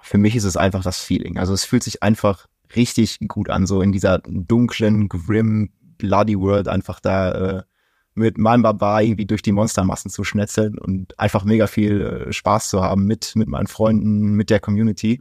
Für 0.00 0.18
mich 0.18 0.36
ist 0.36 0.44
es 0.44 0.56
einfach 0.56 0.84
das 0.84 1.00
Feeling. 1.00 1.36
Also 1.36 1.52
es 1.52 1.64
fühlt 1.64 1.82
sich 1.82 2.04
einfach 2.04 2.46
richtig 2.76 3.18
gut 3.28 3.50
an, 3.50 3.66
so 3.66 3.82
in 3.82 3.92
dieser 3.92 4.18
dunklen, 4.18 5.08
grim, 5.08 5.70
bloody 5.98 6.38
world 6.38 6.68
einfach 6.68 7.00
da 7.00 7.32
äh, 7.32 7.62
mit 8.14 8.38
meinem 8.38 8.62
Barbar 8.62 9.02
irgendwie 9.02 9.26
durch 9.26 9.42
die 9.42 9.52
Monstermassen 9.52 10.10
zu 10.10 10.24
schnetzeln 10.24 10.78
und 10.78 11.18
einfach 11.18 11.44
mega 11.44 11.66
viel 11.66 12.00
äh, 12.00 12.32
Spaß 12.32 12.68
zu 12.68 12.82
haben 12.82 13.06
mit, 13.06 13.32
mit 13.36 13.48
meinen 13.48 13.66
Freunden, 13.66 14.34
mit 14.34 14.50
der 14.50 14.60
Community. 14.60 15.20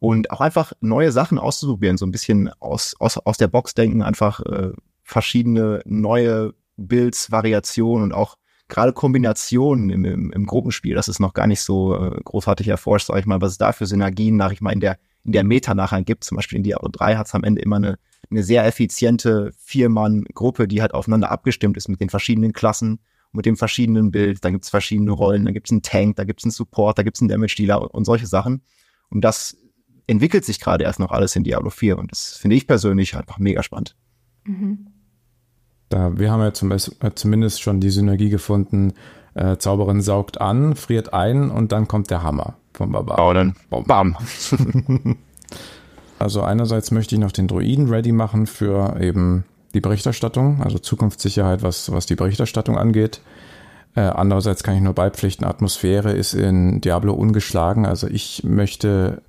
Und 0.00 0.30
auch 0.30 0.40
einfach 0.40 0.72
neue 0.80 1.10
Sachen 1.10 1.38
auszuprobieren, 1.38 1.96
so 1.96 2.06
ein 2.06 2.12
bisschen 2.12 2.50
aus, 2.60 2.94
aus, 3.00 3.18
aus 3.18 3.36
der 3.36 3.48
Box 3.48 3.74
denken, 3.74 4.02
einfach 4.02 4.40
äh, 4.40 4.70
verschiedene 5.02 5.82
neue 5.84 6.54
Builds, 6.76 7.32
Variationen 7.32 8.04
und 8.04 8.12
auch 8.12 8.36
gerade 8.68 8.92
Kombinationen 8.92 9.90
im, 9.90 10.04
im, 10.04 10.30
im 10.30 10.46
Gruppenspiel. 10.46 10.94
Das 10.94 11.08
ist 11.08 11.18
noch 11.18 11.34
gar 11.34 11.46
nicht 11.46 11.62
so 11.62 11.96
äh, 11.96 12.20
großartig 12.22 12.68
erforscht, 12.68 13.06
sag 13.06 13.18
ich 13.18 13.26
mal, 13.26 13.40
was 13.40 13.52
es 13.52 13.58
da 13.58 13.72
für 13.72 13.86
Synergien 13.86 14.36
nach 14.36 14.52
ich 14.52 14.60
mal 14.60 14.72
in 14.72 14.80
der 14.80 14.98
in 15.24 15.32
der 15.32 15.44
Meta 15.44 15.74
nachher 15.74 16.02
gibt. 16.02 16.24
Zum 16.24 16.36
Beispiel 16.36 16.58
in 16.58 16.62
Diablo 16.62 16.88
3 16.90 17.16
hat 17.16 17.26
es 17.26 17.34
am 17.34 17.44
Ende 17.44 17.60
immer 17.60 17.76
eine, 17.76 17.98
eine 18.30 18.42
sehr 18.42 18.64
effiziente 18.64 19.52
Vier-Mann-Gruppe, 19.58 20.68
die 20.68 20.80
halt 20.80 20.94
aufeinander 20.94 21.30
abgestimmt 21.30 21.76
ist 21.76 21.88
mit 21.88 22.00
den 22.00 22.10
verschiedenen 22.10 22.52
Klassen, 22.52 23.00
mit 23.32 23.46
dem 23.46 23.56
verschiedenen 23.56 24.10
Bild. 24.10 24.44
Da 24.44 24.50
gibt 24.50 24.64
es 24.64 24.70
verschiedene 24.70 25.10
Rollen, 25.10 25.44
da 25.44 25.52
gibt 25.52 25.68
es 25.68 25.72
einen 25.72 25.82
Tank, 25.82 26.16
da 26.16 26.24
gibt 26.24 26.40
es 26.40 26.44
einen 26.44 26.52
Support, 26.52 26.98
da 26.98 27.02
gibt 27.02 27.16
es 27.16 27.20
einen 27.20 27.28
Damage-Dealer 27.28 27.82
und, 27.82 27.88
und 27.88 28.04
solche 28.04 28.26
Sachen. 28.26 28.62
Und 29.10 29.22
das 29.22 29.56
entwickelt 30.06 30.44
sich 30.44 30.60
gerade 30.60 30.84
erst 30.84 30.98
noch 30.98 31.12
alles 31.12 31.36
in 31.36 31.44
Diablo 31.44 31.70
4 31.70 31.98
und 31.98 32.10
das 32.10 32.36
finde 32.36 32.56
ich 32.56 32.66
persönlich 32.66 33.16
einfach 33.16 33.38
mega 33.38 33.62
spannend. 33.62 33.96
Mhm. 34.44 34.88
Da, 35.90 36.18
wir 36.18 36.30
haben 36.30 36.40
ja 36.40 36.52
zum 36.52 36.68
Beispiel, 36.68 36.96
äh, 37.00 37.14
zumindest 37.14 37.62
schon 37.62 37.80
die 37.80 37.90
Synergie 37.90 38.30
gefunden, 38.30 38.94
äh, 39.34 39.56
Zauberin 39.58 40.00
saugt 40.00 40.40
an, 40.40 40.74
friert 40.76 41.12
ein 41.12 41.50
und 41.50 41.72
dann 41.72 41.88
kommt 41.88 42.10
der 42.10 42.22
Hammer 42.22 42.56
vom 42.78 42.92
Barbar. 42.92 43.18
Oh, 43.28 43.32
dann 43.32 43.54
bam. 43.70 44.16
also 46.18 46.42
einerseits 46.42 46.90
möchte 46.90 47.14
ich 47.14 47.20
noch 47.20 47.32
den 47.32 47.48
Druiden 47.48 47.88
ready 47.88 48.12
machen 48.12 48.46
für 48.46 48.98
eben 49.00 49.44
die 49.74 49.80
Berichterstattung, 49.80 50.62
also 50.62 50.78
Zukunftssicherheit, 50.78 51.62
was, 51.62 51.92
was 51.92 52.06
die 52.06 52.14
Berichterstattung 52.14 52.78
angeht. 52.78 53.20
Äh, 53.94 54.00
andererseits 54.00 54.62
kann 54.62 54.76
ich 54.76 54.80
nur 54.80 54.94
beipflichten, 54.94 55.44
Atmosphäre 55.44 56.12
ist 56.12 56.34
in 56.34 56.80
Diablo 56.80 57.12
ungeschlagen. 57.12 57.84
Also 57.84 58.06
ich 58.06 58.44
möchte, 58.44 59.22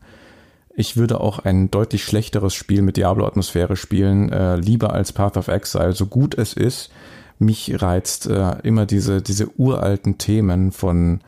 ich 0.75 0.95
würde 0.95 1.19
auch 1.19 1.39
ein 1.39 1.71
deutlich 1.71 2.03
schlechteres 2.03 2.53
Spiel 2.53 2.83
mit 2.83 2.97
Diablo-Atmosphäre 2.97 3.75
spielen, 3.75 4.31
äh, 4.31 4.55
lieber 4.57 4.93
als 4.93 5.12
Path 5.12 5.38
of 5.38 5.47
Exile, 5.47 5.93
so 5.93 6.05
gut 6.05 6.38
es 6.38 6.53
ist. 6.53 6.91
Mich 7.39 7.81
reizt 7.81 8.27
äh, 8.27 8.59
immer 8.63 8.85
diese, 8.85 9.21
diese 9.21 9.49
uralten 9.57 10.17
Themen 10.17 10.71
von, 10.71 11.21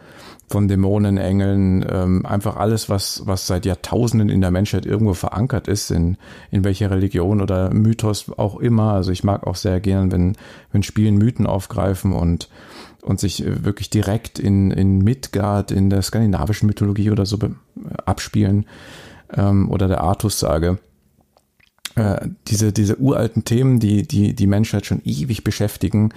von 0.52 0.68
Dämonen, 0.68 1.18
Engeln, 1.18 1.86
ähm, 1.90 2.26
einfach 2.26 2.58
alles, 2.58 2.90
was, 2.90 3.24
was 3.26 3.48
seit 3.48 3.66
Jahrtausenden 3.66 4.30
in 4.30 4.42
der 4.42 4.52
Menschheit 4.52 4.86
irgendwo 4.86 5.14
verankert 5.14 5.68
ist, 5.68 5.92
in, 5.92 6.18
in 6.52 6.64
welcher 6.64 6.92
Religion 6.92 7.42
oder 7.42 7.74
Mythos 7.74 8.32
auch 8.38 8.60
immer. 8.60 8.94
Also 8.94 9.12
ich 9.12 9.24
mag 9.24 9.48
auch 9.48 9.56
sehr 9.56 9.80
gern, 9.80 10.12
wenn, 10.12 10.36
wenn 10.72 10.84
Spielen 10.84 11.18
Mythen 11.18 11.48
aufgreifen 11.48 12.14
und 12.14 12.50
und 13.02 13.20
sich 13.20 13.44
äh, 13.44 13.66
wirklich 13.66 13.90
direkt 13.90 14.40
in, 14.40 14.72
in 14.72 15.00
Midgard, 15.00 15.72
in 15.72 15.90
der 15.90 16.04
skandinavischen 16.04 16.68
Mythologie 16.68 17.10
oder 17.10 17.26
so 17.26 17.40
abspielen 18.06 18.66
ähm, 19.34 19.70
oder 19.72 19.88
der 19.88 20.02
Artus-Sage. 20.02 20.78
Äh, 21.96 22.28
diese, 22.48 22.72
diese 22.72 22.98
uralten 23.00 23.44
Themen, 23.44 23.80
die, 23.80 24.08
die 24.08 24.34
die 24.34 24.48
Menschheit 24.48 24.86
schon 24.86 25.02
ewig 25.04 25.44
beschäftigen, 25.44 26.14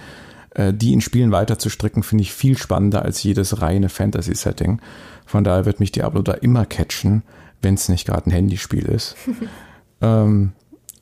äh, 0.55 0.73
die 0.73 0.93
in 0.93 1.01
Spielen 1.01 1.31
weiterzustricken, 1.31 2.03
finde 2.03 2.23
ich 2.23 2.33
viel 2.33 2.57
spannender 2.57 3.03
als 3.03 3.21
jedes 3.23 3.61
reine 3.61 3.89
Fantasy-Setting. 3.89 4.81
Von 5.25 5.43
daher 5.43 5.65
wird 5.65 5.79
mich 5.79 5.91
Diablo 5.91 6.21
da 6.21 6.33
immer 6.33 6.65
catchen, 6.65 7.23
wenn 7.61 7.75
es 7.75 7.89
nicht 7.89 8.05
gerade 8.07 8.29
ein 8.29 8.31
Handyspiel 8.31 8.85
ist. 8.85 9.15
ähm, 10.01 10.53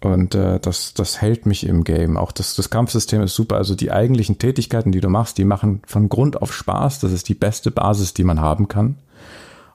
und 0.02 0.36
äh, 0.36 0.60
das, 0.60 0.94
das 0.94 1.22
hält 1.22 1.46
mich 1.46 1.66
im 1.66 1.86
Game. 1.86 2.18
Auch 2.18 2.34
das, 2.34 2.56
das 2.56 2.70
Kampfsystem 2.70 3.22
ist 3.22 3.36
super. 3.36 3.56
Also 3.56 3.74
die 3.74 3.92
eigentlichen 3.92 4.38
Tätigkeiten, 4.38 4.92
die 4.92 5.00
du 5.00 5.08
machst, 5.08 5.38
die 5.38 5.46
machen 5.46 5.82
von 5.88 6.10
Grund 6.10 6.42
auf 6.42 6.54
Spaß. 6.54 7.00
Das 7.00 7.14
ist 7.14 7.30
die 7.30 7.36
beste 7.36 7.72
Basis, 7.72 8.14
die 8.14 8.26
man 8.26 8.42
haben 8.42 8.68
kann. 8.68 8.98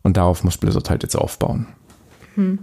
Und 0.03 0.17
darauf 0.19 0.45
muss 0.45 0.59
Blizzard 0.59 0.91
halt 0.91 1.03
jetzt 1.03 1.17
aufbauen. 1.17 1.67
Hm. 2.35 2.59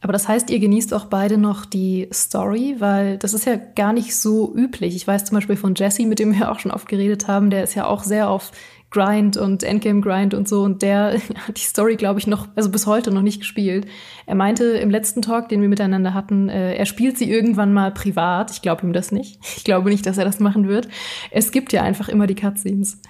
Aber 0.00 0.12
das 0.12 0.28
heißt, 0.28 0.50
ihr 0.50 0.58
genießt 0.58 0.92
auch 0.94 1.06
beide 1.06 1.38
noch 1.38 1.64
die 1.64 2.08
Story, 2.12 2.76
weil 2.78 3.16
das 3.18 3.34
ist 3.34 3.46
ja 3.46 3.56
gar 3.56 3.92
nicht 3.92 4.14
so 4.14 4.54
üblich. 4.54 4.94
Ich 4.94 5.06
weiß 5.06 5.24
zum 5.24 5.36
Beispiel 5.36 5.56
von 5.56 5.74
Jesse, 5.74 6.06
mit 6.06 6.18
dem 6.18 6.38
wir 6.38 6.50
auch 6.50 6.60
schon 6.60 6.70
oft 6.70 6.88
geredet 6.88 7.28
haben, 7.28 7.50
der 7.50 7.64
ist 7.64 7.74
ja 7.74 7.86
auch 7.86 8.04
sehr 8.04 8.28
auf 8.28 8.52
Grind 8.90 9.36
und 9.36 9.62
Endgame 9.62 10.00
Grind 10.00 10.34
und 10.34 10.48
so. 10.48 10.62
Und 10.62 10.82
der 10.82 11.14
hat 11.48 11.56
die 11.56 11.64
Story, 11.64 11.96
glaube 11.96 12.20
ich, 12.20 12.26
noch, 12.26 12.48
also 12.56 12.70
bis 12.70 12.86
heute 12.86 13.10
noch 13.10 13.22
nicht 13.22 13.40
gespielt. 13.40 13.86
Er 14.26 14.34
meinte 14.34 14.64
im 14.64 14.90
letzten 14.90 15.22
Talk, 15.22 15.48
den 15.48 15.60
wir 15.62 15.68
miteinander 15.68 16.14
hatten, 16.14 16.48
äh, 16.48 16.74
er 16.74 16.86
spielt 16.86 17.18
sie 17.18 17.30
irgendwann 17.30 17.72
mal 17.72 17.90
privat. 17.90 18.50
Ich 18.50 18.62
glaube 18.62 18.86
ihm 18.86 18.92
das 18.92 19.12
nicht. 19.12 19.40
Ich 19.56 19.64
glaube 19.64 19.90
nicht, 19.90 20.06
dass 20.06 20.18
er 20.18 20.24
das 20.24 20.40
machen 20.40 20.68
wird. 20.68 20.88
Es 21.30 21.52
gibt 21.52 21.72
ja 21.72 21.82
einfach 21.82 22.08
immer 22.08 22.26
die 22.26 22.34
Cutscenes. 22.34 23.00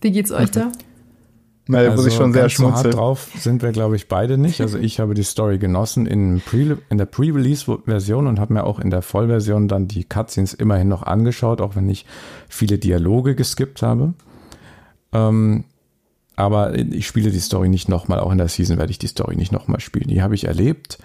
Wie 0.00 0.10
geht's 0.10 0.32
euch 0.32 0.50
da? 0.50 0.70
Na, 1.68 1.82
da 1.82 1.90
also 1.90 2.02
muss 2.02 2.12
ich 2.12 2.14
schon 2.16 2.32
sehr 2.32 2.48
schmunzeln. 2.48 2.92
So 2.92 2.98
drauf 2.98 3.28
sind 3.38 3.62
wir, 3.62 3.72
glaube 3.72 3.96
ich, 3.96 4.06
beide 4.06 4.38
nicht. 4.38 4.60
Also 4.60 4.78
ich 4.78 5.00
habe 5.00 5.14
die 5.14 5.24
Story 5.24 5.58
genossen 5.58 6.06
in, 6.06 6.40
Pre 6.40 6.78
in 6.88 6.98
der 6.98 7.06
Pre-Release-Version 7.06 8.28
und 8.28 8.38
habe 8.38 8.54
mir 8.54 8.64
auch 8.64 8.78
in 8.78 8.90
der 8.90 9.02
Vollversion 9.02 9.66
dann 9.66 9.88
die 9.88 10.04
Cutscenes 10.04 10.54
immerhin 10.54 10.88
noch 10.88 11.02
angeschaut, 11.02 11.60
auch 11.60 11.74
wenn 11.74 11.88
ich 11.88 12.06
viele 12.48 12.78
Dialoge 12.78 13.34
geskippt 13.34 13.82
habe. 13.82 14.14
Ähm, 15.12 15.64
aber 16.36 16.74
ich 16.76 17.06
spiele 17.06 17.30
die 17.30 17.40
Story 17.40 17.68
nicht 17.68 17.88
nochmal, 17.88 18.20
auch 18.20 18.30
in 18.30 18.38
der 18.38 18.48
Season 18.48 18.78
werde 18.78 18.90
ich 18.90 18.98
die 18.98 19.06
Story 19.08 19.36
nicht 19.36 19.52
nochmal 19.52 19.80
spielen. 19.80 20.08
Die 20.08 20.22
habe 20.22 20.34
ich 20.34 20.44
erlebt 20.44 20.98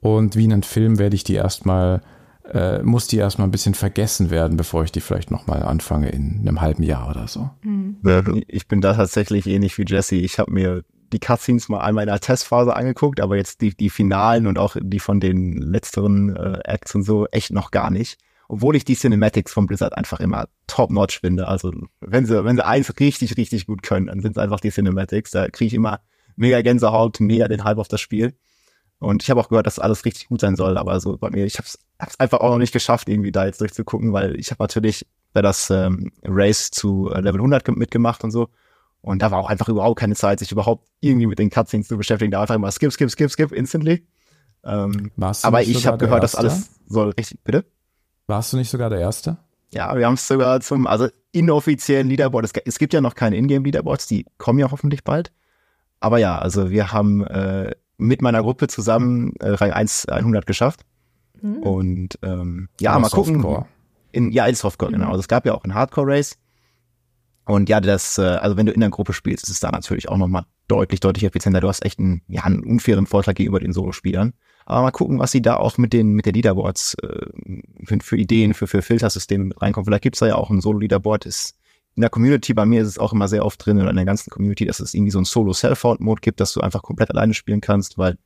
und 0.00 0.36
wie 0.36 0.44
in 0.44 0.52
einem 0.52 0.62
Film 0.62 0.98
werde 0.98 1.16
ich 1.16 1.24
die 1.24 1.34
erstmal, 1.34 2.02
äh, 2.52 2.82
muss 2.82 3.06
die 3.06 3.16
erstmal 3.16 3.48
ein 3.48 3.52
bisschen 3.52 3.74
vergessen 3.74 4.30
werden, 4.30 4.56
bevor 4.56 4.84
ich 4.84 4.92
die 4.92 5.00
vielleicht 5.00 5.30
nochmal 5.30 5.62
anfange 5.62 6.08
in 6.10 6.40
einem 6.40 6.60
halben 6.60 6.82
Jahr 6.82 7.10
oder 7.10 7.28
so. 7.28 7.50
Mhm. 7.62 7.98
Ich 8.46 8.68
bin 8.68 8.80
da 8.80 8.94
tatsächlich 8.94 9.46
ähnlich 9.46 9.76
wie 9.78 9.84
Jesse. 9.86 10.16
Ich 10.16 10.38
habe 10.38 10.52
mir 10.52 10.82
die 11.12 11.20
Cutscenes 11.20 11.68
mal 11.68 11.80
einmal 11.80 12.04
in 12.04 12.08
der 12.08 12.20
Testphase 12.20 12.74
angeguckt, 12.74 13.20
aber 13.20 13.36
jetzt 13.36 13.60
die, 13.60 13.76
die 13.76 13.90
Finalen 13.90 14.46
und 14.46 14.58
auch 14.58 14.76
die 14.80 14.98
von 14.98 15.20
den 15.20 15.52
letzteren 15.52 16.34
äh, 16.34 16.60
Acts 16.64 16.94
und 16.94 17.02
so 17.02 17.26
echt 17.26 17.52
noch 17.52 17.70
gar 17.70 17.90
nicht 17.90 18.18
obwohl 18.48 18.76
ich 18.76 18.84
die 18.84 18.94
Cinematics 18.94 19.52
von 19.52 19.66
Blizzard 19.66 19.96
einfach 19.96 20.20
immer 20.20 20.48
top-notch 20.66 21.20
finde. 21.20 21.48
Also 21.48 21.72
wenn 22.00 22.26
sie, 22.26 22.44
wenn 22.44 22.56
sie 22.56 22.64
eins 22.64 22.92
richtig, 23.00 23.36
richtig 23.36 23.66
gut 23.66 23.82
können, 23.82 24.06
dann 24.06 24.20
sind 24.20 24.36
es 24.36 24.38
einfach 24.38 24.60
die 24.60 24.70
Cinematics. 24.70 25.30
Da 25.32 25.48
kriege 25.48 25.68
ich 25.68 25.74
immer 25.74 26.00
mega 26.36 26.60
Gänsehaut, 26.62 27.20
mega 27.20 27.48
den 27.48 27.64
Hype 27.64 27.78
auf 27.78 27.88
das 27.88 28.00
Spiel. 28.00 28.34
Und 28.98 29.22
ich 29.22 29.30
habe 29.30 29.40
auch 29.40 29.48
gehört, 29.48 29.66
dass 29.66 29.78
alles 29.78 30.04
richtig 30.04 30.28
gut 30.28 30.40
sein 30.40 30.56
soll, 30.56 30.78
aber 30.78 31.00
so 31.00 31.18
bei 31.18 31.30
mir, 31.30 31.44
ich 31.44 31.58
habe 31.58 31.66
es 31.66 31.78
einfach 32.18 32.40
auch 32.40 32.50
noch 32.50 32.58
nicht 32.58 32.72
geschafft, 32.72 33.08
irgendwie 33.08 33.32
da 33.32 33.44
jetzt 33.44 33.60
durchzugucken, 33.60 34.12
weil 34.12 34.38
ich 34.38 34.50
habe 34.50 34.62
natürlich 34.62 35.06
bei 35.32 35.42
das 35.42 35.68
ähm, 35.70 36.12
Race 36.24 36.70
zu 36.70 37.10
äh, 37.10 37.20
Level 37.20 37.40
100 37.40 37.68
mitgemacht 37.76 38.24
und 38.24 38.30
so. 38.30 38.48
Und 39.02 39.22
da 39.22 39.30
war 39.30 39.38
auch 39.38 39.50
einfach 39.50 39.68
überhaupt 39.68 40.00
keine 40.00 40.14
Zeit, 40.14 40.38
sich 40.38 40.50
überhaupt 40.50 40.88
irgendwie 41.00 41.26
mit 41.26 41.38
den 41.38 41.50
Cutscenes 41.50 41.88
zu 41.88 41.96
beschäftigen. 41.96 42.30
Da 42.30 42.40
einfach 42.40 42.54
immer 42.54 42.70
skip, 42.72 42.92
skip, 42.92 43.10
skip, 43.10 43.30
skip, 43.30 43.52
instantly. 43.52 44.06
Ähm, 44.64 45.12
aber 45.42 45.62
ich 45.62 45.86
habe 45.86 45.98
gehört, 45.98 46.22
dass 46.22 46.34
alles 46.34 46.70
soll 46.88 47.10
richtig, 47.10 47.44
bitte? 47.44 47.64
Warst 48.26 48.52
du 48.52 48.56
nicht 48.56 48.70
sogar 48.70 48.90
der 48.90 48.98
Erste? 48.98 49.36
Ja, 49.72 49.96
wir 49.96 50.06
haben 50.06 50.14
es 50.14 50.26
sogar 50.26 50.60
zum, 50.60 50.86
also 50.86 51.08
inoffiziellen 51.32 52.08
Leaderboard. 52.08 52.46
Es, 52.46 52.52
es 52.64 52.78
gibt 52.78 52.94
ja 52.94 53.00
noch 53.00 53.14
keine 53.14 53.36
Ingame-Leaderboards, 53.36 54.06
die 54.06 54.26
kommen 54.38 54.58
ja 54.58 54.70
hoffentlich 54.70 55.04
bald. 55.04 55.32
Aber 56.00 56.18
ja, 56.18 56.38
also 56.38 56.70
wir 56.70 56.92
haben 56.92 57.24
äh, 57.24 57.72
mit 57.98 58.22
meiner 58.22 58.42
Gruppe 58.42 58.68
zusammen 58.68 59.34
äh, 59.40 59.50
Rang 59.50 59.72
1 59.72 60.08
100 60.08 60.46
geschafft. 60.46 60.80
Mhm. 61.40 61.56
Und 61.58 62.18
ähm, 62.22 62.68
ja, 62.80 62.92
Aber 62.92 63.00
mal 63.00 63.08
gucken. 63.10 63.34
Softcore. 63.34 63.66
In, 64.12 64.30
ja, 64.32 64.46
in 64.46 64.54
Softcore, 64.54 64.90
genau. 64.90 64.98
mhm. 64.98 65.02
genau. 65.02 65.12
Also 65.12 65.20
es 65.20 65.28
gab 65.28 65.46
ja 65.46 65.54
auch 65.54 65.64
ein 65.64 65.74
Hardcore-Race. 65.74 66.38
Und 67.44 67.68
ja, 67.68 67.80
das, 67.80 68.18
äh, 68.18 68.22
also 68.22 68.56
wenn 68.56 68.66
du 68.66 68.72
in 68.72 68.80
der 68.80 68.90
Gruppe 68.90 69.12
spielst, 69.12 69.44
ist 69.44 69.50
es 69.50 69.60
da 69.60 69.70
natürlich 69.70 70.08
auch 70.08 70.16
nochmal 70.16 70.44
deutlich, 70.68 71.00
deutlich 71.00 71.24
effizienter. 71.24 71.60
Du 71.60 71.68
hast 71.68 71.84
echt 71.84 71.98
einen, 71.98 72.22
ja, 72.28 72.42
einen 72.42 72.64
unfairen 72.64 73.06
Vorteil 73.06 73.34
gegenüber 73.34 73.60
den 73.60 73.72
Solo-Spielern. 73.72 74.32
Aber 74.64 74.82
mal 74.82 74.90
gucken, 74.90 75.20
was 75.20 75.30
sie 75.30 75.42
da 75.42 75.56
auch 75.56 75.78
mit 75.78 75.92
den, 75.92 76.14
mit 76.14 76.26
den 76.26 76.34
Leaderboards 76.34 76.96
äh, 77.02 77.26
für, 77.84 77.98
für 78.00 78.16
Ideen, 78.16 78.52
für, 78.52 78.66
für 78.66 78.82
Filtersysteme 78.82 79.54
reinkommen. 79.56 79.84
Vielleicht 79.84 80.02
gibt's 80.02 80.18
da 80.18 80.26
ja 80.26 80.34
auch 80.34 80.50
ein 80.50 80.60
Solo-Leaderboard. 80.60 81.24
Ist 81.24 81.56
in 81.96 82.02
der 82.02 82.10
Community, 82.10 82.52
bei 82.52 82.66
mir 82.66 82.82
ist 82.82 82.88
es 82.88 82.98
auch 82.98 83.12
immer 83.12 83.26
sehr 83.26 83.44
oft 83.44 83.64
drin 83.64 83.80
oder 83.80 83.90
in 83.90 83.96
der 83.96 84.04
ganzen 84.04 84.30
Community, 84.30 84.66
dass 84.66 84.80
es 84.80 84.92
irgendwie 84.92 85.10
so 85.10 85.18
ein 85.18 85.24
Solo-Self-Out-Mode 85.24 86.20
gibt, 86.20 86.40
dass 86.40 86.52
du 86.52 86.60
einfach 86.60 86.82
komplett 86.82 87.10
alleine 87.10 87.32
spielen 87.32 87.62
kannst, 87.62 87.96
weil 87.96 88.18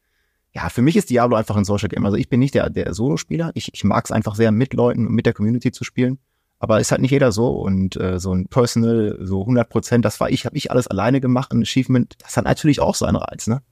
ja, 0.53 0.69
für 0.69 0.83
mich 0.83 0.97
ist 0.97 1.11
Diablo 1.11 1.37
einfach 1.37 1.57
ein 1.57 1.65
Social 1.65 1.89
Game. 1.89 2.05
Also 2.05 2.17
ich 2.17 2.29
bin 2.29 2.41
nicht 2.41 2.55
der, 2.55 2.69
der 2.69 2.93
Solo-Spieler. 2.93 3.53
Ich, 3.55 3.73
ich 3.73 3.85
mag 3.85 4.05
es 4.05 4.11
einfach 4.11 4.35
sehr, 4.35 4.51
mit 4.51 4.75
Leuten 4.75 5.07
und 5.07 5.15
mit 5.15 5.25
der 5.25 5.33
Community 5.33 5.71
zu 5.71 5.85
spielen. 5.85 6.19
Aber 6.59 6.81
ist 6.81 6.91
halt 6.91 7.01
nicht 7.01 7.13
jeder 7.13 7.31
so 7.31 7.53
und 7.53 7.97
äh, 7.97 8.19
so 8.19 8.35
ein 8.35 8.49
Personal, 8.49 9.17
so 9.21 9.43
100 9.43 9.69
Prozent, 9.69 10.05
das 10.05 10.19
war 10.19 10.29
ich, 10.29 10.45
habe 10.45 10.57
ich 10.57 10.73
alles 10.73 10.89
alleine 10.89 11.21
gemacht. 11.21 11.53
Ein 11.53 11.63
Achievement, 11.63 12.17
das 12.19 12.37
hat 12.37 12.45
natürlich 12.45 12.81
auch 12.81 12.97
seinen 12.97 13.17
Reiz, 13.17 13.47
ne? 13.47 13.63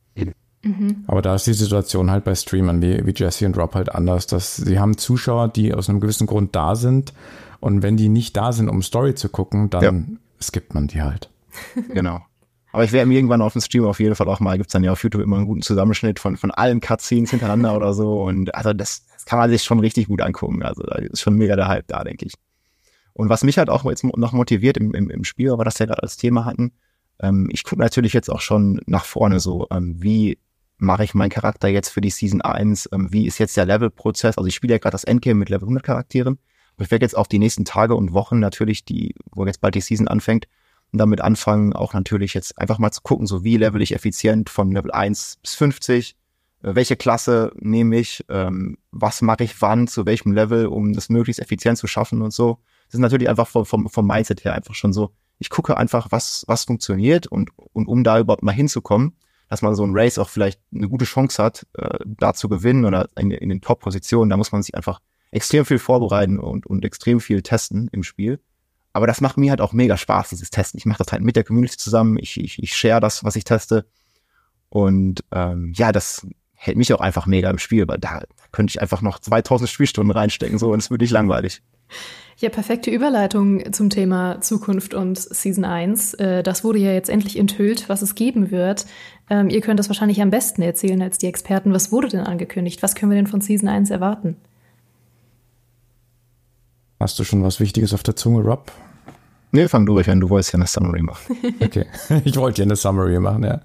Mhm. 0.62 1.04
Aber 1.06 1.20
da 1.22 1.34
ist 1.34 1.46
die 1.46 1.52
Situation 1.52 2.10
halt 2.10 2.24
bei 2.24 2.34
Streamern 2.34 2.80
wie, 2.80 3.04
wie 3.06 3.14
Jesse 3.14 3.46
und 3.46 3.56
Rob 3.58 3.74
halt 3.74 3.94
anders, 3.94 4.26
dass 4.26 4.56
sie 4.56 4.78
haben 4.78 4.96
Zuschauer, 4.96 5.48
die 5.48 5.74
aus 5.74 5.88
einem 5.88 6.00
gewissen 6.00 6.26
Grund 6.26 6.54
da 6.56 6.76
sind 6.76 7.12
und 7.60 7.82
wenn 7.82 7.96
die 7.96 8.08
nicht 8.08 8.36
da 8.36 8.52
sind, 8.52 8.68
um 8.68 8.82
Story 8.82 9.14
zu 9.14 9.28
gucken, 9.28 9.70
dann 9.70 9.82
ja. 9.82 9.92
skippt 10.40 10.74
man 10.74 10.88
die 10.88 11.02
halt. 11.02 11.30
Genau. 11.94 12.20
Aber 12.70 12.84
ich 12.84 12.92
werde 12.92 13.06
mir 13.06 13.14
irgendwann 13.14 13.40
auf 13.40 13.54
dem 13.54 13.62
Stream 13.62 13.86
auf 13.86 13.98
jeden 13.98 14.14
Fall 14.14 14.28
auch 14.28 14.40
mal, 14.40 14.58
gibt's 14.58 14.72
dann 14.74 14.84
ja 14.84 14.92
auf 14.92 15.02
YouTube 15.02 15.22
immer 15.22 15.36
einen 15.36 15.46
guten 15.46 15.62
Zusammenschnitt 15.62 16.20
von, 16.20 16.36
von 16.36 16.50
allen 16.50 16.80
Cutscenes 16.80 17.30
hintereinander 17.30 17.74
oder 17.74 17.94
so. 17.94 18.22
Und 18.22 18.54
also 18.54 18.74
das, 18.74 19.06
das 19.06 19.24
kann 19.24 19.38
man 19.38 19.50
sich 19.50 19.64
schon 19.64 19.80
richtig 19.80 20.06
gut 20.08 20.20
angucken. 20.20 20.62
Also 20.62 20.82
da 20.82 20.96
ist 20.96 21.20
schon 21.20 21.34
mega 21.34 21.56
der 21.56 21.68
Hype 21.68 21.88
da, 21.88 22.04
denke 22.04 22.26
ich. 22.26 22.34
Und 23.14 23.30
was 23.30 23.42
mich 23.42 23.58
halt 23.58 23.70
auch 23.70 23.84
jetzt 23.86 24.04
noch 24.04 24.32
motiviert 24.32 24.76
im, 24.76 24.94
im, 24.94 25.10
im 25.10 25.24
Spiel, 25.24 25.50
weil 25.50 25.58
wir 25.58 25.64
das 25.64 25.78
ja 25.78 25.86
gerade 25.86 26.02
als 26.02 26.18
Thema 26.18 26.44
hatten, 26.44 26.72
ähm, 27.20 27.48
ich 27.50 27.64
gucke 27.64 27.80
natürlich 27.80 28.12
jetzt 28.12 28.30
auch 28.30 28.40
schon 28.40 28.80
nach 28.86 29.04
vorne 29.04 29.40
so, 29.40 29.66
ähm, 29.70 29.96
wie 29.98 30.38
mache 30.76 31.04
ich 31.04 31.14
meinen 31.14 31.30
Charakter 31.30 31.68
jetzt 31.68 31.88
für 31.88 32.00
die 32.00 32.10
Season 32.10 32.42
1? 32.42 32.90
Ähm, 32.92 33.08
wie 33.10 33.26
ist 33.26 33.38
jetzt 33.38 33.56
der 33.56 33.66
Levelprozess? 33.66 34.38
Also 34.38 34.46
ich 34.46 34.54
spiele 34.54 34.74
ja 34.74 34.78
gerade 34.78 34.94
das 34.94 35.04
Endgame 35.04 35.34
mit 35.34 35.48
Level 35.48 35.64
100 35.64 35.82
Charakteren. 35.82 36.38
Ich 36.78 36.90
werde 36.90 37.04
jetzt 37.04 37.16
auf 37.16 37.28
die 37.28 37.38
nächsten 37.38 37.64
Tage 37.64 37.94
und 37.94 38.12
Wochen 38.12 38.38
natürlich, 38.38 38.84
die, 38.84 39.14
wo 39.32 39.44
jetzt 39.46 39.60
bald 39.60 39.74
die 39.74 39.80
Season 39.80 40.08
anfängt, 40.08 40.46
und 40.92 40.98
damit 40.98 41.20
anfangen, 41.20 41.74
auch 41.74 41.92
natürlich 41.92 42.34
jetzt 42.34 42.58
einfach 42.58 42.78
mal 42.78 42.90
zu 42.90 43.02
gucken, 43.02 43.26
so 43.26 43.44
wie 43.44 43.56
level 43.56 43.82
ich 43.82 43.94
effizient 43.94 44.48
von 44.48 44.72
Level 44.72 44.90
1 44.90 45.38
bis 45.42 45.54
50, 45.54 46.16
äh, 46.62 46.74
welche 46.74 46.96
Klasse 46.96 47.52
nehme 47.56 47.98
ich, 47.98 48.24
ähm, 48.28 48.78
was 48.90 49.22
mache 49.22 49.44
ich 49.44 49.60
wann, 49.60 49.86
zu 49.86 50.06
welchem 50.06 50.32
Level, 50.32 50.66
um 50.66 50.92
das 50.92 51.08
möglichst 51.08 51.40
effizient 51.40 51.78
zu 51.78 51.86
schaffen 51.86 52.22
und 52.22 52.32
so. 52.32 52.58
Das 52.86 52.94
ist 52.94 53.00
natürlich 53.00 53.28
einfach 53.28 53.46
vom, 53.46 53.66
vom, 53.66 53.88
vom 53.88 54.06
Mindset 54.06 54.44
her 54.44 54.54
einfach 54.54 54.74
schon 54.74 54.92
so, 54.92 55.10
ich 55.38 55.50
gucke 55.50 55.76
einfach, 55.76 56.08
was, 56.10 56.44
was 56.48 56.64
funktioniert 56.64 57.26
und, 57.26 57.50
und 57.72 57.86
um 57.86 58.02
da 58.02 58.18
überhaupt 58.18 58.42
mal 58.42 58.52
hinzukommen, 58.52 59.16
dass 59.48 59.62
man 59.62 59.74
so 59.74 59.84
ein 59.84 59.92
Race 59.92 60.18
auch 60.18 60.28
vielleicht 60.28 60.60
eine 60.74 60.88
gute 60.88 61.04
Chance 61.04 61.42
hat, 61.42 61.66
äh, 61.74 61.98
da 62.06 62.34
zu 62.34 62.48
gewinnen 62.48 62.84
oder 62.84 63.08
in, 63.16 63.30
in 63.30 63.50
den 63.50 63.60
Top-Positionen. 63.60 64.30
Da 64.30 64.36
muss 64.36 64.52
man 64.52 64.62
sich 64.62 64.74
einfach 64.74 65.00
extrem 65.30 65.64
viel 65.64 65.78
vorbereiten 65.78 66.38
und, 66.38 66.66
und 66.66 66.84
extrem 66.84 67.20
viel 67.20 67.42
testen 67.42 67.88
im 67.92 68.02
Spiel. 68.02 68.40
Aber 68.92 69.06
das 69.06 69.20
macht 69.20 69.36
mir 69.36 69.50
halt 69.50 69.60
auch 69.60 69.72
mega 69.72 69.96
Spaß, 69.96 70.30
dieses 70.30 70.50
Testen. 70.50 70.78
Ich 70.78 70.86
mache 70.86 70.98
das 70.98 71.12
halt 71.12 71.22
mit 71.22 71.36
der 71.36 71.44
Community 71.44 71.76
zusammen. 71.76 72.18
Ich, 72.18 72.40
ich, 72.40 72.62
ich 72.62 72.74
share 72.74 73.00
das, 73.00 73.22
was 73.22 73.36
ich 73.36 73.44
teste. 73.44 73.86
Und 74.70 75.24
ähm, 75.30 75.72
ja, 75.76 75.92
das 75.92 76.26
hält 76.54 76.76
mich 76.76 76.92
auch 76.92 77.00
einfach 77.00 77.26
mega 77.26 77.48
im 77.50 77.58
Spiel, 77.58 77.86
weil 77.86 77.98
da, 77.98 78.22
könnte 78.50 78.72
ich 78.72 78.80
einfach 78.80 79.02
noch 79.02 79.18
2000 79.18 79.70
Spielstunden 79.70 80.10
reinstecken, 80.10 80.58
so 80.58 80.72
und 80.72 80.80
es 80.80 80.90
würde 80.90 81.04
nicht 81.04 81.12
langweilig. 81.12 81.62
Ja, 82.38 82.50
perfekte 82.50 82.90
Überleitung 82.90 83.72
zum 83.72 83.90
Thema 83.90 84.40
Zukunft 84.40 84.94
und 84.94 85.18
Season 85.18 85.64
1. 85.64 86.14
Äh, 86.14 86.42
das 86.42 86.62
wurde 86.62 86.78
ja 86.78 86.92
jetzt 86.92 87.10
endlich 87.10 87.38
enthüllt, 87.38 87.88
was 87.88 88.02
es 88.02 88.14
geben 88.14 88.50
wird. 88.50 88.86
Ähm, 89.28 89.48
ihr 89.48 89.60
könnt 89.60 89.80
das 89.80 89.88
wahrscheinlich 89.88 90.22
am 90.22 90.30
besten 90.30 90.62
erzählen 90.62 91.02
als 91.02 91.18
die 91.18 91.26
Experten. 91.26 91.72
Was 91.72 91.90
wurde 91.90 92.08
denn 92.08 92.20
angekündigt? 92.20 92.82
Was 92.82 92.94
können 92.94 93.10
wir 93.10 93.16
denn 93.16 93.26
von 93.26 93.40
Season 93.40 93.68
1 93.68 93.90
erwarten? 93.90 94.36
Hast 97.00 97.18
du 97.18 97.24
schon 97.24 97.42
was 97.44 97.60
Wichtiges 97.60 97.94
auf 97.94 98.02
der 98.02 98.16
Zunge, 98.16 98.42
Rob? 98.42 98.72
Nee, 99.52 99.68
fang 99.68 99.86
du 99.86 99.94
ruhig 99.94 100.10
an, 100.10 100.20
du 100.20 100.28
wolltest 100.28 100.52
ja 100.52 100.58
eine 100.58 100.66
Summary 100.66 101.02
machen. 101.02 101.36
okay, 101.60 101.86
ich 102.24 102.36
wollte 102.36 102.62
ja 102.62 102.66
eine 102.66 102.76
Summary 102.76 103.18
machen, 103.18 103.44
ja. 103.44 103.60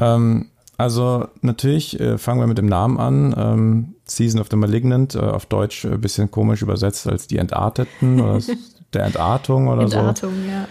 Ähm, 0.00 0.46
also 0.76 1.28
natürlich 1.42 1.98
äh, 2.00 2.18
fangen 2.18 2.40
wir 2.40 2.46
mit 2.46 2.58
dem 2.58 2.66
Namen 2.66 2.98
an. 2.98 3.34
Ähm, 3.36 3.94
Season 4.04 4.40
of 4.40 4.48
the 4.50 4.56
Malignant, 4.56 5.14
äh, 5.14 5.18
auf 5.18 5.46
Deutsch 5.46 5.84
ein 5.84 5.94
äh, 5.94 5.98
bisschen 5.98 6.30
komisch 6.30 6.62
übersetzt 6.62 7.06
als 7.06 7.26
die 7.26 7.38
Entarteten 7.38 8.20
oder 8.20 8.40
der 8.92 9.04
Entartung 9.04 9.68
oder 9.68 9.82
Entartung, 9.82 10.32
so. 10.34 10.50
ja. 10.50 10.66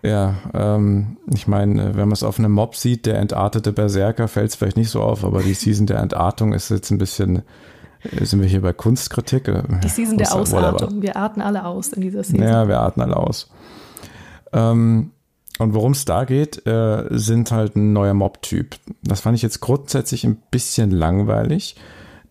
Ja, 0.00 0.36
ähm, 0.54 1.16
ich 1.34 1.48
meine, 1.48 1.96
wenn 1.96 2.06
man 2.06 2.12
es 2.12 2.22
auf 2.22 2.38
einem 2.38 2.52
Mob 2.52 2.76
sieht, 2.76 3.04
der 3.04 3.18
entartete 3.18 3.72
Berserker, 3.72 4.28
fällt 4.28 4.50
es 4.50 4.56
vielleicht 4.56 4.76
nicht 4.76 4.90
so 4.90 5.02
auf, 5.02 5.24
aber 5.24 5.42
die 5.42 5.54
Season 5.54 5.86
der 5.86 5.98
Entartung 5.98 6.52
ist 6.52 6.70
jetzt 6.70 6.92
ein 6.92 6.98
bisschen, 6.98 7.36
äh, 7.36 7.42
sind 8.22 8.40
wir 8.40 8.48
hier 8.48 8.62
bei 8.62 8.72
Kunstkritik? 8.72 9.50
Die 9.82 9.88
Season 9.88 10.18
der 10.18 10.34
Ausartung, 10.34 11.02
wir 11.02 11.16
arten 11.16 11.40
alle 11.40 11.64
aus 11.64 11.88
in 11.92 12.02
dieser 12.02 12.22
Season. 12.22 12.42
Ja, 12.42 12.68
wir 12.68 12.80
arten 12.80 13.00
alle 13.00 13.16
aus. 13.16 13.50
Ähm, 14.52 15.10
und 15.58 15.74
worum 15.74 15.92
es 15.92 16.04
da 16.04 16.24
geht, 16.24 16.66
äh, 16.66 17.06
sind 17.10 17.50
halt 17.50 17.76
ein 17.76 17.92
neuer 17.92 18.14
Mob-Typ. 18.14 18.76
Das 19.02 19.20
fand 19.20 19.36
ich 19.36 19.42
jetzt 19.42 19.60
grundsätzlich 19.60 20.24
ein 20.24 20.40
bisschen 20.50 20.90
langweilig, 20.90 21.76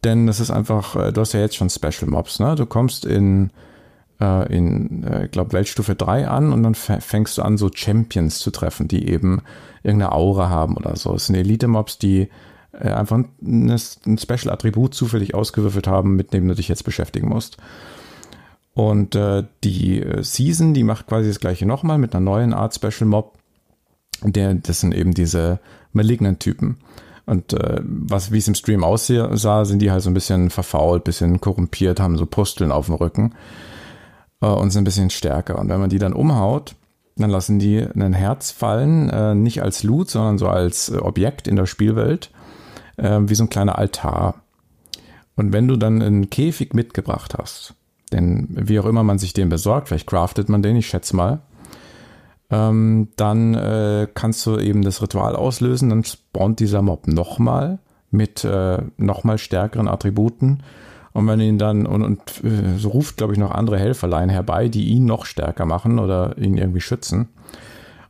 denn 0.04 0.28
das 0.28 0.40
ist 0.40 0.50
einfach, 0.50 0.96
äh, 0.96 1.12
du 1.12 1.22
hast 1.22 1.34
ja 1.34 1.42
jetzt 1.42 1.56
schon 1.56 1.70
Special 1.70 2.10
Mobs, 2.10 2.40
ne? 2.40 2.56
Du 2.56 2.66
kommst 2.66 3.04
in, 3.04 3.52
äh, 4.22 4.56
in 4.56 5.04
äh, 5.04 5.26
ich 5.26 5.32
glaube, 5.32 5.52
Weltstufe 5.52 5.96
3 5.96 6.30
an 6.30 6.54
und 6.54 6.64
dann 6.64 6.76
fängst 6.76 7.38
du 7.38 7.42
an, 7.42 7.58
so 7.58 7.70
Champions 7.74 8.40
zu 8.40 8.50
treffen, 8.50 8.88
die 8.88 9.10
eben 9.10 9.42
irgendeine 9.84 10.14
Aura 10.14 10.50
haben 10.50 10.78
oder 10.78 10.96
so. 10.96 11.14
Es 11.16 11.26
sind 11.26 11.36
Elite-Mobs, 11.36 11.98
die 11.98 12.30
äh, 12.80 12.90
einfach 12.90 13.18
ein, 13.18 13.28
ein 13.42 14.18
Special-Attribut 14.18 14.94
zufällig 14.94 15.34
ausgewürfelt 15.36 15.88
haben, 15.88 16.16
mit 16.16 16.34
dem 16.34 16.48
du 16.48 16.56
dich 16.56 16.68
jetzt 16.68 16.84
beschäftigen 16.84 17.30
musst. 17.30 17.58
Und 18.74 19.16
äh, 19.16 19.44
die 19.64 20.02
äh, 20.02 20.24
Season, 20.24 20.74
die 20.74 20.84
macht 20.84 21.08
quasi 21.08 21.28
das 21.30 21.40
gleiche 21.40 21.66
nochmal 21.66 21.98
mit 21.98 22.14
einer 22.14 22.24
neuen 22.24 22.54
Art 22.54 22.76
Special 22.76 23.08
Mob. 23.08 23.38
Das 24.22 24.80
sind 24.80 24.94
eben 24.94 25.14
diese 25.14 25.60
malignen 25.94 26.40
Typen. 26.40 26.78
Und 27.26 27.54
äh, 27.54 27.82
was, 27.84 28.32
wie 28.32 28.38
es 28.38 28.48
im 28.48 28.56
Stream 28.56 28.84
aussah, 28.84 29.66
sind 29.66 29.82
die 29.82 29.92
halt 29.92 30.02
so 30.02 30.10
ein 30.10 30.14
bisschen 30.14 30.50
verfault, 30.50 31.04
bisschen 31.04 31.42
korrumpiert, 31.42 32.00
haben 32.00 32.18
so 32.18 32.26
Pusteln 32.26 32.72
auf 32.72 32.86
dem 32.86 32.96
Rücken 32.96 33.34
äh, 34.42 34.48
und 34.48 34.72
sind 34.72 34.84
ein 34.84 34.86
bisschen 34.86 35.10
stärker. 35.10 35.60
Und 35.60 35.70
wenn 35.70 35.80
man 35.80 35.90
die 35.90 36.00
dann 36.00 36.14
umhaut, 36.14 36.76
dann 37.18 37.30
lassen 37.30 37.60
die 37.60 37.80
ein 37.80 38.14
Herz 38.14 38.52
fallen, 38.52 39.10
äh, 39.10 39.36
nicht 39.36 39.62
als 39.62 39.84
Loot, 39.84 40.10
sondern 40.10 40.38
so 40.38 40.48
als 40.48 40.90
äh, 40.90 40.98
Objekt 40.98 41.48
in 41.48 41.56
der 41.56 41.66
Spielwelt, 41.66 42.32
äh, 42.98 43.20
wie 43.22 43.36
so 43.36 43.44
ein 43.44 43.50
kleiner 43.50 43.78
Altar. 43.78 44.36
Und 45.36 45.54
wenn 45.54 45.68
du 45.68 45.78
dann 45.78 46.02
einen 46.02 46.30
Käfig 46.30 46.74
mitgebracht 46.74 47.36
hast, 47.38 47.76
denn 48.12 48.48
wie 48.50 48.80
auch 48.80 48.86
immer 48.86 49.04
man 49.04 49.20
sich 49.20 49.34
den 49.34 49.50
besorgt, 49.50 49.88
vielleicht 49.88 50.08
craftet 50.08 50.50
man 50.50 50.62
den, 50.62 50.76
ich 50.76 50.88
schätze 50.88 51.16
mal, 51.16 51.42
ähm, 52.50 53.10
dann 53.18 53.54
äh, 53.54 54.08
kannst 54.14 54.46
du 54.46 54.58
eben 54.58 54.82
das 54.82 55.02
Ritual 55.02 55.36
auslösen, 55.36 55.90
dann 55.90 56.04
spawnt 56.04 56.60
dieser 56.60 56.82
Mob 56.82 57.08
nochmal 57.08 57.80
mit 58.10 58.44
äh, 58.46 58.80
nochmal 58.98 59.38
stärkeren 59.38 59.88
Attributen. 59.88 60.64
Und 61.12 61.28
wenn 61.28 61.40
ihn 61.40 61.58
dann 61.58 61.86
und, 61.86 62.04
und 62.04 62.44
äh, 62.44 62.78
so 62.78 62.90
ruft, 62.90 63.18
glaube 63.18 63.34
ich, 63.34 63.40
noch 63.40 63.52
andere 63.52 63.80
Helferlein 63.80 64.30
herbei, 64.30 64.70
die 64.70 64.88
ihn 64.90 65.06
noch 65.06 65.26
stärker 65.26 65.66
machen 65.66 66.00
oder 66.00 66.38
ihn 66.38 66.58
irgendwie 66.58 66.82
schützen. 66.82 67.30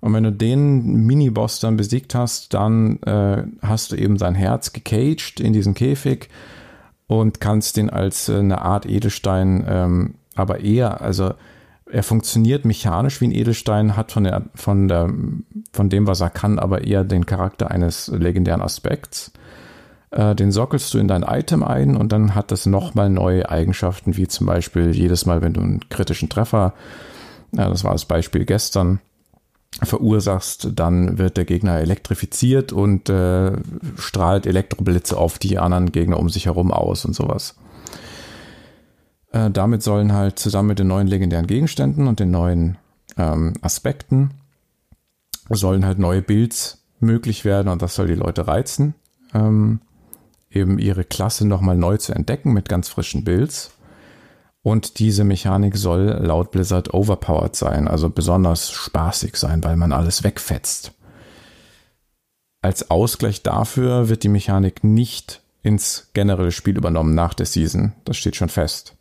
Und 0.08 0.14
wenn 0.14 0.24
du 0.24 0.32
den 0.32 1.05
Miniboss 1.05 1.60
dann 1.60 1.76
besiegt 1.76 2.16
hast, 2.16 2.53
dann 2.53 3.01
äh, 3.01 3.43
hast 3.62 3.91
du 3.91 3.97
eben 3.97 4.18
sein 4.18 4.36
Herz 4.36 4.72
gecaged 4.72 5.41
in 5.41 5.51
diesen 5.51 5.74
Käfig 5.74 6.30
und 7.08 7.41
kannst 7.41 7.76
den 7.76 7.89
als 7.89 8.30
äh, 8.30 8.38
eine 8.38 8.62
Art 8.62 8.86
Edelstein, 8.86 9.66
ähm, 9.68 10.14
aber 10.34 10.62
eher, 10.62 11.01
also 11.01 11.34
er 11.91 12.03
funktioniert 12.03 12.64
mechanisch 12.64 13.20
wie 13.20 13.26
ein 13.26 13.34
Edelstein, 13.34 13.97
hat 13.97 14.14
von, 14.14 14.24
der, 14.24 14.43
von, 14.55 14.88
der, 14.88 15.12
von 15.74 15.89
dem, 15.89 16.08
was 16.08 16.22
er 16.22 16.30
kann, 16.30 16.58
aber 16.58 16.86
eher 16.86 17.03
den 17.03 17.26
Charakter 17.26 17.70
eines 17.70 18.08
legendären 18.08 18.62
Aspekts. 18.62 19.34
Äh, 20.12 20.36
den 20.36 20.53
sockelst 20.53 20.93
du 20.93 20.99
in 20.99 21.10
dein 21.10 21.24
Item 21.24 21.64
ein 21.64 21.97
und 21.97 22.14
dann 22.14 22.34
hat 22.34 22.51
das 22.51 22.66
nochmal 22.66 23.10
neue 23.10 23.49
Eigenschaften, 23.49 24.16
wie 24.16 24.30
zum 24.30 24.47
Beispiel 24.47 24.91
jedes 24.91 25.26
Mal, 25.26 25.41
wenn 25.41 25.51
du 25.51 25.60
einen 25.60 25.89
kritischen 25.89 26.30
Treffer, 26.30 26.76
ja, 27.51 27.68
das 27.68 27.84
war 27.84 27.91
das 27.91 28.05
Beispiel 28.05 28.45
gestern, 28.45 29.01
verursachst, 29.84 30.70
dann 30.74 31.18
wird 31.18 31.38
der 31.38 31.45
Gegner 31.45 31.80
elektrifiziert 31.80 32.74
und 32.74 33.09
äh, 33.09 33.51
strahlt 33.97 34.45
Elektroblitze 34.45 35.18
auf 35.18 35.38
die 35.38 35.59
anderen 35.59 35.91
Gegner 35.91 36.20
um 36.20 36.30
sich 36.30 36.47
herum 36.47 36.72
aus 36.72 37.05
und 37.05 37.13
sowas. 37.13 37.55
Äh, 39.32 39.51
damit 39.51 39.84
sollen 39.84 40.13
halt 40.13 40.39
zusammen 40.39 40.70
mit 40.70 40.80
den 40.80 40.88
neuen 40.88 41.07
legendären 41.07 41.47
Gegenständen 41.47 42.07
und 42.07 42.20
den 42.20 42.32
neuen 42.32 42.78
ähm, 43.18 43.53
Aspekten 43.61 44.32
sollen 45.49 45.86
halt 45.86 45.99
neue 45.99 46.22
Builds 46.22 46.84
möglich 46.99 47.45
werden 47.45 47.68
und 47.68 47.82
das 47.82 47.95
soll 47.95 48.07
die 48.07 48.15
Leute 48.15 48.47
reizen, 48.47 48.95
ähm, 49.34 49.82
eben 50.49 50.80
ihre 50.80 51.03
Klasse 51.03 51.47
nochmal 51.47 51.78
neu 51.78 51.97
zu 51.97 52.13
entdecken 52.13 52.53
mit 52.53 52.70
ganz 52.70 52.89
frischen 52.89 53.24
Builds. 53.24 53.72
Und 54.64 54.99
diese 54.99 55.24
Mechanik 55.24 55.78
soll 55.78 56.20
laut 56.22 56.51
Blizzard 56.51 56.93
overpowered 56.93 57.55
sein, 57.55 57.88
also 57.88 58.10
besonders 58.10 58.72
spaßig 58.72 59.36
sein, 59.38 59.64
weil 59.64 59.78
man 59.78 59.93
alles 59.93 60.24
wegfetzt. 60.24 60.91
Als 62.62 62.89
Ausgleich 62.89 63.43
dafür 63.43 64.10
wird 64.10 64.24
die 64.24 64.30
Mechanik 64.30 64.84
nicht 64.84 65.41
ins 65.64 66.10
generelle 66.14 66.51
Spiel 66.51 66.78
übernommen 66.78 67.16
nach 67.16 67.34
der 67.34 67.45
Season. 67.45 67.93
Das 68.03 68.18
steht 68.18 68.36
schon 68.36 68.49
fest. 68.49 68.95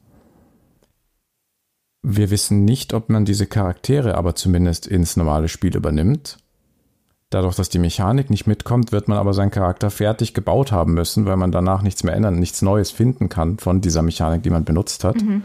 Wir 2.03 2.31
wissen 2.31 2.65
nicht, 2.65 2.95
ob 2.95 3.09
man 3.09 3.25
diese 3.25 3.47
Charaktere 3.47 4.15
aber 4.15 4.37
zumindest 4.37 4.87
ins 4.87 5.17
normale 5.17 5.49
Spiel 5.49 5.75
übernimmt. 5.75 6.39
Dadurch, 7.31 7.57
dass 7.57 7.69
die 7.69 7.81
Mechanik 7.81 8.31
nicht 8.31 8.47
mitkommt, 8.47 8.93
wird 8.93 9.09
man 9.09 9.19
aber 9.19 9.35
seinen 9.35 9.51
Charakter 9.51 9.91
fertig 9.91 10.33
gebaut 10.33 10.71
haben 10.71 10.95
müssen, 10.95 11.27
weil 11.27 11.37
man 11.37 11.51
danach 11.51 11.83
nichts 11.83 12.05
mehr 12.05 12.15
ändern, 12.15 12.39
nichts 12.39 12.63
Neues 12.63 12.93
finden 12.93 13.29
kann 13.29 13.59
von 13.59 13.81
dieser 13.81 14.03
Mechanik, 14.03 14.45
die 14.45 14.51
man 14.51 14.65
benutzt 14.65 15.03
hat. 15.03 15.21
Mhm. 15.21 15.43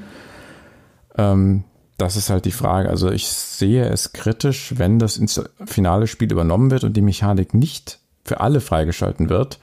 Ähm, 1.17 1.63
das 1.97 2.17
ist 2.17 2.29
halt 2.29 2.45
die 2.45 2.51
Frage. 2.51 2.89
Also 2.89 3.09
ich 3.09 3.27
sehe 3.27 3.86
es 3.86 4.13
kritisch, 4.13 4.73
wenn 4.77 4.99
das 4.99 5.17
ins 5.17 5.41
finale 5.65 6.05
Spiel 6.05 6.32
übernommen 6.32 6.69
wird 6.69 6.84
und 6.84 6.95
die 6.95 7.01
Mechanik 7.01 7.53
nicht 7.55 7.99
für 8.23 8.41
alle 8.41 8.61
freigeschalten 8.61 9.29
wird, 9.29 9.59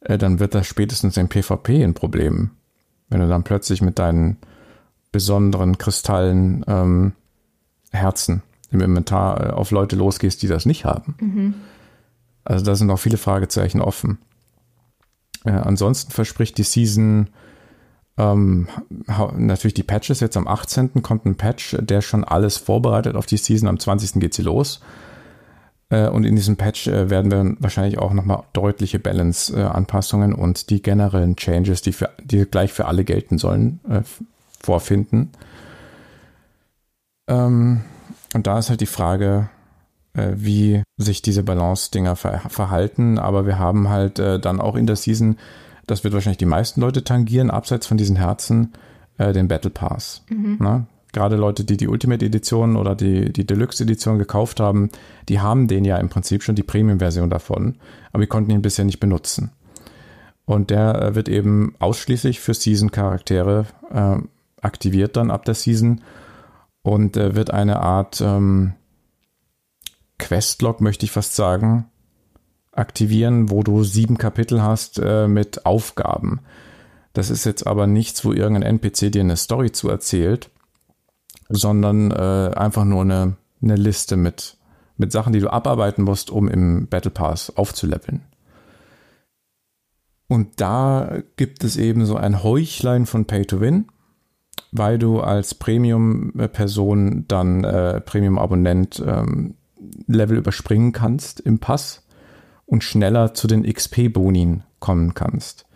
äh, 0.00 0.18
dann 0.18 0.38
wird 0.38 0.54
das 0.54 0.68
spätestens 0.68 1.16
im 1.16 1.28
PvP 1.28 1.82
ein 1.82 1.94
Problem. 1.94 2.50
Wenn 3.08 3.20
du 3.20 3.28
dann 3.28 3.42
plötzlich 3.42 3.82
mit 3.82 3.98
deinen 3.98 4.38
besonderen 5.10 5.78
Kristallen 5.78 6.64
ähm, 6.68 7.12
Herzen 7.90 8.42
im 8.74 8.80
Inventar 8.80 9.46
äh, 9.46 9.50
auf 9.50 9.70
Leute 9.70 9.96
losgehst, 9.96 10.42
die 10.42 10.48
das 10.48 10.66
nicht 10.66 10.84
haben. 10.84 11.14
Mhm. 11.20 11.54
Also 12.44 12.64
da 12.64 12.74
sind 12.74 12.88
noch 12.88 12.98
viele 12.98 13.16
Fragezeichen 13.16 13.80
offen. 13.80 14.18
Äh, 15.44 15.52
ansonsten 15.52 16.10
verspricht 16.10 16.58
die 16.58 16.62
Season 16.62 17.28
ähm, 18.16 18.68
natürlich 19.36 19.74
die 19.74 19.82
Patches. 19.82 20.20
Jetzt 20.20 20.36
am 20.36 20.46
18. 20.46 21.02
kommt 21.02 21.24
ein 21.26 21.36
Patch, 21.36 21.76
der 21.80 22.00
schon 22.00 22.24
alles 22.24 22.56
vorbereitet 22.56 23.16
auf 23.16 23.26
die 23.26 23.36
Season. 23.36 23.68
Am 23.68 23.78
20. 23.78 24.20
geht 24.20 24.34
sie 24.34 24.42
los. 24.42 24.80
Äh, 25.88 26.08
und 26.08 26.24
in 26.24 26.36
diesem 26.36 26.56
Patch 26.56 26.86
äh, 26.86 27.10
werden 27.10 27.30
wir 27.30 27.56
wahrscheinlich 27.58 27.98
auch 27.98 28.12
nochmal 28.12 28.44
deutliche 28.52 28.98
Balance-Anpassungen 28.98 30.34
und 30.34 30.70
die 30.70 30.82
generellen 30.82 31.36
Changes, 31.36 31.82
die, 31.82 31.92
für, 31.92 32.10
die 32.22 32.44
gleich 32.44 32.72
für 32.72 32.86
alle 32.86 33.04
gelten 33.04 33.38
sollen, 33.38 33.80
vorfinden. 34.60 35.32
Ähm, 37.28 37.82
und 38.34 38.46
da 38.46 38.58
ist 38.58 38.68
halt 38.68 38.80
die 38.80 38.86
Frage, 38.86 39.48
äh, 40.14 40.32
wie 40.36 40.82
sich 40.96 41.22
diese 41.22 41.42
Balance-Dinger 41.42 42.16
ver 42.16 42.40
verhalten. 42.48 43.18
Aber 43.18 43.46
wir 43.46 43.58
haben 43.58 43.88
halt 43.88 44.18
äh, 44.18 44.38
dann 44.38 44.60
auch 44.60 44.76
in 44.76 44.86
der 44.86 44.96
Season, 44.96 45.38
das 45.86 46.04
wird 46.04 46.14
wahrscheinlich 46.14 46.38
die 46.38 46.46
meisten 46.46 46.80
Leute 46.80 47.04
tangieren, 47.04 47.50
abseits 47.50 47.86
von 47.86 47.96
diesen 47.96 48.16
Herzen, 48.16 48.72
äh, 49.18 49.32
den 49.32 49.48
Battle 49.48 49.70
Pass. 49.70 50.22
Mhm. 50.28 50.58
Ne? 50.60 50.86
Gerade 51.12 51.36
Leute, 51.36 51.64
die 51.64 51.76
die 51.76 51.88
Ultimate 51.88 52.24
Edition 52.24 52.76
oder 52.76 52.96
die, 52.96 53.32
die 53.32 53.46
Deluxe 53.46 53.84
Edition 53.84 54.18
gekauft 54.18 54.58
haben, 54.58 54.88
die 55.28 55.40
haben 55.40 55.68
den 55.68 55.84
ja 55.84 55.96
im 55.98 56.08
Prinzip 56.08 56.42
schon 56.42 56.56
die 56.56 56.64
Premium-Version 56.64 57.30
davon, 57.30 57.76
aber 58.12 58.22
die 58.22 58.28
konnten 58.28 58.50
ihn 58.50 58.62
bisher 58.62 58.84
nicht 58.84 58.98
benutzen. 58.98 59.50
Und 60.44 60.70
der 60.70 61.14
wird 61.14 61.28
eben 61.28 61.74
ausschließlich 61.78 62.40
für 62.40 62.52
Season-Charaktere 62.52 63.66
äh, 63.92 64.16
aktiviert 64.60 65.16
dann 65.16 65.30
ab 65.30 65.44
der 65.44 65.54
Season 65.54 66.00
und 66.84 67.16
äh, 67.16 67.34
wird 67.34 67.50
eine 67.50 67.80
Art 67.80 68.20
ähm, 68.20 68.74
Questlog, 70.18 70.80
möchte 70.80 71.06
ich 71.06 71.10
fast 71.10 71.34
sagen, 71.34 71.86
aktivieren, 72.70 73.50
wo 73.50 73.62
du 73.62 73.82
sieben 73.82 74.18
Kapitel 74.18 74.62
hast 74.62 75.00
äh, 75.02 75.26
mit 75.26 75.66
Aufgaben. 75.66 76.40
Das 77.14 77.30
ist 77.30 77.44
jetzt 77.44 77.66
aber 77.66 77.86
nichts, 77.86 78.24
wo 78.24 78.32
irgendein 78.32 78.78
NPC 78.78 79.10
dir 79.10 79.22
eine 79.22 79.36
Story 79.36 79.72
zu 79.72 79.88
erzählt, 79.88 80.50
sondern 81.48 82.10
äh, 82.10 82.50
einfach 82.54 82.84
nur 82.84 83.00
eine, 83.00 83.36
eine 83.62 83.76
Liste 83.76 84.16
mit, 84.16 84.58
mit 84.98 85.10
Sachen, 85.10 85.32
die 85.32 85.40
du 85.40 85.50
abarbeiten 85.50 86.04
musst, 86.04 86.30
um 86.30 86.48
im 86.48 86.86
Battle 86.88 87.10
Pass 87.10 87.56
aufzuleveln. 87.56 88.22
Und 90.28 90.60
da 90.60 91.22
gibt 91.36 91.64
es 91.64 91.78
eben 91.78 92.04
so 92.04 92.16
ein 92.16 92.42
Heuchlein 92.42 93.06
von 93.06 93.24
Pay 93.24 93.46
to 93.46 93.60
Win, 93.60 93.86
weil 94.72 94.98
du 94.98 95.20
als 95.20 95.54
Premium-Person 95.54 97.26
dann 97.28 97.64
äh, 97.64 98.00
Premium-Abonnent 98.00 99.02
ähm, 99.06 99.54
Level 100.06 100.36
überspringen 100.38 100.92
kannst 100.92 101.40
im 101.40 101.58
Pass 101.58 102.06
und 102.66 102.82
schneller 102.82 103.34
zu 103.34 103.46
den 103.46 103.62
XP-Bonien 103.62 104.64
kommen 104.80 105.14
kannst. 105.14 105.66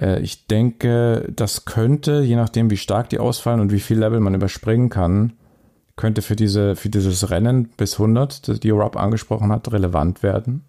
Äh, 0.00 0.20
ich 0.20 0.46
denke, 0.46 1.32
das 1.34 1.64
könnte, 1.64 2.22
je 2.22 2.36
nachdem, 2.36 2.70
wie 2.70 2.76
stark 2.76 3.08
die 3.10 3.18
ausfallen 3.18 3.60
und 3.60 3.72
wie 3.72 3.80
viel 3.80 3.98
Level 3.98 4.20
man 4.20 4.34
überspringen 4.34 4.90
kann, 4.90 5.34
könnte 5.96 6.22
für, 6.22 6.36
diese, 6.36 6.74
für 6.76 6.88
dieses 6.88 7.30
Rennen 7.30 7.68
bis 7.76 7.94
100, 7.94 8.62
die 8.64 8.70
Rob 8.70 8.96
angesprochen 8.96 9.52
hat, 9.52 9.72
relevant 9.72 10.22
werden. 10.22 10.64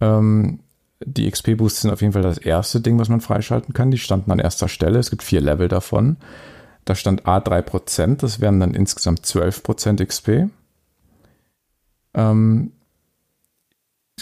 Ähm, 0.00 0.60
die 1.06 1.30
XP-Boosts 1.30 1.82
sind 1.82 1.90
auf 1.90 2.00
jeden 2.00 2.12
Fall 2.12 2.22
das 2.22 2.38
erste 2.38 2.80
Ding, 2.80 2.98
was 2.98 3.08
man 3.08 3.20
freischalten 3.20 3.74
kann. 3.74 3.90
Die 3.90 3.98
standen 3.98 4.30
an 4.30 4.38
erster 4.38 4.68
Stelle. 4.68 4.98
Es 4.98 5.10
gibt 5.10 5.22
vier 5.22 5.40
Level 5.40 5.68
davon. 5.68 6.16
Da 6.84 6.94
stand 6.94 7.26
A 7.26 7.38
3%, 7.38 8.16
das 8.16 8.40
wären 8.40 8.58
dann 8.58 8.74
insgesamt 8.74 9.20
12% 9.20 10.04
XP. 10.04 10.50
Ähm, 12.14 12.72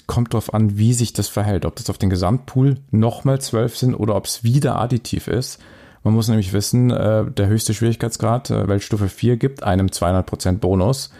kommt 0.06 0.34
darauf 0.34 0.52
an, 0.52 0.76
wie 0.76 0.92
sich 0.92 1.12
das 1.12 1.28
verhält. 1.28 1.64
Ob 1.64 1.76
das 1.76 1.88
auf 1.88 1.98
den 1.98 2.10
Gesamtpool 2.10 2.76
nochmal 2.90 3.40
12 3.40 3.76
sind 3.76 3.94
oder 3.94 4.16
ob 4.16 4.26
es 4.26 4.44
wieder 4.44 4.76
additiv 4.76 5.26
ist. 5.26 5.60
Man 6.02 6.14
muss 6.14 6.28
nämlich 6.28 6.52
wissen, 6.52 6.90
äh, 6.90 7.30
der 7.30 7.46
höchste 7.46 7.74
Schwierigkeitsgrad, 7.74 8.50
äh, 8.50 8.68
Weltstufe 8.68 9.08
4, 9.08 9.36
gibt 9.36 9.62
einem 9.62 9.90
200% 9.90 10.60
Bonus. 10.60 11.10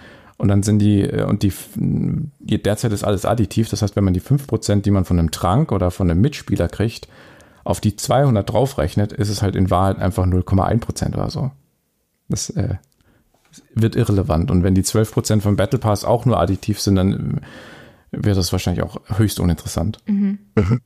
Und 0.41 0.49
dann 0.49 0.63
sind 0.63 0.79
die, 0.79 1.03
äh, 1.03 1.25
und 1.25 1.43
die, 1.43 1.53
derzeit 2.63 2.93
ist 2.93 3.05
alles 3.05 3.27
additiv. 3.27 3.69
Das 3.69 3.83
heißt, 3.83 3.95
wenn 3.95 4.05
man 4.05 4.15
die 4.15 4.23
5%, 4.23 4.81
die 4.81 4.91
man 4.91 5.05
von 5.05 5.19
einem 5.19 5.31
Trank 5.31 5.71
oder 5.71 5.91
von 5.91 6.11
einem 6.11 6.23
Mitspieler 6.23 6.69
kriegt, 6.69 7.09
auf 7.63 7.81
die 7.81 7.95
200 7.95 8.49
draufrechnet, 8.49 9.13
ist 9.13 9.29
es 9.29 9.43
halt 9.43 9.55
in 9.55 9.69
Wahrheit 9.71 9.99
einfach 9.99 10.25
0,1% 10.25 11.13
oder 11.13 11.29
so. 11.29 11.51
Das 12.31 12.49
äh, 12.51 12.77
wird 13.75 13.97
irrelevant. 13.97 14.51
Und 14.51 14.63
wenn 14.63 14.75
die 14.75 14.83
12% 14.83 15.43
vom 15.43 15.57
Battle 15.57 15.79
Pass 15.79 16.07
auch 16.07 16.25
nur 16.25 16.41
additiv 16.41 16.81
sind, 16.81 16.95
dann 16.95 17.43
wäre 18.11 18.37
das 18.37 18.51
wahrscheinlich 18.51 18.83
auch 18.83 18.97
höchst 19.19 19.41
uninteressant. 19.41 19.99
Mhm. 20.07 20.39
mhm. 20.57 20.81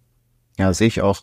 Ja, 0.59 0.73
sehe 0.73 0.89
ich 0.89 1.01
auch 1.01 1.23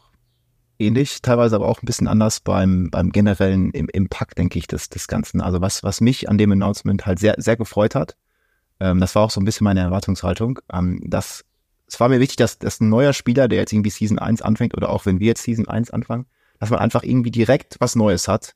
ähnlich, 0.79 1.21
teilweise 1.21 1.57
aber 1.57 1.67
auch 1.67 1.81
ein 1.81 1.85
bisschen 1.85 2.07
anders 2.07 2.39
beim, 2.39 2.89
beim 2.91 3.11
generellen 3.11 3.71
Impact, 3.71 4.37
denke 4.37 4.57
ich, 4.57 4.67
des, 4.67 4.89
des 4.89 5.07
Ganzen. 5.07 5.41
Also 5.41 5.59
was, 5.59 5.83
was 5.83 6.01
mich 6.01 6.29
an 6.29 6.37
dem 6.37 6.51
Announcement 6.53 7.05
halt 7.05 7.19
sehr, 7.19 7.35
sehr 7.37 7.57
gefreut 7.57 7.95
hat, 7.95 8.15
ähm, 8.81 8.99
das 8.99 9.13
war 9.15 9.21
auch 9.21 9.31
so 9.31 9.39
ein 9.39 9.45
bisschen 9.45 9.63
meine 9.63 9.79
Erwartungshaltung, 9.79 10.59
ähm, 10.73 11.01
dass 11.05 11.45
es 11.87 11.99
war 11.99 12.09
mir 12.09 12.19
wichtig, 12.19 12.37
dass, 12.37 12.57
dass 12.57 12.79
ein 12.79 12.89
neuer 12.89 13.13
Spieler, 13.13 13.47
der 13.47 13.59
jetzt 13.59 13.73
irgendwie 13.73 13.89
Season 13.89 14.17
1 14.17 14.41
anfängt 14.41 14.75
oder 14.75 14.89
auch 14.89 15.05
wenn 15.05 15.19
wir 15.19 15.27
jetzt 15.27 15.43
Season 15.43 15.67
1 15.67 15.91
anfangen, 15.91 16.25
dass 16.59 16.69
man 16.69 16.79
einfach 16.79 17.03
irgendwie 17.03 17.31
direkt 17.31 17.75
was 17.79 17.95
Neues 17.95 18.27
hat. 18.27 18.55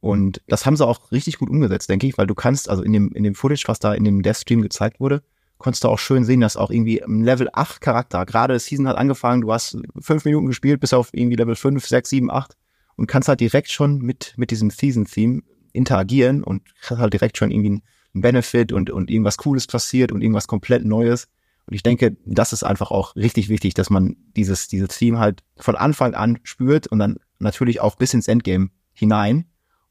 Und 0.00 0.40
das 0.46 0.64
haben 0.64 0.76
sie 0.76 0.86
auch 0.86 1.10
richtig 1.10 1.38
gut 1.38 1.50
umgesetzt, 1.50 1.90
denke 1.90 2.06
ich, 2.06 2.16
weil 2.16 2.28
du 2.28 2.36
kannst, 2.36 2.70
also 2.70 2.82
in 2.84 2.92
dem, 2.92 3.10
in 3.12 3.24
dem 3.24 3.34
Footage, 3.34 3.64
was 3.66 3.80
da 3.80 3.94
in 3.94 4.04
dem 4.04 4.22
Death 4.22 4.36
Stream 4.36 4.62
gezeigt 4.62 5.00
wurde, 5.00 5.24
konntest 5.58 5.82
du 5.82 5.88
auch 5.88 5.98
schön 5.98 6.24
sehen, 6.24 6.40
dass 6.40 6.56
auch 6.56 6.70
irgendwie 6.70 6.98
im 6.98 7.22
Level 7.24 7.48
8 7.52 7.80
Charakter, 7.80 8.24
gerade 8.24 8.56
Season 8.60 8.86
hat 8.86 8.96
angefangen, 8.96 9.40
du 9.40 9.52
hast 9.52 9.76
fünf 10.00 10.24
Minuten 10.24 10.46
gespielt, 10.46 10.80
bis 10.80 10.92
auf 10.92 11.10
irgendwie 11.12 11.36
Level 11.36 11.56
5, 11.56 11.84
6, 11.84 12.08
7, 12.08 12.30
8 12.30 12.56
und 12.94 13.08
kannst 13.08 13.28
halt 13.28 13.40
direkt 13.40 13.72
schon 13.72 13.98
mit, 13.98 14.34
mit 14.36 14.52
diesem 14.52 14.70
Season-Theme 14.70 15.42
interagieren 15.72 16.44
und 16.44 16.62
hast 16.82 16.98
halt 16.98 17.12
direkt 17.12 17.36
schon 17.36 17.50
irgendwie 17.50 17.70
einen 17.70 17.82
Benefit 18.12 18.72
und, 18.72 18.90
und 18.90 19.10
irgendwas 19.10 19.36
Cooles 19.36 19.66
passiert 19.66 20.12
und 20.12 20.22
irgendwas 20.22 20.46
komplett 20.46 20.84
Neues. 20.84 21.28
Und 21.66 21.74
ich 21.74 21.82
denke, 21.82 22.16
das 22.24 22.52
ist 22.52 22.62
einfach 22.62 22.90
auch 22.90 23.14
richtig 23.14 23.48
wichtig, 23.48 23.74
dass 23.74 23.90
man 23.90 24.16
dieses, 24.36 24.68
dieses 24.68 24.88
Theme 24.88 25.18
halt 25.18 25.42
von 25.56 25.76
Anfang 25.76 26.14
an 26.14 26.38
spürt 26.42 26.86
und 26.86 26.98
dann 26.98 27.18
natürlich 27.38 27.80
auch 27.80 27.96
bis 27.96 28.14
ins 28.14 28.28
Endgame 28.28 28.70
hinein. 28.94 29.44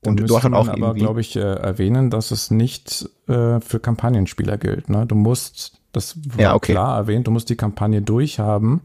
Und 0.05 0.29
dort 0.29 0.43
hat 0.43 0.53
auch 0.53 0.67
aber, 0.67 0.93
glaube 0.93 1.21
ich, 1.21 1.35
äh, 1.35 1.39
erwähnen, 1.39 2.09
dass 2.09 2.31
es 2.31 2.51
nicht 2.51 3.09
äh, 3.27 3.59
für 3.59 3.79
Kampagnenspieler 3.79 4.57
gilt. 4.57 4.89
Ne? 4.89 5.05
Du 5.05 5.15
musst, 5.15 5.81
das 5.91 6.17
war 6.35 6.39
ja, 6.39 6.55
okay. 6.55 6.73
klar 6.73 6.97
erwähnt, 6.97 7.27
du 7.27 7.31
musst 7.31 7.49
die 7.49 7.55
Kampagne 7.55 8.01
durchhaben, 8.01 8.81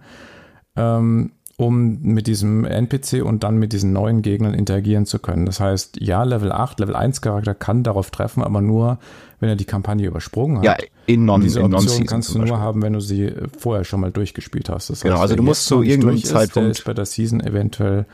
ähm, 0.75 1.33
um 1.57 2.01
mit 2.03 2.27
diesem 2.27 2.65
NPC 2.65 3.23
und 3.23 3.45
dann 3.45 3.59
mit 3.59 3.73
diesen 3.73 3.93
neuen 3.93 4.23
Gegnern 4.23 4.55
interagieren 4.55 5.07
zu 5.07 5.19
können. 5.19 5.47
Das 5.47 5.61
heißt, 5.61 6.01
ja, 6.01 6.23
Level 6.25 6.51
8, 6.51 6.81
Level 6.81 6.97
1 6.97 7.21
Charakter 7.21 7.55
kann 7.55 7.83
darauf 7.83 8.11
treffen, 8.11 8.43
aber 8.43 8.61
nur, 8.61 8.99
wenn 9.41 9.49
er 9.49 9.57
die 9.57 9.65
Kampagne 9.65 10.07
übersprungen 10.07 10.59
hat. 10.59 10.65
Ja, 10.65 10.77
in 11.07 11.25
non 11.25 11.43
Diese 11.43 11.63
Option 11.63 12.01
in 12.01 12.07
kannst 12.07 12.35
du 12.35 12.39
nur 12.39 12.59
haben, 12.59 12.83
wenn 12.83 12.95
du 12.95 13.01
sie 13.01 13.33
vorher 13.59 13.85
schon 13.85 14.01
mal 14.01 14.11
durchgespielt 14.11 14.71
hast. 14.71 14.91
Das 14.91 15.03
genau, 15.03 15.15
heißt, 15.15 15.23
also 15.23 15.37
du 15.37 15.43
musst 15.43 15.67
zu 15.67 15.83
irgendeinem 15.83 16.23
Zeitpunkt 16.23 16.71
ist, 16.71 16.85
bei 16.85 16.95
der 16.95 17.07
Season 17.07 17.41
eventuell 17.41 18.07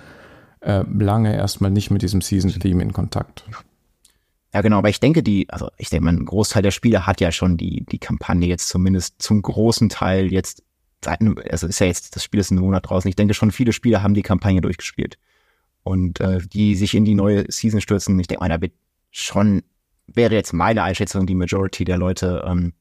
äh, 0.61 0.85
lange 0.89 1.35
erstmal 1.37 1.71
nicht 1.71 1.91
mit 1.91 2.03
diesem 2.03 2.21
Season-Theme 2.21 2.83
in 2.83 2.93
Kontakt. 2.93 3.45
Ja, 4.55 4.63
genau, 4.63 4.79
aber 4.79 4.89
ich 4.89 4.99
denke, 4.99 5.23
die, 5.23 5.49
also 5.51 5.69
ich 5.77 5.91
denke, 5.91 6.09
ein 6.09 6.25
Großteil 6.25 6.63
der 6.63 6.71
Spieler 6.71 7.07
hat 7.07 7.21
ja 7.21 7.31
schon 7.31 7.57
die, 7.57 7.85
die 7.85 7.99
Kampagne 7.99 8.49
jetzt 8.49 8.69
zumindest 8.69 9.21
zum 9.21 9.43
großen 9.43 9.91
Teil 9.91 10.33
jetzt, 10.33 10.63
also 11.07 11.67
ist 11.67 11.79
ja 11.79 11.87
jetzt, 11.87 12.17
das 12.17 12.25
Spiel 12.25 12.41
ist 12.41 12.51
einen 12.51 12.61
Monat 12.61 12.89
draußen. 12.89 13.09
Ich 13.09 13.17
denke 13.17 13.35
schon, 13.35 13.51
viele 13.51 13.73
Spieler 13.73 14.03
haben 14.03 14.15
die 14.15 14.23
Kampagne 14.23 14.61
durchgespielt. 14.61 15.19
Und 15.85 16.21
äh, 16.21 16.41
die 16.53 16.75
sich 16.75 16.95
in 16.95 17.05
die 17.05 17.15
neue 17.15 17.51
Season 17.51 17.81
stürzen, 17.81 18.19
ich 18.19 18.27
denke 18.27 18.43
mal, 18.43 18.49
da 18.49 18.61
wird 18.61 18.73
schon, 19.11 19.63
wäre 20.07 20.35
jetzt 20.35 20.53
meine 20.53 20.83
Einschätzung, 20.83 21.27
die 21.27 21.35
Majority 21.35 21.85
der 21.85 21.99
Leute 21.99 22.45
ähm, 22.47 22.73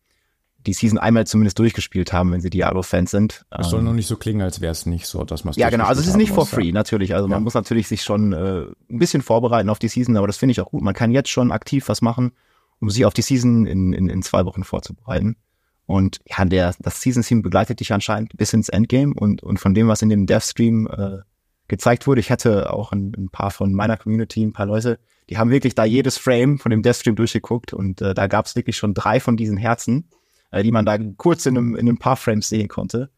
die 0.65 0.73
Season 0.73 0.97
einmal 0.97 1.25
zumindest 1.25 1.57
durchgespielt 1.59 2.11
haben, 2.11 2.31
wenn 2.31 2.41
sie 2.41 2.49
Diablo-Fans 2.49 3.09
sind. 3.09 3.45
Es 3.49 3.69
soll 3.69 3.79
ähm, 3.79 3.85
noch 3.85 3.93
nicht 3.93 4.07
so 4.07 4.17
klingen, 4.17 4.41
als 4.41 4.59
wäre 4.59 4.71
es 4.71 4.85
nicht 4.85 5.07
so, 5.07 5.23
dass 5.23 5.43
man 5.43 5.53
Ja, 5.55 5.69
genau. 5.69 5.85
Also 5.85 6.01
es 6.01 6.07
ist 6.07 6.17
nicht 6.17 6.33
for 6.33 6.45
free, 6.45 6.67
ja. 6.67 6.73
natürlich. 6.73 7.15
Also 7.15 7.27
man 7.27 7.43
muss 7.43 7.53
natürlich 7.53 7.87
sich 7.87 8.03
schon 8.03 8.33
äh, 8.33 8.65
ein 8.89 8.99
bisschen 8.99 9.21
vorbereiten 9.21 9.69
auf 9.69 9.79
die 9.79 9.87
Season, 9.87 10.17
aber 10.17 10.27
das 10.27 10.37
finde 10.37 10.51
ich 10.51 10.61
auch 10.61 10.69
gut. 10.69 10.81
Man 10.81 10.93
kann 10.93 11.11
jetzt 11.11 11.29
schon 11.29 11.51
aktiv 11.51 11.87
was 11.87 12.01
machen, 12.01 12.33
um 12.79 12.89
sich 12.89 13.05
auf 13.05 13.13
die 13.13 13.21
Season 13.21 13.65
in, 13.65 13.93
in, 13.93 14.09
in 14.09 14.21
zwei 14.21 14.45
Wochen 14.45 14.63
vorzubereiten. 14.63 15.37
Und 15.87 16.19
ja, 16.27 16.45
der, 16.45 16.75
das 16.79 17.01
Season-Team 17.01 17.41
begleitet 17.41 17.79
dich 17.79 17.91
anscheinend 17.91 18.37
bis 18.37 18.53
ins 18.53 18.69
Endgame 18.69 19.13
und, 19.15 19.41
und 19.41 19.59
von 19.59 19.73
dem, 19.73 19.87
was 19.87 20.03
in 20.03 20.09
dem 20.09 20.27
Dev-Stream 20.27 20.87
äh, 20.87 21.17
gezeigt 21.67 22.05
wurde, 22.05 22.19
ich 22.19 22.29
hatte 22.29 22.71
auch 22.71 22.91
ein, 22.91 23.13
ein, 23.17 23.29
paar 23.29 23.49
von 23.51 23.73
meiner 23.73 23.97
Community, 23.97 24.43
ein 24.43 24.53
paar 24.53 24.65
Leute, 24.65 24.99
die 25.29 25.37
haben 25.37 25.49
wirklich 25.49 25.75
da 25.75 25.85
jedes 25.85 26.17
Frame 26.17 26.59
von 26.59 26.69
dem 26.69 26.83
Dev-Stream 26.83 27.15
durchgeguckt 27.15 27.73
und 27.73 28.01
äh, 28.01 28.13
da 28.13 28.27
gab 28.27 28.45
es 28.45 28.55
wirklich 28.55 28.77
schon 28.77 28.93
drei 28.93 29.19
von 29.19 29.37
diesen 29.37 29.57
Herzen 29.57 30.09
äh, 30.51 30.63
die 30.63 30.71
man 30.71 30.85
da 30.85 30.97
kurz 31.17 31.45
in 31.45 31.57
einem, 31.57 31.75
in 31.75 31.87
einem 31.87 31.97
paar 31.97 32.15
Frames 32.15 32.49
sehen 32.49 32.67
konnte. 32.67 33.09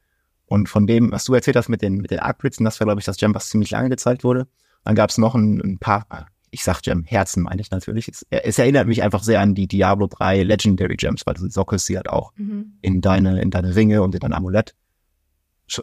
Und 0.46 0.68
von 0.68 0.88
dem, 0.88 1.12
was 1.12 1.26
du 1.26 1.34
erzählt 1.34 1.58
hast 1.58 1.70
mit 1.70 1.82
den, 1.82 1.98
mit 1.98 2.12
den 2.12 2.20
Upgrades, 2.20 2.58
das 2.58 2.80
war, 2.80 2.86
glaube 2.86 3.00
ich, 3.00 3.06
das 3.06 3.18
Gem, 3.18 3.36
was 3.36 3.50
ziemlich 3.50 3.70
lange 3.70 3.90
gezeigt 3.90 4.24
wurde. 4.24 4.48
Dann 4.84 4.96
gab 4.96 5.10
es 5.12 5.18
noch 5.18 5.36
ein, 5.36 5.62
ein 5.62 5.78
paar, 5.78 6.08
ich 6.52 6.64
sag 6.64 6.82
Gem, 6.82 7.04
Herzen 7.06 7.44
meine 7.44 7.62
ich 7.62 7.72
natürlich. 7.72 8.08
Es, 8.08 8.26
es, 8.30 8.60
erinnert 8.60 8.88
mich 8.88 9.04
einfach 9.04 9.24
sehr 9.24 9.42
an 9.42 9.56
die 9.56 9.68
Diablo 9.68 10.08
3 10.08 10.44
Legendary 10.44 10.96
Gems, 10.96 11.26
weil 11.26 11.36
du 11.36 11.50
sockelst 11.50 11.86
sie 11.86 11.98
halt 11.98 12.10
auch 12.10 12.32
mhm. 12.36 12.74
in 12.82 13.02
deine, 13.02 13.42
in 13.42 13.52
deine 13.52 13.76
Ringe 13.76 14.02
und 14.02 14.14
in 14.16 14.20
dein 14.20 14.34
Amulett. 14.34 14.76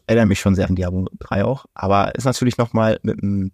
Erinnert 0.06 0.28
mich 0.28 0.40
schon 0.40 0.54
sehr 0.54 0.68
an 0.68 0.76
Diablo 0.76 1.08
3 1.18 1.44
auch. 1.44 1.66
Aber 1.74 2.14
ist 2.14 2.24
natürlich 2.24 2.58
nochmal 2.58 2.98
mit, 3.02 3.22
einem, 3.22 3.52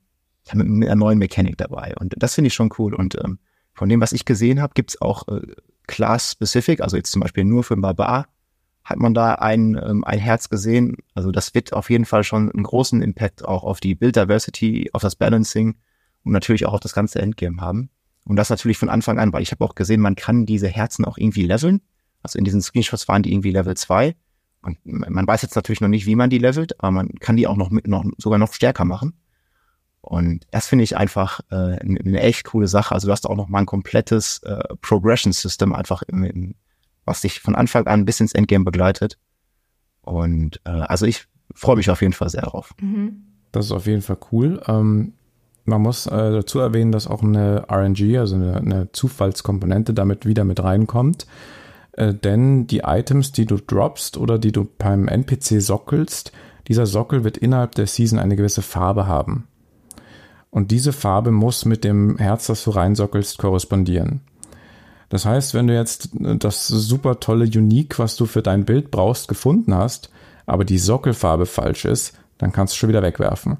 mit, 0.54 0.88
einer 0.88 0.96
neuen 0.96 1.18
Mechanik 1.18 1.58
dabei. 1.58 1.94
Und 1.98 2.14
das 2.16 2.34
finde 2.34 2.48
ich 2.48 2.54
schon 2.54 2.70
cool. 2.78 2.94
Und 2.94 3.16
ähm, 3.22 3.38
von 3.74 3.88
dem, 3.88 4.00
was 4.00 4.12
ich 4.12 4.24
gesehen 4.24 4.60
habe, 4.60 4.72
gibt's 4.74 5.00
auch 5.00 5.28
äh, 5.28 5.40
Class-specific, 5.86 6.80
also 6.80 6.96
jetzt 6.96 7.12
zum 7.12 7.20
Beispiel 7.20 7.44
nur 7.44 7.64
für 7.64 7.76
Barbar, 7.76 8.28
hat 8.84 8.98
man 8.98 9.14
da 9.14 9.34
ein, 9.34 9.80
ähm, 9.82 10.04
ein 10.04 10.18
Herz 10.18 10.48
gesehen. 10.48 10.96
Also 11.14 11.30
das 11.30 11.54
wird 11.54 11.72
auf 11.72 11.90
jeden 11.90 12.04
Fall 12.04 12.24
schon 12.24 12.50
einen 12.50 12.64
großen 12.64 13.02
Impact 13.02 13.44
auch 13.44 13.64
auf 13.64 13.80
die 13.80 13.94
Build 13.94 14.16
Diversity, 14.16 14.90
auf 14.92 15.02
das 15.02 15.16
Balancing 15.16 15.76
und 16.24 16.32
natürlich 16.32 16.66
auch 16.66 16.74
auf 16.74 16.80
das 16.80 16.94
ganze 16.94 17.20
Endgame 17.20 17.60
haben. 17.60 17.90
Und 18.24 18.36
das 18.36 18.50
natürlich 18.50 18.78
von 18.78 18.88
Anfang 18.88 19.18
an, 19.18 19.32
weil 19.32 19.42
ich 19.42 19.50
habe 19.50 19.64
auch 19.64 19.74
gesehen, 19.74 20.00
man 20.00 20.14
kann 20.14 20.46
diese 20.46 20.68
Herzen 20.68 21.04
auch 21.04 21.18
irgendwie 21.18 21.44
leveln. 21.44 21.80
Also 22.22 22.38
in 22.38 22.44
diesen 22.44 22.62
Screenshots 22.62 23.08
waren 23.08 23.22
die 23.22 23.32
irgendwie 23.32 23.50
Level 23.50 23.76
2. 23.76 24.14
Und 24.62 24.78
man 24.84 25.26
weiß 25.26 25.42
jetzt 25.42 25.56
natürlich 25.56 25.80
noch 25.80 25.88
nicht, 25.88 26.06
wie 26.06 26.14
man 26.14 26.30
die 26.30 26.38
levelt, 26.38 26.78
aber 26.80 26.92
man 26.92 27.08
kann 27.18 27.36
die 27.36 27.48
auch 27.48 27.56
noch 27.56 27.70
mit 27.70 27.88
noch 27.88 28.04
sogar 28.16 28.38
noch 28.38 28.52
stärker 28.52 28.84
machen. 28.84 29.14
Und 30.00 30.46
das 30.50 30.68
finde 30.68 30.84
ich 30.84 30.96
einfach 30.96 31.40
äh, 31.50 31.78
eine, 31.78 32.20
echt 32.20 32.44
coole 32.44 32.68
Sache. 32.68 32.94
Also 32.94 33.08
du 33.08 33.12
hast 33.12 33.26
auch 33.26 33.36
noch 33.36 33.48
mal 33.48 33.60
ein 33.60 33.66
komplettes 33.66 34.38
äh, 34.44 34.62
Progression-System 34.80 35.72
einfach, 35.72 36.02
im, 36.02 36.24
im, 36.24 36.54
was 37.04 37.22
dich 37.22 37.40
von 37.40 37.56
Anfang 37.56 37.86
an 37.86 38.04
bis 38.04 38.20
ins 38.20 38.32
Endgame 38.32 38.64
begleitet. 38.64 39.18
Und 40.02 40.60
äh, 40.64 40.70
also 40.70 41.06
ich 41.06 41.26
freue 41.54 41.76
mich 41.76 41.90
auf 41.90 42.00
jeden 42.00 42.12
Fall 42.12 42.28
sehr 42.28 42.42
drauf. 42.42 42.74
Mhm. 42.80 43.24
Das 43.52 43.66
ist 43.66 43.72
auf 43.72 43.86
jeden 43.86 44.02
Fall 44.02 44.18
cool. 44.32 44.62
Ähm, 44.66 45.14
man 45.64 45.82
muss 45.82 46.06
äh, 46.06 46.10
dazu 46.10 46.58
erwähnen, 46.58 46.92
dass 46.92 47.06
auch 47.06 47.22
eine 47.22 47.66
RNG, 47.70 48.18
also 48.18 48.34
eine, 48.34 48.56
eine 48.56 48.92
Zufallskomponente, 48.92 49.94
damit 49.94 50.26
wieder 50.26 50.44
mit 50.44 50.62
reinkommt. 50.62 51.26
Äh, 51.92 52.14
denn 52.14 52.66
die 52.66 52.80
Items, 52.80 53.32
die 53.32 53.46
du 53.46 53.56
droppst 53.56 54.16
oder 54.16 54.38
die 54.38 54.52
du 54.52 54.66
beim 54.78 55.08
NPC 55.08 55.60
sockelst, 55.60 56.32
dieser 56.68 56.86
Sockel 56.86 57.24
wird 57.24 57.36
innerhalb 57.36 57.74
der 57.74 57.86
Season 57.86 58.18
eine 58.18 58.36
gewisse 58.36 58.62
Farbe 58.62 59.06
haben. 59.06 59.46
Und 60.50 60.70
diese 60.70 60.92
Farbe 60.92 61.30
muss 61.30 61.64
mit 61.64 61.82
dem 61.82 62.18
Herz, 62.18 62.46
das 62.46 62.64
du 62.64 62.70
reinsockelst, 62.70 63.38
korrespondieren. 63.38 64.20
Das 65.08 65.24
heißt, 65.26 65.54
wenn 65.54 65.66
du 65.66 65.74
jetzt 65.74 66.10
das 66.12 66.68
super 66.68 67.20
tolle 67.20 67.44
Unique, 67.44 67.98
was 67.98 68.16
du 68.16 68.26
für 68.26 68.42
dein 68.42 68.64
Bild 68.64 68.90
brauchst, 68.90 69.28
gefunden 69.28 69.74
hast, 69.74 70.10
aber 70.46 70.64
die 70.64 70.78
Sockelfarbe 70.78 71.46
falsch 71.46 71.84
ist, 71.84 72.18
dann 72.38 72.52
kannst 72.52 72.74
du 72.74 72.78
schon 72.78 72.88
wieder 72.88 73.02
wegwerfen. 73.02 73.58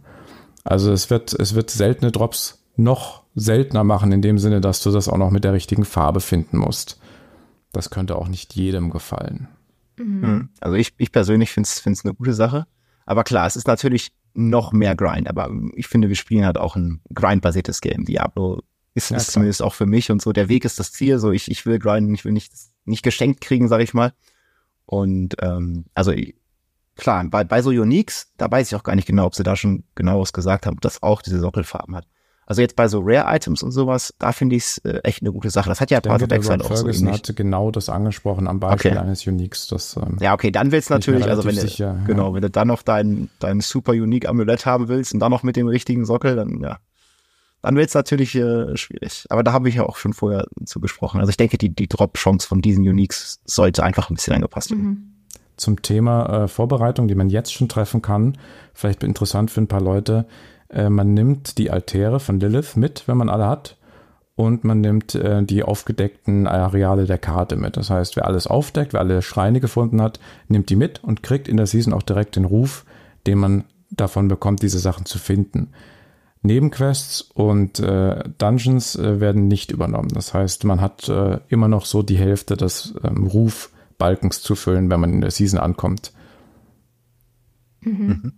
Also 0.64 0.92
es 0.92 1.10
wird, 1.10 1.32
es 1.32 1.54
wird 1.54 1.70
seltene 1.70 2.12
Drops 2.12 2.64
noch 2.76 3.22
seltener 3.34 3.84
machen, 3.84 4.12
in 4.12 4.22
dem 4.22 4.38
Sinne, 4.38 4.60
dass 4.60 4.82
du 4.82 4.90
das 4.90 5.08
auch 5.08 5.18
noch 5.18 5.30
mit 5.30 5.44
der 5.44 5.52
richtigen 5.52 5.84
Farbe 5.84 6.20
finden 6.20 6.58
musst. 6.58 7.00
Das 7.72 7.90
könnte 7.90 8.16
auch 8.16 8.28
nicht 8.28 8.54
jedem 8.54 8.90
gefallen. 8.90 9.48
Mhm. 9.96 10.50
Also 10.60 10.76
ich, 10.76 10.92
ich 10.98 11.12
persönlich 11.12 11.50
finde 11.50 11.68
es 11.68 12.04
eine 12.04 12.14
gute 12.14 12.34
Sache. 12.34 12.66
Aber 13.06 13.24
klar, 13.24 13.46
es 13.46 13.56
ist 13.56 13.66
natürlich 13.66 14.12
noch 14.34 14.72
mehr 14.72 14.94
Grind. 14.94 15.28
Aber 15.28 15.50
ich 15.74 15.86
finde, 15.86 16.08
wir 16.08 16.16
spielen 16.16 16.44
halt 16.44 16.58
auch 16.58 16.76
ein 16.76 17.00
Grind-basiertes 17.12 17.80
Game. 17.80 18.04
Diablo 18.04 18.62
ist 18.94 19.10
ja, 19.10 19.18
zumindest 19.18 19.62
auch 19.62 19.74
für 19.74 19.86
mich 19.86 20.10
und 20.10 20.20
so. 20.22 20.32
Der 20.32 20.48
Weg 20.48 20.64
ist 20.64 20.78
das 20.78 20.92
Ziel. 20.92 21.18
So, 21.18 21.32
ich, 21.32 21.50
ich 21.50 21.64
will 21.66 21.78
grinden, 21.78 22.14
ich 22.14 22.24
will 22.24 22.32
nicht, 22.32 22.52
nicht 22.84 23.02
geschenkt 23.02 23.40
kriegen, 23.40 23.68
sag 23.68 23.80
ich 23.80 23.94
mal. 23.94 24.12
Und 24.84 25.36
ähm, 25.40 25.86
also 25.94 26.12
klar, 26.96 27.24
bei, 27.24 27.44
bei 27.44 27.62
so 27.62 27.70
Uniques, 27.70 28.32
da 28.36 28.50
weiß 28.50 28.68
ich 28.68 28.76
auch 28.76 28.82
gar 28.82 28.94
nicht 28.94 29.06
genau, 29.06 29.26
ob 29.26 29.34
sie 29.34 29.42
da 29.42 29.56
schon 29.56 29.84
genaueres 29.94 30.32
gesagt 30.32 30.66
haben, 30.66 30.78
dass 30.80 31.02
auch 31.02 31.22
diese 31.22 31.40
Sockelfarben 31.40 31.96
hat. 31.96 32.06
Also 32.44 32.60
jetzt 32.60 32.74
bei 32.74 32.88
so 32.88 33.00
Rare-Items 33.02 33.62
und 33.62 33.70
sowas, 33.70 34.12
da 34.18 34.32
finde 34.32 34.56
ich 34.56 34.64
es 34.64 34.78
äh, 34.78 34.98
echt 35.04 35.22
eine 35.22 35.32
gute 35.32 35.48
Sache. 35.48 35.68
Das 35.68 35.80
hat 35.80 35.90
ja 35.90 36.00
Path 36.00 36.22
of 36.22 36.30
Exile 36.30 36.62
auch 36.62 36.74
so 36.74 36.88
ähnlich. 36.88 37.12
hatte 37.12 37.34
genau 37.34 37.70
das 37.70 37.88
angesprochen 37.88 38.48
am 38.48 38.58
Beispiel 38.58 38.90
okay. 38.90 39.00
eines 39.00 39.26
Uniques. 39.26 39.68
Das, 39.68 39.96
ähm, 39.96 40.18
ja, 40.20 40.34
okay, 40.34 40.50
dann 40.50 40.72
willst 40.72 40.90
du 40.90 40.94
natürlich, 40.94 41.24
also 41.24 41.44
wenn 41.44 41.54
sicher, 41.54 41.94
du, 42.00 42.04
genau, 42.04 42.34
wenn 42.34 42.42
du 42.42 42.50
dann 42.50 42.68
noch 42.68 42.82
dein, 42.82 43.30
dein 43.38 43.60
super 43.60 43.92
unique 43.92 44.28
Amulett 44.28 44.66
haben 44.66 44.88
willst 44.88 45.14
und 45.14 45.20
dann 45.20 45.30
noch 45.30 45.44
mit 45.44 45.56
dem 45.56 45.68
richtigen 45.68 46.04
Sockel, 46.04 46.34
dann 46.34 46.60
ja, 46.60 46.78
dann 47.62 47.76
wird 47.76 47.88
es 47.88 47.94
natürlich 47.94 48.34
äh, 48.34 48.76
schwierig. 48.76 49.24
Aber 49.30 49.44
da 49.44 49.52
habe 49.52 49.68
ich 49.68 49.76
ja 49.76 49.84
auch 49.84 49.96
schon 49.96 50.12
vorher 50.12 50.46
zu 50.64 50.80
gesprochen. 50.80 51.20
Also 51.20 51.30
ich 51.30 51.36
denke, 51.36 51.58
die, 51.58 51.68
die 51.68 51.86
Drop-Chance 51.86 52.46
von 52.46 52.60
diesen 52.60 52.86
Uniques 52.86 53.40
sollte 53.44 53.84
einfach 53.84 54.10
ein 54.10 54.16
bisschen 54.16 54.34
angepasst 54.34 54.72
werden. 54.72 54.84
Mhm. 54.84 55.11
Zum 55.62 55.80
Thema 55.80 56.26
äh, 56.26 56.48
Vorbereitung, 56.48 57.06
die 57.06 57.14
man 57.14 57.30
jetzt 57.30 57.52
schon 57.52 57.68
treffen 57.68 58.02
kann, 58.02 58.36
vielleicht 58.74 59.04
interessant 59.04 59.48
für 59.52 59.60
ein 59.60 59.68
paar 59.68 59.80
Leute. 59.80 60.26
Äh, 60.68 60.90
man 60.90 61.14
nimmt 61.14 61.56
die 61.56 61.70
Altäre 61.70 62.18
von 62.18 62.40
Lilith 62.40 62.74
mit, 62.74 63.06
wenn 63.06 63.16
man 63.16 63.28
alle 63.28 63.46
hat. 63.46 63.76
Und 64.34 64.64
man 64.64 64.80
nimmt 64.80 65.14
äh, 65.14 65.44
die 65.44 65.62
aufgedeckten 65.62 66.48
Areale 66.48 67.04
der 67.04 67.18
Karte 67.18 67.54
mit. 67.54 67.76
Das 67.76 67.90
heißt, 67.90 68.16
wer 68.16 68.26
alles 68.26 68.48
aufdeckt, 68.48 68.92
wer 68.92 68.98
alle 68.98 69.22
Schreine 69.22 69.60
gefunden 69.60 70.02
hat, 70.02 70.18
nimmt 70.48 70.68
die 70.68 70.74
mit 70.74 71.04
und 71.04 71.22
kriegt 71.22 71.46
in 71.46 71.58
der 71.58 71.66
Season 71.66 71.92
auch 71.92 72.02
direkt 72.02 72.34
den 72.34 72.44
Ruf, 72.44 72.84
den 73.28 73.38
man 73.38 73.64
davon 73.90 74.26
bekommt, 74.26 74.62
diese 74.62 74.80
Sachen 74.80 75.06
zu 75.06 75.20
finden. 75.20 75.68
Nebenquests 76.42 77.20
und 77.20 77.78
äh, 77.78 78.24
Dungeons 78.38 78.96
äh, 78.96 79.20
werden 79.20 79.46
nicht 79.46 79.70
übernommen. 79.70 80.10
Das 80.12 80.34
heißt, 80.34 80.64
man 80.64 80.80
hat 80.80 81.08
äh, 81.08 81.38
immer 81.48 81.68
noch 81.68 81.84
so 81.84 82.02
die 82.02 82.18
Hälfte 82.18 82.56
des 82.56 82.94
ähm, 83.04 83.28
Rufbalkens 83.28 83.71
zu 84.30 84.54
füllen, 84.54 84.90
wenn 84.90 85.00
man 85.00 85.12
in 85.12 85.20
der 85.20 85.30
Season 85.30 85.58
ankommt. 85.58 86.12
Mhm. 87.80 88.32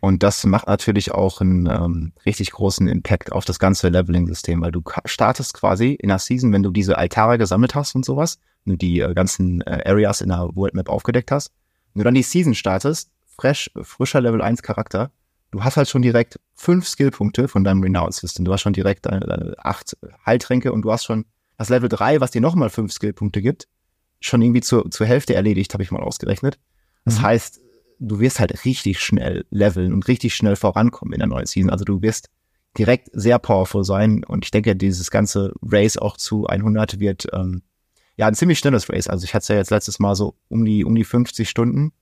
Und 0.00 0.22
das 0.22 0.44
macht 0.44 0.66
natürlich 0.66 1.12
auch 1.12 1.40
einen 1.40 1.66
ähm, 1.66 2.12
richtig 2.26 2.50
großen 2.52 2.88
Impact 2.88 3.32
auf 3.32 3.44
das 3.44 3.58
ganze 3.58 3.88
Leveling-System, 3.88 4.60
weil 4.60 4.72
du 4.72 4.82
startest 5.06 5.54
quasi 5.54 5.92
in 5.92 6.08
der 6.08 6.18
Season, 6.18 6.52
wenn 6.52 6.62
du 6.62 6.70
diese 6.70 6.98
Altare 6.98 7.38
gesammelt 7.38 7.74
hast 7.74 7.94
und 7.94 8.04
sowas, 8.04 8.38
wenn 8.64 8.76
die 8.76 9.00
äh, 9.00 9.14
ganzen 9.14 9.62
äh, 9.62 9.82
Areas 9.86 10.20
in 10.20 10.28
der 10.28 10.50
World 10.54 10.74
Map 10.74 10.88
aufgedeckt 10.88 11.30
hast, 11.30 11.52
wenn 11.94 12.00
du 12.00 12.04
dann 12.04 12.14
die 12.14 12.22
Season 12.22 12.54
startest, 12.54 13.10
fresh, 13.26 13.70
frischer 13.80 14.20
Level 14.20 14.42
1 14.42 14.62
Charakter, 14.62 15.10
du 15.50 15.64
hast 15.64 15.76
halt 15.76 15.88
schon 15.88 16.02
direkt 16.02 16.38
fünf 16.54 16.86
Skillpunkte 16.86 17.48
von 17.48 17.64
deinem 17.64 17.82
Renown-System. 17.82 18.44
Du 18.44 18.52
hast 18.52 18.60
schon 18.60 18.72
direkt 18.72 19.06
deine, 19.06 19.20
deine 19.20 19.54
acht 19.58 19.96
Heiltränke 20.26 20.72
und 20.72 20.82
du 20.82 20.92
hast 20.92 21.04
schon 21.04 21.24
das 21.56 21.68
Level 21.68 21.88
drei, 21.88 22.20
was 22.20 22.30
dir 22.30 22.40
nochmal 22.40 22.70
fünf 22.70 22.92
Skillpunkte 22.92 23.40
gibt, 23.40 23.68
schon 24.22 24.42
irgendwie 24.42 24.60
zur, 24.60 24.90
zur 24.90 25.06
Hälfte 25.06 25.34
erledigt, 25.34 25.72
habe 25.74 25.82
ich 25.82 25.90
mal 25.90 26.02
ausgerechnet. 26.02 26.58
Das 27.04 27.18
mhm. 27.18 27.22
heißt, 27.22 27.60
du 27.98 28.20
wirst 28.20 28.40
halt 28.40 28.64
richtig 28.64 29.00
schnell 29.00 29.44
leveln 29.50 29.92
und 29.92 30.08
richtig 30.08 30.34
schnell 30.34 30.56
vorankommen 30.56 31.12
in 31.12 31.20
der 31.20 31.28
neuen 31.28 31.46
Season. 31.46 31.70
Also 31.70 31.84
du 31.84 32.02
wirst 32.02 32.30
direkt 32.78 33.10
sehr 33.12 33.38
powerful 33.38 33.84
sein 33.84 34.24
und 34.24 34.44
ich 34.44 34.50
denke, 34.50 34.74
dieses 34.74 35.10
ganze 35.10 35.52
Race 35.62 35.96
auch 35.96 36.16
zu 36.16 36.46
100 36.46 36.98
wird 37.00 37.26
ähm, 37.32 37.62
ja 38.16 38.26
ein 38.26 38.34
ziemlich 38.34 38.58
schnelles 38.58 38.88
Race. 38.88 39.08
Also 39.08 39.24
ich 39.24 39.34
hatte 39.34 39.42
es 39.42 39.48
ja 39.48 39.56
jetzt 39.56 39.70
letztes 39.70 39.98
Mal 39.98 40.14
so 40.14 40.34
um 40.48 40.64
die 40.64 40.84
um 40.84 40.94
die 40.94 41.04
50 41.04 41.48
Stunden 41.48 41.92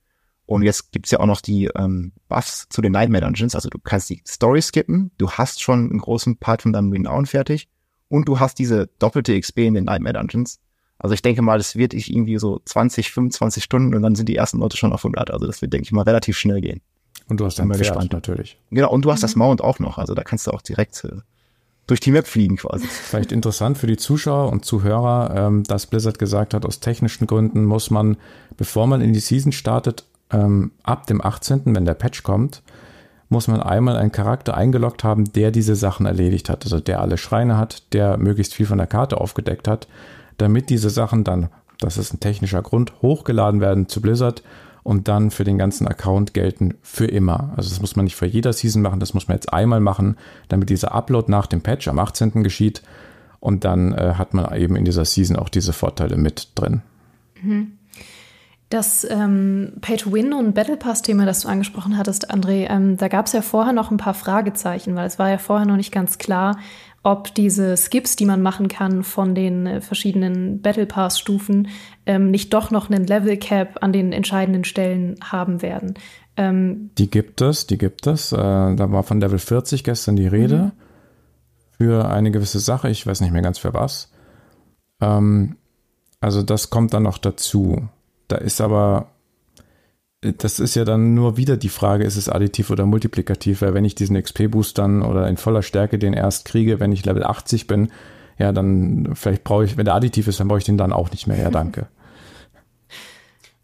und 0.45 0.63
jetzt 0.63 0.91
gibt's 0.91 1.11
ja 1.11 1.19
auch 1.19 1.25
noch 1.25 1.41
die 1.41 1.69
ähm, 1.75 2.13
Buffs 2.29 2.67
zu 2.69 2.81
den 2.81 2.93
Nightmare 2.93 3.23
Dungeons. 3.23 3.55
Also 3.55 3.69
du 3.69 3.79
kannst 3.79 4.09
die 4.09 4.21
Story 4.27 4.61
skippen, 4.61 5.11
du 5.17 5.29
hast 5.29 5.61
schon 5.61 5.89
einen 5.89 5.99
großen 5.99 6.37
Part 6.37 6.63
von 6.63 6.73
deinem 6.73 6.91
Renown 6.91 7.25
fertig 7.25 7.69
und 8.07 8.27
du 8.27 8.39
hast 8.39 8.59
diese 8.59 8.87
doppelte 8.99 9.39
XP 9.39 9.59
in 9.59 9.73
den 9.73 9.85
Nightmare 9.85 10.13
Dungeons. 10.13 10.59
Also 11.01 11.15
ich 11.15 11.23
denke 11.23 11.41
mal, 11.41 11.57
das 11.57 11.75
wird 11.75 11.95
ich 11.95 12.13
irgendwie 12.13 12.37
so 12.37 12.61
20, 12.63 13.11
25 13.11 13.63
Stunden 13.63 13.95
und 13.95 14.03
dann 14.03 14.13
sind 14.13 14.29
die 14.29 14.35
ersten 14.35 14.59
Leute 14.59 14.77
schon 14.77 14.93
auf 14.93 15.03
100. 15.03 15.31
Also 15.31 15.47
das 15.47 15.61
wird, 15.61 15.73
denke 15.73 15.85
ich 15.85 15.91
mal, 15.91 16.03
relativ 16.03 16.37
schnell 16.37 16.61
gehen. 16.61 16.81
Und 17.27 17.39
du 17.39 17.45
hast 17.45 17.57
dann 17.57 17.69
Pferd 17.69 17.79
gespannt. 17.79 18.13
natürlich. 18.13 18.59
Genau, 18.69 18.91
und 18.91 19.03
du 19.03 19.11
hast 19.11 19.23
das 19.23 19.35
Mount 19.35 19.61
auch 19.61 19.79
noch. 19.79 19.97
Also 19.97 20.13
da 20.13 20.23
kannst 20.23 20.45
du 20.45 20.51
auch 20.51 20.61
direkt 20.61 21.03
äh, 21.03 21.21
durch 21.87 21.99
die 21.99 22.11
Map 22.11 22.27
fliegen 22.27 22.57
quasi. 22.57 22.85
Vielleicht 23.09 23.31
interessant 23.31 23.79
für 23.79 23.87
die 23.87 23.97
Zuschauer 23.97 24.51
und 24.51 24.63
Zuhörer, 24.63 25.33
ähm, 25.35 25.63
dass 25.63 25.87
Blizzard 25.87 26.19
gesagt 26.19 26.53
hat, 26.53 26.65
aus 26.65 26.81
technischen 26.81 27.25
Gründen 27.25 27.65
muss 27.65 27.89
man, 27.89 28.17
bevor 28.57 28.85
man 28.85 29.01
in 29.01 29.13
die 29.13 29.19
Season 29.19 29.51
startet, 29.51 30.05
ähm, 30.31 30.71
ab 30.83 31.07
dem 31.07 31.19
18., 31.19 31.61
wenn 31.65 31.85
der 31.85 31.95
Patch 31.95 32.21
kommt, 32.21 32.61
muss 33.29 33.47
man 33.47 33.61
einmal 33.61 33.95
einen 33.95 34.11
Charakter 34.11 34.55
eingeloggt 34.55 35.03
haben, 35.03 35.31
der 35.33 35.51
diese 35.51 35.75
Sachen 35.75 36.05
erledigt 36.05 36.49
hat. 36.49 36.63
Also 36.65 36.79
der 36.79 36.99
alle 36.99 37.17
Schreine 37.17 37.57
hat, 37.57 37.93
der 37.93 38.17
möglichst 38.17 38.53
viel 38.53 38.65
von 38.65 38.77
der 38.77 38.87
Karte 38.87 39.19
aufgedeckt 39.19 39.67
hat, 39.67 39.87
damit 40.37 40.69
diese 40.69 40.89
Sachen 40.89 41.23
dann, 41.23 41.49
das 41.79 41.97
ist 41.97 42.13
ein 42.13 42.19
technischer 42.19 42.61
Grund, 42.61 42.93
hochgeladen 43.01 43.61
werden 43.61 43.87
zu 43.87 44.01
Blizzard 44.01 44.43
und 44.83 45.07
dann 45.07 45.31
für 45.31 45.43
den 45.43 45.57
ganzen 45.57 45.87
Account 45.87 46.33
gelten 46.33 46.75
für 46.81 47.05
immer. 47.05 47.53
Also 47.55 47.69
das 47.69 47.81
muss 47.81 47.95
man 47.95 48.05
nicht 48.05 48.15
für 48.15 48.25
jeder 48.25 48.53
Season 48.53 48.81
machen, 48.81 48.99
das 48.99 49.13
muss 49.13 49.27
man 49.27 49.37
jetzt 49.37 49.53
einmal 49.53 49.79
machen, 49.79 50.17
damit 50.47 50.69
dieser 50.69 50.93
Upload 50.93 51.29
nach 51.31 51.47
dem 51.47 51.61
Patch 51.61 51.87
am 51.87 51.99
18. 51.99 52.43
geschieht 52.43 52.81
und 53.39 53.65
dann 53.65 53.93
äh, 53.93 54.13
hat 54.15 54.33
man 54.33 54.53
eben 54.55 54.75
in 54.75 54.85
dieser 54.85 55.05
Season 55.05 55.35
auch 55.35 55.49
diese 55.49 55.73
Vorteile 55.73 56.17
mit 56.17 56.49
drin. 56.55 56.81
Mhm. 57.41 57.73
Das 58.69 59.05
ähm, 59.09 59.73
Pay-to-Win 59.81 60.31
und 60.31 60.53
Battle 60.53 60.77
Pass-Thema, 60.77 61.25
das 61.25 61.41
du 61.41 61.49
angesprochen 61.49 61.97
hattest, 61.97 62.31
André, 62.31 62.69
ähm, 62.69 62.95
da 62.95 63.09
gab 63.09 63.25
es 63.25 63.33
ja 63.33 63.41
vorher 63.41 63.73
noch 63.73 63.91
ein 63.91 63.97
paar 63.97 64.13
Fragezeichen, 64.13 64.95
weil 64.95 65.07
es 65.07 65.19
war 65.19 65.29
ja 65.29 65.37
vorher 65.37 65.67
noch 65.67 65.75
nicht 65.75 65.91
ganz 65.91 66.17
klar, 66.19 66.57
ob 67.03 67.33
diese 67.33 67.75
Skips, 67.77 68.15
die 68.15 68.25
man 68.25 68.41
machen 68.41 68.67
kann 68.67 69.03
von 69.03 69.33
den 69.33 69.65
äh, 69.65 69.81
verschiedenen 69.81 70.61
Battle 70.61 70.85
Pass-Stufen, 70.85 71.69
ähm, 72.05 72.29
nicht 72.29 72.53
doch 72.53 72.69
noch 72.69 72.89
einen 72.89 73.05
Level 73.05 73.37
Cap 73.37 73.79
an 73.81 73.91
den 73.91 74.13
entscheidenden 74.13 74.63
Stellen 74.63 75.15
haben 75.23 75.61
werden. 75.61 75.95
Ähm, 76.37 76.91
die 76.97 77.09
gibt 77.09 77.41
es, 77.41 77.67
die 77.67 77.77
gibt 77.77 78.05
es. 78.07 78.31
Äh, 78.31 78.37
da 78.37 78.91
war 78.91 79.03
von 79.03 79.19
Level 79.19 79.39
40 79.39 79.83
gestern 79.83 80.15
die 80.15 80.27
Rede 80.27 80.57
mhm. 80.57 80.71
für 81.77 82.09
eine 82.09 82.31
gewisse 82.31 82.59
Sache. 82.59 82.89
Ich 82.89 83.05
weiß 83.05 83.21
nicht 83.21 83.33
mehr 83.33 83.41
ganz 83.41 83.57
für 83.57 83.73
was. 83.73 84.11
Ähm, 85.01 85.57
also 86.19 86.43
das 86.43 86.69
kommt 86.69 86.93
dann 86.93 87.03
noch 87.03 87.17
dazu. 87.17 87.89
Da 88.27 88.37
ist 88.37 88.61
aber, 88.61 89.07
das 90.21 90.59
ist 90.59 90.75
ja 90.75 90.85
dann 90.85 91.15
nur 91.15 91.35
wieder 91.37 91.57
die 91.57 91.69
Frage, 91.69 92.03
ist 92.03 92.15
es 92.15 92.29
additiv 92.29 92.69
oder 92.69 92.85
multiplikativ, 92.85 93.63
weil 93.63 93.73
wenn 93.73 93.85
ich 93.85 93.95
diesen 93.95 94.21
XP-Boost 94.21 94.77
dann 94.77 95.01
oder 95.01 95.27
in 95.27 95.37
voller 95.37 95.63
Stärke 95.63 95.97
den 95.97 96.13
erst 96.13 96.45
kriege, 96.45 96.79
wenn 96.79 96.91
ich 96.91 97.05
Level 97.05 97.23
80 97.23 97.65
bin, 97.65 97.91
ja, 98.37 98.51
dann 98.51 99.15
vielleicht 99.15 99.43
brauche 99.43 99.65
ich, 99.65 99.77
wenn 99.77 99.85
der 99.85 99.95
additiv 99.95 100.27
ist, 100.27 100.39
dann 100.39 100.47
brauche 100.47 100.59
ich 100.59 100.65
den 100.65 100.77
dann 100.77 100.93
auch 100.93 101.09
nicht 101.11 101.25
mehr. 101.25 101.37
Ja, 101.37 101.49
danke. 101.49 101.87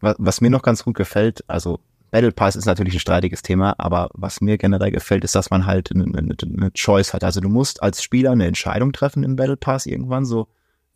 Was, 0.00 0.40
mir 0.40 0.50
noch 0.50 0.62
ganz 0.62 0.84
gut 0.84 0.96
gefällt, 0.96 1.44
also 1.46 1.78
Battle 2.10 2.32
Pass 2.32 2.56
ist 2.56 2.66
natürlich 2.66 2.94
ein 2.94 3.00
streitiges 3.00 3.42
Thema, 3.42 3.74
aber 3.78 4.08
was 4.14 4.40
mir 4.40 4.56
generell 4.56 4.90
gefällt, 4.90 5.24
ist, 5.24 5.34
dass 5.34 5.50
man 5.50 5.66
halt 5.66 5.90
eine, 5.92 6.04
eine, 6.04 6.34
eine 6.42 6.70
Choice 6.72 7.12
hat. 7.12 7.22
Also 7.22 7.40
du 7.40 7.48
musst 7.48 7.82
als 7.82 8.02
Spieler 8.02 8.30
eine 8.30 8.46
Entscheidung 8.46 8.92
treffen 8.92 9.24
im 9.24 9.36
Battle 9.36 9.58
Pass 9.58 9.84
irgendwann 9.84 10.24
so, 10.24 10.48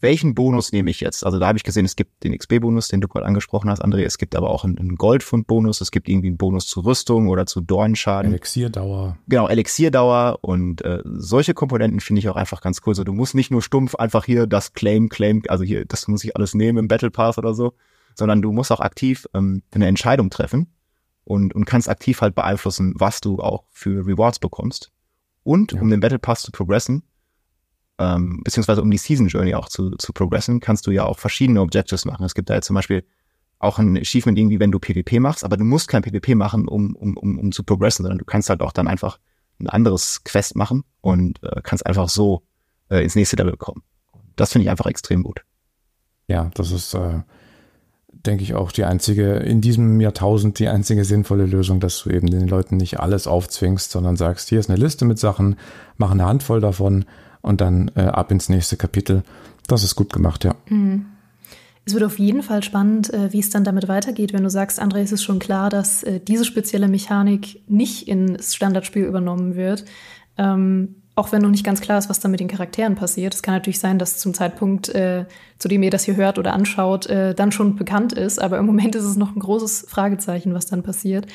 welchen 0.02 0.34
Bonus 0.34 0.72
nehme 0.72 0.90
ich 0.90 1.00
jetzt? 1.00 1.24
Also 1.24 1.38
da 1.38 1.46
habe 1.46 1.56
ich 1.56 1.64
gesehen, 1.64 1.84
es 1.84 1.96
gibt 1.96 2.24
den 2.24 2.36
XP-Bonus, 2.36 2.88
den 2.88 3.00
du 3.00 3.08
gerade 3.08 3.24
angesprochen 3.24 3.70
hast, 3.70 3.84
André. 3.84 4.04
Es 4.04 4.18
gibt 4.18 4.36
aber 4.36 4.50
auch 4.50 4.64
einen 4.64 4.96
Goldfund-Bonus. 4.96 5.80
Es 5.80 5.90
gibt 5.90 6.08
irgendwie 6.08 6.28
einen 6.28 6.36
Bonus 6.36 6.66
zu 6.66 6.80
Rüstung 6.80 7.28
oder 7.28 7.46
zu 7.46 7.60
Dornschaden. 7.60 8.32
Elixierdauer. 8.32 9.16
Genau, 9.28 9.48
Elixierdauer. 9.48 10.38
Und 10.42 10.84
äh, 10.84 11.00
solche 11.04 11.54
Komponenten 11.54 12.00
finde 12.00 12.20
ich 12.20 12.28
auch 12.28 12.36
einfach 12.36 12.60
ganz 12.60 12.82
cool. 12.84 12.94
So, 12.94 13.04
du 13.04 13.12
musst 13.12 13.34
nicht 13.34 13.50
nur 13.50 13.62
stumpf 13.62 13.94
einfach 13.94 14.24
hier 14.24 14.46
das 14.46 14.72
Claim, 14.72 15.08
Claim, 15.08 15.42
also 15.48 15.64
hier, 15.64 15.84
das 15.86 16.08
muss 16.08 16.24
ich 16.24 16.36
alles 16.36 16.54
nehmen 16.54 16.78
im 16.78 16.88
Battle 16.88 17.10
Pass 17.10 17.38
oder 17.38 17.54
so, 17.54 17.74
sondern 18.14 18.42
du 18.42 18.52
musst 18.52 18.72
auch 18.72 18.80
aktiv 18.80 19.26
ähm, 19.34 19.62
eine 19.72 19.86
Entscheidung 19.86 20.30
treffen. 20.30 20.66
und, 21.24 21.54
und 21.54 21.64
kannst 21.64 21.88
aktiv 21.88 22.20
halt 22.20 22.34
beeinflussen, 22.34 22.94
was 22.96 23.20
du 23.20 23.38
auch 23.38 23.64
für 23.70 24.06
Rewards 24.06 24.38
bekommst. 24.38 24.90
Und 25.44 25.72
ja. 25.72 25.80
um 25.80 25.90
den 25.90 26.00
Battle 26.00 26.18
Pass 26.18 26.42
zu 26.42 26.52
progressen, 26.52 27.04
ähm, 28.02 28.40
beziehungsweise 28.42 28.82
um 28.82 28.90
die 28.90 28.98
Season 28.98 29.28
Journey 29.28 29.54
auch 29.54 29.68
zu, 29.68 29.90
zu 29.92 30.12
progressen, 30.12 30.60
kannst 30.60 30.86
du 30.86 30.90
ja 30.90 31.04
auch 31.04 31.18
verschiedene 31.18 31.60
Objectives 31.60 32.04
machen. 32.04 32.24
Es 32.24 32.34
gibt 32.34 32.50
da 32.50 32.54
jetzt 32.54 32.66
zum 32.66 32.74
Beispiel 32.74 33.04
auch 33.58 33.78
ein 33.78 33.96
Achievement 33.96 34.36
irgendwie, 34.36 34.58
wenn 34.58 34.72
du 34.72 34.80
PvP 34.80 35.20
machst, 35.20 35.44
aber 35.44 35.56
du 35.56 35.64
musst 35.64 35.86
kein 35.86 36.02
PvP 36.02 36.34
machen, 36.34 36.66
um, 36.66 36.96
um, 36.96 37.16
um, 37.16 37.38
um 37.38 37.52
zu 37.52 37.62
progressen, 37.62 38.02
sondern 38.02 38.18
du 38.18 38.24
kannst 38.24 38.50
halt 38.50 38.60
auch 38.60 38.72
dann 38.72 38.88
einfach 38.88 39.18
ein 39.60 39.68
anderes 39.68 40.24
Quest 40.24 40.56
machen 40.56 40.82
und 41.00 41.40
äh, 41.44 41.60
kannst 41.62 41.86
einfach 41.86 42.08
so 42.08 42.42
äh, 42.90 43.04
ins 43.04 43.14
nächste 43.14 43.36
Level 43.36 43.56
kommen. 43.56 43.82
Das 44.34 44.50
finde 44.50 44.64
ich 44.64 44.70
einfach 44.70 44.86
extrem 44.86 45.22
gut. 45.22 45.44
Ja, 46.26 46.50
das 46.54 46.72
ist, 46.72 46.94
äh, 46.94 47.20
denke 48.08 48.42
ich, 48.42 48.54
auch 48.54 48.72
die 48.72 48.84
einzige, 48.84 49.34
in 49.34 49.60
diesem 49.60 50.00
Jahrtausend 50.00 50.58
die 50.58 50.68
einzige 50.68 51.04
sinnvolle 51.04 51.46
Lösung, 51.46 51.78
dass 51.78 52.02
du 52.02 52.10
eben 52.10 52.28
den 52.28 52.48
Leuten 52.48 52.78
nicht 52.78 52.98
alles 52.98 53.28
aufzwingst, 53.28 53.92
sondern 53.92 54.16
sagst, 54.16 54.48
hier 54.48 54.58
ist 54.58 54.70
eine 54.70 54.80
Liste 54.80 55.04
mit 55.04 55.20
Sachen, 55.20 55.56
mach 55.98 56.10
eine 56.10 56.24
Handvoll 56.24 56.60
davon 56.60 57.04
und 57.42 57.60
dann 57.60 57.90
äh, 57.94 58.02
ab 58.02 58.30
ins 58.30 58.48
nächste 58.48 58.76
Kapitel. 58.76 59.22
Das 59.66 59.84
ist 59.84 59.94
gut 59.94 60.12
gemacht, 60.12 60.44
ja. 60.44 60.54
Mhm. 60.68 61.06
Es 61.84 61.94
wird 61.94 62.04
auf 62.04 62.18
jeden 62.18 62.42
Fall 62.42 62.62
spannend, 62.62 63.12
äh, 63.12 63.32
wie 63.32 63.40
es 63.40 63.50
dann 63.50 63.64
damit 63.64 63.88
weitergeht, 63.88 64.32
wenn 64.32 64.44
du 64.44 64.50
sagst, 64.50 64.80
André, 64.80 64.98
es 64.98 65.12
ist 65.12 65.24
schon 65.24 65.40
klar, 65.40 65.68
dass 65.68 66.04
äh, 66.04 66.20
diese 66.20 66.44
spezielle 66.44 66.86
Mechanik 66.86 67.60
nicht 67.68 68.06
ins 68.06 68.54
Standardspiel 68.54 69.02
übernommen 69.02 69.56
wird. 69.56 69.84
Ähm, 70.38 70.94
auch 71.14 71.32
wenn 71.32 71.42
noch 71.42 71.50
nicht 71.50 71.64
ganz 71.64 71.80
klar 71.80 71.98
ist, 71.98 72.08
was 72.08 72.20
da 72.20 72.28
mit 72.28 72.40
den 72.40 72.48
Charakteren 72.48 72.94
passiert. 72.94 73.34
Es 73.34 73.42
kann 73.42 73.54
natürlich 73.54 73.80
sein, 73.80 73.98
dass 73.98 74.18
zum 74.18 74.32
Zeitpunkt, 74.32 74.88
äh, 74.90 75.26
zu 75.58 75.68
dem 75.68 75.82
ihr 75.82 75.90
das 75.90 76.04
hier 76.04 76.16
hört 76.16 76.38
oder 76.38 76.54
anschaut, 76.54 77.06
äh, 77.06 77.34
dann 77.34 77.52
schon 77.52 77.76
bekannt 77.76 78.12
ist. 78.12 78.40
Aber 78.40 78.58
im 78.58 78.64
Moment 78.64 78.94
ist 78.94 79.04
es 79.04 79.16
noch 79.16 79.34
ein 79.34 79.40
großes 79.40 79.86
Fragezeichen, 79.88 80.54
was 80.54 80.66
dann 80.66 80.82
passiert. 80.82 81.26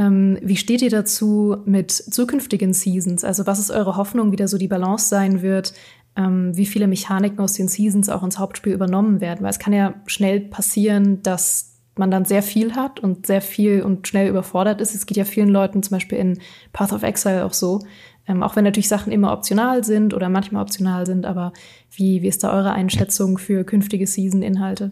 Ähm, 0.00 0.38
wie 0.40 0.56
steht 0.56 0.80
ihr 0.80 0.88
dazu 0.88 1.58
mit 1.66 1.92
zukünftigen 1.92 2.72
Seasons? 2.72 3.22
Also 3.22 3.46
was 3.46 3.58
ist 3.58 3.70
eure 3.70 3.96
Hoffnung, 3.96 4.32
wie 4.32 4.36
da 4.36 4.48
so 4.48 4.56
die 4.56 4.66
Balance 4.66 5.08
sein 5.08 5.42
wird? 5.42 5.74
Ähm, 6.16 6.56
wie 6.56 6.64
viele 6.64 6.88
Mechaniken 6.88 7.38
aus 7.40 7.52
den 7.52 7.68
Seasons 7.68 8.08
auch 8.08 8.22
ins 8.22 8.38
Hauptspiel 8.38 8.72
übernommen 8.72 9.20
werden? 9.20 9.42
Weil 9.42 9.50
es 9.50 9.58
kann 9.58 9.74
ja 9.74 9.94
schnell 10.06 10.40
passieren, 10.40 11.22
dass 11.22 11.82
man 11.96 12.10
dann 12.10 12.24
sehr 12.24 12.42
viel 12.42 12.74
hat 12.74 13.00
und 13.00 13.26
sehr 13.26 13.42
viel 13.42 13.82
und 13.82 14.08
schnell 14.08 14.30
überfordert 14.30 14.80
ist. 14.80 14.94
Es 14.94 15.04
geht 15.04 15.18
ja 15.18 15.24
vielen 15.24 15.50
Leuten 15.50 15.82
zum 15.82 15.96
Beispiel 15.96 16.16
in 16.16 16.38
Path 16.72 16.94
of 16.94 17.02
Exile 17.02 17.44
auch 17.44 17.52
so, 17.52 17.80
ähm, 18.26 18.42
auch 18.42 18.56
wenn 18.56 18.64
natürlich 18.64 18.88
Sachen 18.88 19.12
immer 19.12 19.34
optional 19.34 19.84
sind 19.84 20.14
oder 20.14 20.30
manchmal 20.30 20.62
optional 20.62 21.04
sind, 21.04 21.26
aber 21.26 21.52
wie, 21.94 22.22
wie 22.22 22.28
ist 22.28 22.42
da 22.42 22.54
eure 22.54 22.72
Einschätzung 22.72 23.36
für 23.36 23.64
künftige 23.64 24.06
Season-Inhalte? 24.06 24.88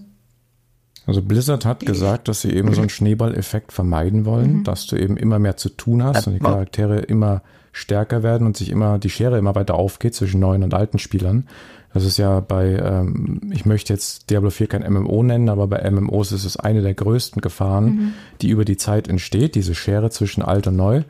Also 1.08 1.22
Blizzard 1.22 1.64
hat 1.64 1.86
gesagt, 1.86 2.28
dass 2.28 2.42
sie 2.42 2.52
eben 2.52 2.74
so 2.74 2.82
einen 2.82 2.90
Schneeballeffekt 2.90 3.72
vermeiden 3.72 4.26
wollen, 4.26 4.58
mhm. 4.58 4.64
dass 4.64 4.86
du 4.86 4.96
eben 4.96 5.16
immer 5.16 5.38
mehr 5.38 5.56
zu 5.56 5.70
tun 5.70 6.04
hast 6.04 6.26
und 6.26 6.34
die 6.34 6.38
Charaktere 6.38 6.98
immer 6.98 7.40
stärker 7.72 8.22
werden 8.22 8.46
und 8.46 8.58
sich 8.58 8.68
immer 8.68 8.98
die 8.98 9.08
Schere 9.08 9.38
immer 9.38 9.54
weiter 9.54 9.74
aufgeht 9.74 10.14
zwischen 10.14 10.38
neuen 10.38 10.62
und 10.62 10.74
alten 10.74 10.98
Spielern. 10.98 11.48
Das 11.94 12.04
ist 12.04 12.18
ja 12.18 12.40
bei, 12.40 12.76
ähm, 12.76 13.40
ich 13.54 13.64
möchte 13.64 13.94
jetzt 13.94 14.28
Diablo 14.28 14.50
4 14.50 14.66
kein 14.66 14.92
MMO 14.92 15.22
nennen, 15.22 15.48
aber 15.48 15.66
bei 15.66 15.90
MMOs 15.90 16.32
ist 16.32 16.44
es 16.44 16.58
eine 16.58 16.82
der 16.82 16.92
größten 16.92 17.40
Gefahren, 17.40 17.84
mhm. 17.84 18.12
die 18.42 18.50
über 18.50 18.66
die 18.66 18.76
Zeit 18.76 19.08
entsteht, 19.08 19.54
diese 19.54 19.74
Schere 19.74 20.10
zwischen 20.10 20.42
alt 20.42 20.66
und 20.66 20.76
neu. 20.76 21.04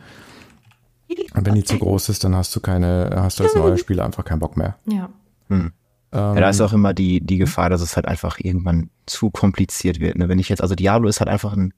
Und 1.35 1.45
wenn 1.45 1.57
die 1.57 1.65
zu 1.65 1.77
groß 1.77 2.09
ist, 2.11 2.23
dann 2.23 2.37
hast 2.37 2.55
du 2.55 2.61
keine, 2.61 3.11
hast 3.17 3.41
du 3.41 3.43
als 3.43 3.55
neuer 3.57 3.79
Spieler 3.79 4.05
einfach 4.05 4.25
keinen 4.25 4.39
Bock 4.39 4.57
mehr. 4.57 4.77
Ja. 4.87 5.09
Hm. 5.49 5.73
Ähm, 6.13 6.35
ja, 6.35 6.41
da 6.41 6.49
ist 6.49 6.61
auch 6.61 6.73
immer 6.73 6.95
die, 6.95 7.21
die 7.21 7.39
Gefahr, 7.39 7.71
dass 7.71 7.81
es 7.81 7.97
halt 7.97 8.07
einfach 8.07 8.39
irgendwann 8.39 8.91
zu 9.07 9.31
kompliziert 9.31 10.01
wird. 10.01 10.17
Ne? 10.17 10.29
Wenn 10.29 10.39
ich 10.39 10.49
jetzt, 10.49 10.63
also 10.63 10.75
Diablo 10.75 11.09
ist 11.09 11.21
halt 11.21 11.29
einfach 11.29 11.55
ein, 11.55 11.75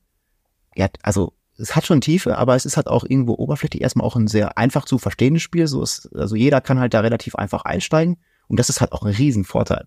ja, 0.76 0.88
also 1.02 1.32
es 1.58 1.76
hat 1.76 1.86
schon 1.86 2.00
Tiefe, 2.00 2.38
aber 2.38 2.54
es 2.56 2.64
ist 2.64 2.76
halt 2.76 2.86
auch 2.86 3.04
irgendwo 3.04 3.34
oberflächlich 3.34 3.82
erstmal 3.82 4.06
auch 4.06 4.16
ein 4.16 4.28
sehr 4.28 4.56
einfach 4.56 4.84
zu 4.84 4.98
verstehendes 4.98 5.42
Spiel. 5.42 5.66
So 5.66 5.82
ist, 5.82 6.08
also 6.14 6.36
jeder 6.36 6.60
kann 6.60 6.78
halt 6.78 6.94
da 6.94 7.00
relativ 7.00 7.34
einfach 7.34 7.64
einsteigen 7.64 8.16
und 8.48 8.58
das 8.58 8.68
ist 8.68 8.80
halt 8.80 8.92
auch 8.92 9.02
ein 9.02 9.12
Riesenvorteil. 9.12 9.86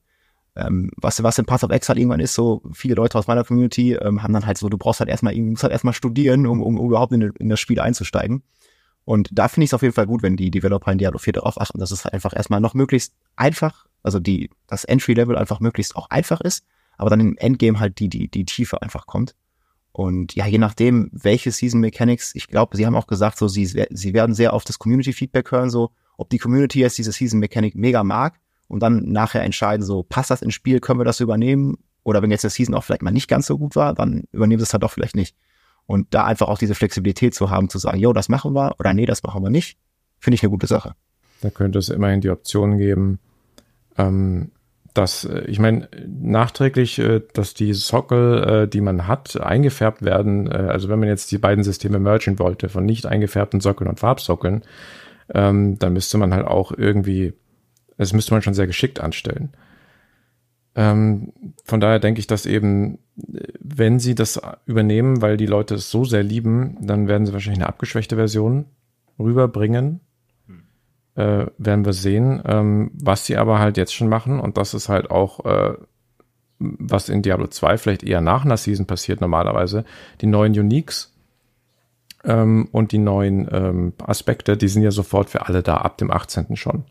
Ähm, 0.56 0.92
was, 0.98 1.24
was 1.24 1.40
in 1.40 1.46
Path 1.46 1.64
of 1.64 1.72
Exile 1.72 2.00
irgendwann 2.00 2.20
ist, 2.20 2.36
so 2.36 2.62
viele 2.74 2.94
Leute 2.94 3.18
aus 3.18 3.26
meiner 3.26 3.44
Community 3.44 3.94
ähm, 3.94 4.22
haben 4.22 4.34
dann 4.34 4.46
halt 4.46 4.60
so, 4.60 4.70
du 4.70 4.78
brauchst 4.78 5.00
halt 5.00 5.10
erstmal, 5.10 5.34
du 5.34 5.42
musst 5.42 5.64
halt 5.64 5.74
erstmal 5.74 5.96
studieren, 5.96 6.46
um, 6.46 6.62
um, 6.62 6.78
um 6.78 6.88
überhaupt 6.88 7.12
in, 7.12 7.22
in 7.40 7.50
das 7.50 7.60
Spiel 7.60 7.80
einzusteigen. 7.80 8.44
Und 9.06 9.30
da 9.32 9.48
finde 9.48 9.66
ich 9.66 9.70
es 9.70 9.74
auf 9.74 9.82
jeden 9.82 9.96
Fall 9.96 10.06
gut, 10.06 10.22
wenn 10.22 10.38
die 10.38 10.52
Developer 10.52 10.92
in 10.92 11.00
Diablo 11.00 11.18
4 11.18 11.34
darauf 11.34 11.60
achten, 11.60 11.80
dass 11.80 11.92
es 11.92 12.06
halt 12.06 12.14
einfach 12.14 12.36
erstmal 12.36 12.62
noch 12.62 12.76
möglichst 12.76 13.16
einfach, 13.36 13.88
also 14.04 14.20
die, 14.20 14.50
das 14.68 14.84
Entry-Level 14.84 15.38
einfach 15.38 15.60
möglichst 15.60 15.96
auch 15.96 16.10
einfach 16.10 16.42
ist, 16.42 16.66
aber 16.98 17.10
dann 17.10 17.20
im 17.20 17.38
Endgame 17.38 17.80
halt 17.80 18.00
die, 18.00 18.10
die, 18.10 18.28
die 18.28 18.46
Tiefe 18.46 18.82
einfach 18.82 19.08
kommt. 19.08 19.36
Und 19.92 20.34
ja, 20.36 20.48
je 20.48 20.58
nachdem, 20.58 21.10
welche 21.12 21.52
Season 21.52 21.80
Mechanics, 21.80 22.34
ich 22.36 22.48
glaube, 22.48 22.76
sie 22.76 22.86
haben 22.86 22.96
auch 22.96 23.08
gesagt, 23.08 23.38
so, 23.38 23.48
sie, 23.48 23.66
sie 23.66 24.14
werden 24.14 24.36
sehr 24.36 24.54
auf 24.54 24.64
das 24.64 24.80
Community-Feedback 24.80 25.52
hören, 25.52 25.70
so, 25.70 25.92
ob 26.18 26.30
die 26.30 26.40
Community 26.40 26.80
jetzt 26.80 26.98
diese 26.98 27.12
Season 27.12 27.40
Mechanik 27.40 27.76
mega 27.76 28.04
mag 28.04 28.40
und 28.68 28.82
dann 28.82 29.12
nachher 29.12 29.44
entscheiden, 29.44 29.86
so, 29.86 30.04
passt 30.04 30.32
das 30.32 30.42
ins 30.42 30.54
Spiel, 30.54 30.80
können 30.80 31.00
wir 31.00 31.06
das 31.06 31.20
übernehmen? 31.20 31.78
Oder 32.04 32.22
wenn 32.22 32.32
jetzt 32.32 32.44
der 32.44 32.50
Season 32.50 32.76
auch 32.76 32.84
vielleicht 32.84 33.02
mal 33.02 33.12
nicht 33.12 33.28
ganz 33.28 33.46
so 33.46 33.58
gut 33.58 33.76
war, 33.76 33.94
dann 33.94 34.24
übernehmen 34.32 34.60
sie 34.60 34.64
es 34.64 34.74
halt 34.74 34.84
doch 34.84 34.92
vielleicht 34.92 35.16
nicht. 35.16 35.36
Und 35.86 36.14
da 36.14 36.26
einfach 36.26 36.48
auch 36.48 36.58
diese 36.58 36.76
Flexibilität 36.76 37.36
zu 37.36 37.50
haben, 37.50 37.70
zu 37.70 37.78
sagen, 37.78 38.00
jo, 38.00 38.14
das 38.14 38.30
machen 38.30 38.54
wir 38.54 38.76
oder 38.80 38.94
nee, 38.94 39.06
das 39.06 39.22
machen 39.24 39.44
wir 39.44 39.50
nicht, 39.50 39.78
finde 40.20 40.36
ich 40.36 40.44
eine 40.44 40.50
gute 40.50 40.68
Sache. 40.68 40.96
Da 41.42 41.50
könnte 41.50 41.80
es 41.80 41.90
immerhin 41.90 42.22
die 42.22 42.30
Option 42.30 42.78
geben, 42.78 43.20
ähm, 43.98 44.52
dass, 44.94 45.26
äh, 45.26 45.42
ich 45.46 45.60
meine, 45.60 45.88
nachträglich, 46.08 47.00
äh, 47.00 47.22
dass 47.34 47.54
die 47.54 47.74
Sockel, 47.74 48.44
äh, 48.44 48.68
die 48.68 48.82
man 48.82 49.08
hat, 49.08 49.40
eingefärbt 49.40 50.04
werden. 50.04 50.52
Also 50.52 50.90
wenn 50.90 51.00
man 51.00 51.10
jetzt 51.10 51.32
die 51.32 51.38
beiden 51.38 51.64
Systeme 51.64 52.00
mergen 52.00 52.40
wollte, 52.40 52.70
von 52.70 52.86
nicht 52.86 53.06
eingefärbten 53.06 53.60
Sockeln 53.60 53.90
und 53.90 54.00
Farbsockeln, 54.00 54.64
ähm, 55.34 55.80
dann 55.80 55.94
müsste 55.94 56.18
man 56.18 56.34
halt 56.34 56.46
auch 56.46 56.72
irgendwie, 56.72 57.34
das 57.98 58.14
müsste 58.14 58.34
man 58.34 58.42
schon 58.42 58.54
sehr 58.54 58.68
geschickt 58.68 59.00
anstellen. 59.00 59.54
Ähm, 60.76 61.34
von 61.64 61.80
daher 61.80 62.00
denke 62.00 62.20
ich, 62.20 62.28
dass 62.28 62.46
eben, 62.46 62.98
wenn 63.16 64.00
sie 64.00 64.16
das 64.16 64.42
übernehmen, 64.66 65.22
weil 65.22 65.38
die 65.38 65.46
Leute 65.46 65.76
es 65.76 65.92
so 65.92 66.04
sehr 66.04 66.24
lieben, 66.24 66.78
dann 66.82 67.08
werden 67.08 67.26
sie 67.26 67.34
wahrscheinlich 67.34 67.62
eine 67.62 67.70
abgeschwächte 67.70 68.16
Version 68.16 68.66
rüberbringen. 69.20 70.00
Äh, 71.16 71.46
werden 71.60 71.86
wir 71.86 71.94
sehen. 71.94 72.42
Ähm, 72.46 72.92
was 72.94 73.26
sie 73.26 73.38
aber 73.38 73.60
halt 73.60 73.78
jetzt 73.78 73.94
schon 73.94 74.10
machen, 74.10 74.40
und 74.40 74.58
das 74.58 74.74
ist 74.74 74.90
halt 74.90 75.12
auch, 75.12 75.46
äh, 75.46 75.74
was 76.58 77.10
in 77.10 77.22
Diablo 77.22 77.48
2 77.48 77.78
vielleicht 77.78 78.04
eher 78.04 78.22
nach 78.22 78.46
einer 78.46 78.58
Season 78.58 78.88
passiert 78.88 79.22
normalerweise, 79.22 79.86
die 80.22 80.26
neuen 80.26 80.58
Uniques 80.58 81.14
ähm, 82.24 82.68
und 82.72 82.92
die 82.92 82.98
neuen 82.98 83.48
ähm, 83.52 83.94
Aspekte, 84.04 84.58
die 84.58 84.68
sind 84.68 84.82
ja 84.82 84.92
sofort 84.92 85.30
für 85.30 85.46
alle 85.46 85.62
da, 85.62 85.78
ab 85.78 85.98
dem 86.00 86.10
18. 86.10 86.56
schon. 86.56 86.86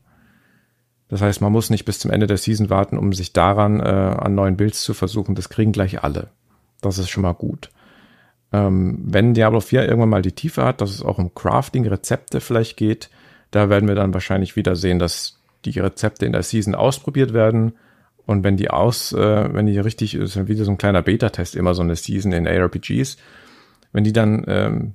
Das 1.09 1.21
heißt, 1.21 1.41
man 1.41 1.53
muss 1.53 1.69
nicht 1.69 1.85
bis 1.85 1.99
zum 1.99 2.11
Ende 2.11 2.27
der 2.27 2.39
Season 2.39 2.71
warten, 2.71 2.97
um 2.97 3.13
sich 3.13 3.33
daran 3.33 3.81
äh, 3.81 3.83
an 3.83 4.35
neuen 4.35 4.57
Builds 4.57 4.83
zu 4.83 4.95
versuchen. 4.95 5.35
Das 5.35 5.49
kriegen 5.49 5.73
gleich 5.73 6.03
alle. 6.05 6.31
Das 6.81 6.99
ist 6.99 7.11
schon 7.11 7.23
mal 7.23 7.35
gut. 7.35 7.71
Ähm, 8.53 8.99
wenn 9.05 9.35
Diablo 9.35 9.61
4 9.61 9.85
irgendwann 9.85 10.09
mal 10.11 10.23
die 10.23 10.33
Tiefe 10.33 10.65
hat, 10.65 10.81
dass 10.81 10.91
es 10.91 11.03
auch 11.03 11.19
um 11.19 11.35
Crafting, 11.35 11.87
Rezepte 11.87 12.41
vielleicht 12.41 12.77
geht, 12.77 13.11
da 13.53 13.69
werden 13.69 13.87
wir 13.87 13.95
dann 13.95 14.15
wahrscheinlich 14.15 14.57
wieder 14.57 14.75
sehen, 14.75 14.99
dass 14.99 15.39
die 15.65 15.79
Rezepte 15.79 16.27
in 16.27 16.33
der 16.33 16.43
Season 16.43 16.75
ausprobiert 16.75 17.33
werden. 17.33 17.75
Und 18.27 18.43
wenn 18.43 18.57
die 18.57 18.71
aus, 18.71 19.13
äh, 19.13 19.55
wenn 19.55 19.67
die 19.67 19.79
richtig, 19.79 20.15
ist 20.15 20.49
wieder 20.49 20.65
so 20.65 20.71
ein 20.71 20.79
kleiner 20.79 21.03
Beta-Test, 21.03 21.55
immer 21.55 21.75
so 21.75 21.83
eine 21.83 21.95
Season 21.95 22.33
in 22.33 22.49
ARPGs, 22.49 23.19
wenn 23.93 24.05
die 24.05 24.13
dann 24.13 24.45
ähm, 24.49 24.95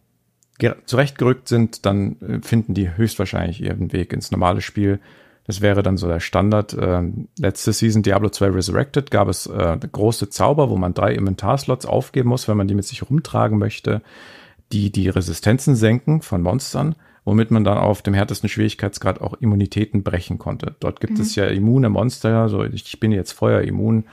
zurechtgerückt 0.85 1.47
sind, 1.47 1.85
dann 1.85 2.17
äh, 2.21 2.39
finden 2.41 2.73
die 2.73 2.95
höchstwahrscheinlich 2.95 3.61
ihren 3.61 3.93
Weg 3.93 4.11
ins 4.11 4.31
normale 4.31 4.61
Spiel. 4.61 4.99
Das 5.45 5.61
wäre 5.61 5.83
dann 5.83 5.97
so 5.97 6.07
der 6.07 6.19
Standard. 6.19 6.75
Ähm, 6.79 7.27
letzte 7.37 7.73
Season 7.73 8.01
Diablo 8.01 8.29
2 8.29 8.47
Resurrected 8.47 9.11
gab 9.11 9.27
es 9.27 9.45
äh, 9.45 9.77
große 9.91 10.29
Zauber, 10.29 10.69
wo 10.69 10.77
man 10.77 10.93
drei 10.93 11.13
Inventarslots 11.13 11.85
aufgeben 11.85 12.29
muss, 12.29 12.47
wenn 12.47 12.57
man 12.57 12.67
die 12.67 12.75
mit 12.75 12.85
sich 12.85 13.09
rumtragen 13.09 13.57
möchte, 13.57 14.01
die 14.72 14.91
die 14.91 15.09
Resistenzen 15.09 15.76
senken 15.76 16.22
von 16.22 16.41
Monstern, 16.41 16.95
womit 17.26 17.51
man 17.51 17.63
dann 17.63 17.78
auf 17.78 18.01
dem 18.01 18.13
härtesten 18.13 18.49
Schwierigkeitsgrad 18.49 19.22
auch 19.22 19.34
Immunitäten 19.34 20.03
brechen 20.03 20.38
konnte. 20.38 20.76
Dort 20.80 20.99
gibt 20.99 21.13
mhm. 21.13 21.22
es 21.22 21.36
ja 21.36 21.45
immune 21.45 21.89
Monster, 21.89 22.49
so 22.49 22.63
ich 22.63 22.99
bin 22.99 23.11
jetzt 23.11 23.34
feuerimmun 23.34 23.95
mhm. 23.95 24.03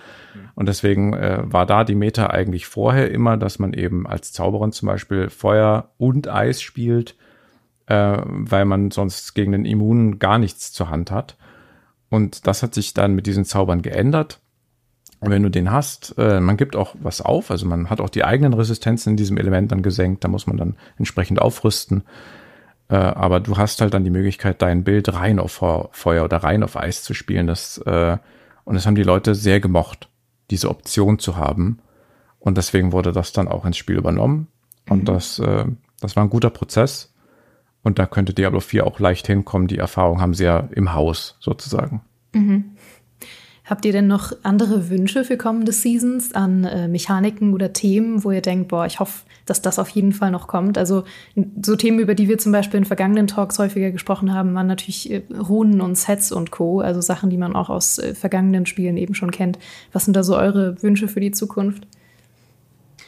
und 0.55 0.69
deswegen 0.69 1.13
äh, 1.15 1.43
war 1.45 1.67
da 1.67 1.85
die 1.85 1.95
Meta 1.95 2.29
eigentlich 2.29 2.67
vorher 2.67 3.11
immer, 3.11 3.37
dass 3.37 3.59
man 3.59 3.73
eben 3.73 4.07
als 4.07 4.33
Zauberin 4.33 4.73
zum 4.73 4.87
Beispiel 4.87 5.31
Feuer 5.31 5.91
und 5.99 6.29
Eis 6.29 6.63
spielt 6.63 7.17
äh, 7.87 8.19
weil 8.25 8.65
man 8.65 8.91
sonst 8.91 9.35
gegen 9.35 9.53
den 9.53 9.65
Immunen 9.65 10.19
gar 10.19 10.39
nichts 10.39 10.73
zur 10.73 10.91
Hand 10.91 11.11
hat. 11.11 11.37
Und 12.11 12.47
das 12.47 12.63
hat 12.63 12.75
sich 12.75 12.95
dann 12.95 13.15
mit 13.15 13.27
diesen 13.27 13.45
Zaubern 13.45 13.83
geändert. 13.83 14.41
Und 15.25 15.31
wenn 15.31 15.43
du 15.43 15.51
den 15.51 15.71
hast, 15.71 16.15
äh, 16.19 16.41
man 16.41 16.57
gibt 16.57 16.77
auch 16.77 16.95
was 17.01 17.21
auf, 17.21 17.51
also 17.51 17.67
man 17.67 17.89
hat 17.89 18.01
auch 18.01 18.11
die 18.11 18.25
eigenen 18.25 18.53
Resistenzen 18.53 19.13
in 19.13 19.17
diesem 19.17 19.39
Element 19.39 19.73
dann 19.73 19.83
gesenkt, 19.83 20.23
da 20.23 20.29
muss 20.29 20.47
man 20.47 20.57
dann 20.57 20.77
entsprechend 20.99 21.41
aufrüsten. 21.41 22.05
Äh, 22.89 22.97
aber 22.97 23.41
du 23.41 23.57
hast 23.57 23.81
halt 23.81 23.95
dann 23.95 24.05
die 24.05 24.11
Möglichkeit, 24.11 24.61
dein 24.61 24.85
Bild 24.85 25.13
rein 25.15 25.39
auf 25.39 25.63
Feuer 25.93 26.25
oder 26.25 26.39
rein 26.39 26.63
auf 26.63 26.77
Eis 26.77 27.03
zu 27.03 27.15
spielen. 27.15 27.47
Das, 27.47 27.79
äh, 27.79 28.19
und 28.65 28.75
das 28.75 28.87
haben 28.87 28.95
die 28.95 29.03
Leute 29.03 29.35
sehr 29.35 29.61
gemocht, 29.61 30.09
diese 30.51 30.69
Option 30.69 31.19
zu 31.19 31.37
haben. 31.37 31.79
Und 32.39 32.59
deswegen 32.59 32.93
wurde 32.93 33.13
das 33.13 33.33
dann 33.33 33.49
auch 33.49 33.65
ins 33.65 33.79
Spiel 33.79 33.97
übernommen. 33.97 34.49
Und 34.91 35.03
mhm. 35.03 35.07
das, 35.07 35.39
äh, 35.39 35.65
das 36.01 36.17
war 36.17 36.25
ein 36.25 36.31
guter 36.31 36.51
Prozess. 36.51 37.15
Und 37.83 37.99
da 37.99 38.05
könnte 38.05 38.35
Diablo 38.35 38.61
4 38.61 38.87
auch 38.87 39.01
leicht 39.01 39.27
hinkommen. 39.27 39.69
Die 39.69 39.79
Erfahrung 39.79 40.21
haben 40.21 40.35
sie 40.35 40.45
ja 40.45 40.69
im 40.73 40.93
Haus 40.93 41.39
sozusagen. 41.41 42.03
Mhm. 42.35 42.74
Habt 43.65 43.87
ihr 43.87 43.93
denn 43.93 44.07
noch 44.07 44.33
andere 44.43 44.91
Wünsche 44.91 45.25
für 45.25 45.39
kommende 45.39 45.73
Seasons 45.73 46.35
an 46.35 46.65
äh, 46.65 46.87
Mechaniken 46.87 47.55
oder 47.55 47.73
Themen, 47.73 48.23
wo 48.23 48.31
ihr 48.31 48.43
denkt, 48.43 48.69
boah, 48.69 48.85
ich 48.85 49.01
hoffe, 49.01 49.25
dass 49.47 49.63
das 49.63 49.79
auf 49.79 49.89
jeden 49.89 50.13
Fall 50.13 50.31
noch 50.31 50.49
kommt? 50.49 50.77
Also 50.77 51.05
so 51.63 51.75
Themen, 51.75 51.99
über 51.99 52.15
die 52.15 52.29
wir 52.29 52.37
zum 52.37 52.53
Beispiel 52.53 52.77
in 52.77 52.85
vergangenen 52.85 53.27
Talks 53.27 53.59
häufiger 53.59 53.91
gesprochen 53.91 54.35
haben, 54.35 54.55
waren 54.55 54.67
natürlich 54.67 55.11
äh, 55.11 55.23
Runen 55.33 55.81
und 55.81 55.97
Sets 55.97 56.31
und 56.31 56.51
Co., 56.51 56.81
also 56.81 57.01
Sachen, 57.01 57.31
die 57.31 57.39
man 57.39 57.57
auch 57.57 57.71
aus 57.71 57.99
äh, 57.99 58.15
vergangenen 58.15 58.67
Spielen 58.67 58.99
eben 58.99 59.15
schon 59.15 59.31
kennt. 59.31 59.59
Was 59.95 60.05
sind 60.05 60.15
da 60.15 60.23
so 60.23 60.37
eure 60.37 60.83
Wünsche 60.83 61.09
für 61.09 61.21
die 61.21 61.33
Zukunft? 61.33 61.87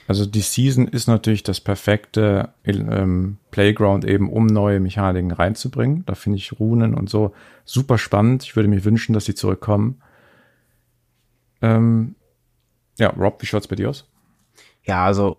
Also 0.09 0.25
die 0.25 0.41
Season 0.41 0.89
ist 0.89 1.07
natürlich 1.07 1.43
das 1.43 1.61
perfekte 1.61 2.51
ähm, 2.65 3.37
Playground 3.51 4.07
eben, 4.07 4.31
um 4.31 4.47
neue 4.47 4.81
Mechaniken 4.81 5.33
reinzubringen. 5.33 6.05
Da 6.07 6.15
finde 6.15 6.39
ich 6.39 6.59
Runen 6.59 6.95
und 6.95 7.11
so 7.11 7.33
super 7.67 7.99
spannend. 7.99 8.45
Ich 8.45 8.57
würde 8.57 8.71
mir 8.71 8.85
wünschen, 8.87 9.13
dass 9.13 9.27
sie 9.27 9.35
zurückkommen. 9.35 10.01
Ähm, 11.63 12.15
ja, 12.99 13.11
Rob, 13.11 13.41
wie 13.43 13.47
schaut's 13.47 13.69
bei 13.69 13.77
dir 13.77 13.91
aus? 13.91 14.09
Ja, 14.85 15.05
also 15.05 15.39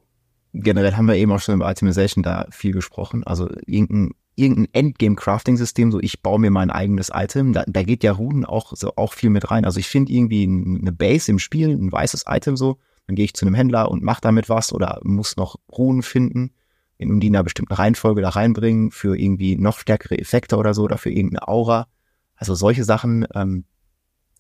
generell 0.54 0.94
haben 0.94 1.08
wir 1.08 1.16
eben 1.16 1.32
auch 1.32 1.40
schon 1.40 1.56
über 1.56 1.70
Itemization 1.70 2.24
da 2.24 2.48
viel 2.52 2.72
gesprochen. 2.72 3.24
Also 3.24 3.50
irgendein, 3.66 4.14
irgendein 4.36 4.74
Endgame-Crafting-System, 4.74 5.92
so 5.92 6.00
ich 6.00 6.22
baue 6.22 6.40
mir 6.40 6.52
mein 6.52 6.70
eigenes 6.70 7.12
Item, 7.14 7.54
da, 7.54 7.64
da 7.68 7.84
geht 7.84 8.04
ja 8.04 8.12
Runen 8.12 8.46
auch, 8.46 8.74
so 8.76 8.94
auch 8.96 9.14
viel 9.14 9.30
mit 9.30 9.50
rein. 9.50 9.66
Also 9.66 9.80
ich 9.80 9.88
finde 9.88 10.12
irgendwie 10.12 10.44
eine 10.44 10.92
Base 10.92 11.32
im 11.32 11.40
Spiel, 11.40 11.70
ein 11.70 11.92
weißes 11.92 12.26
Item 12.28 12.58
so, 12.58 12.78
dann 13.08 13.16
gehe 13.16 13.26
ich 13.26 13.34
zu 13.34 13.46
einem 13.46 13.56
Händler 13.56 13.90
und 13.90 14.04
mache 14.04 14.22
damit 14.22 14.50
was 14.50 14.74
oder 14.74 15.00
muss 15.04 15.38
noch 15.38 15.56
Runen 15.72 16.04
finden, 16.04 16.52
in 16.98 17.20
die 17.20 17.28
in 17.28 17.36
einer 17.36 17.44
bestimmten 17.44 17.74
Reihenfolge 17.74 18.22
da 18.22 18.30
reinbringen 18.30 18.92
für 18.92 19.18
irgendwie 19.18 19.56
noch 19.56 19.80
stärkere 19.80 20.18
Effekte 20.18 20.58
oder 20.58 20.74
so 20.74 20.84
oder 20.84 20.98
für 20.98 21.12
irgendeine 21.12 21.48
Aura. 21.48 21.88
Also 22.36 22.54
solche 22.54 22.84
Sachen, 22.84 23.26
ähm, 23.34 23.66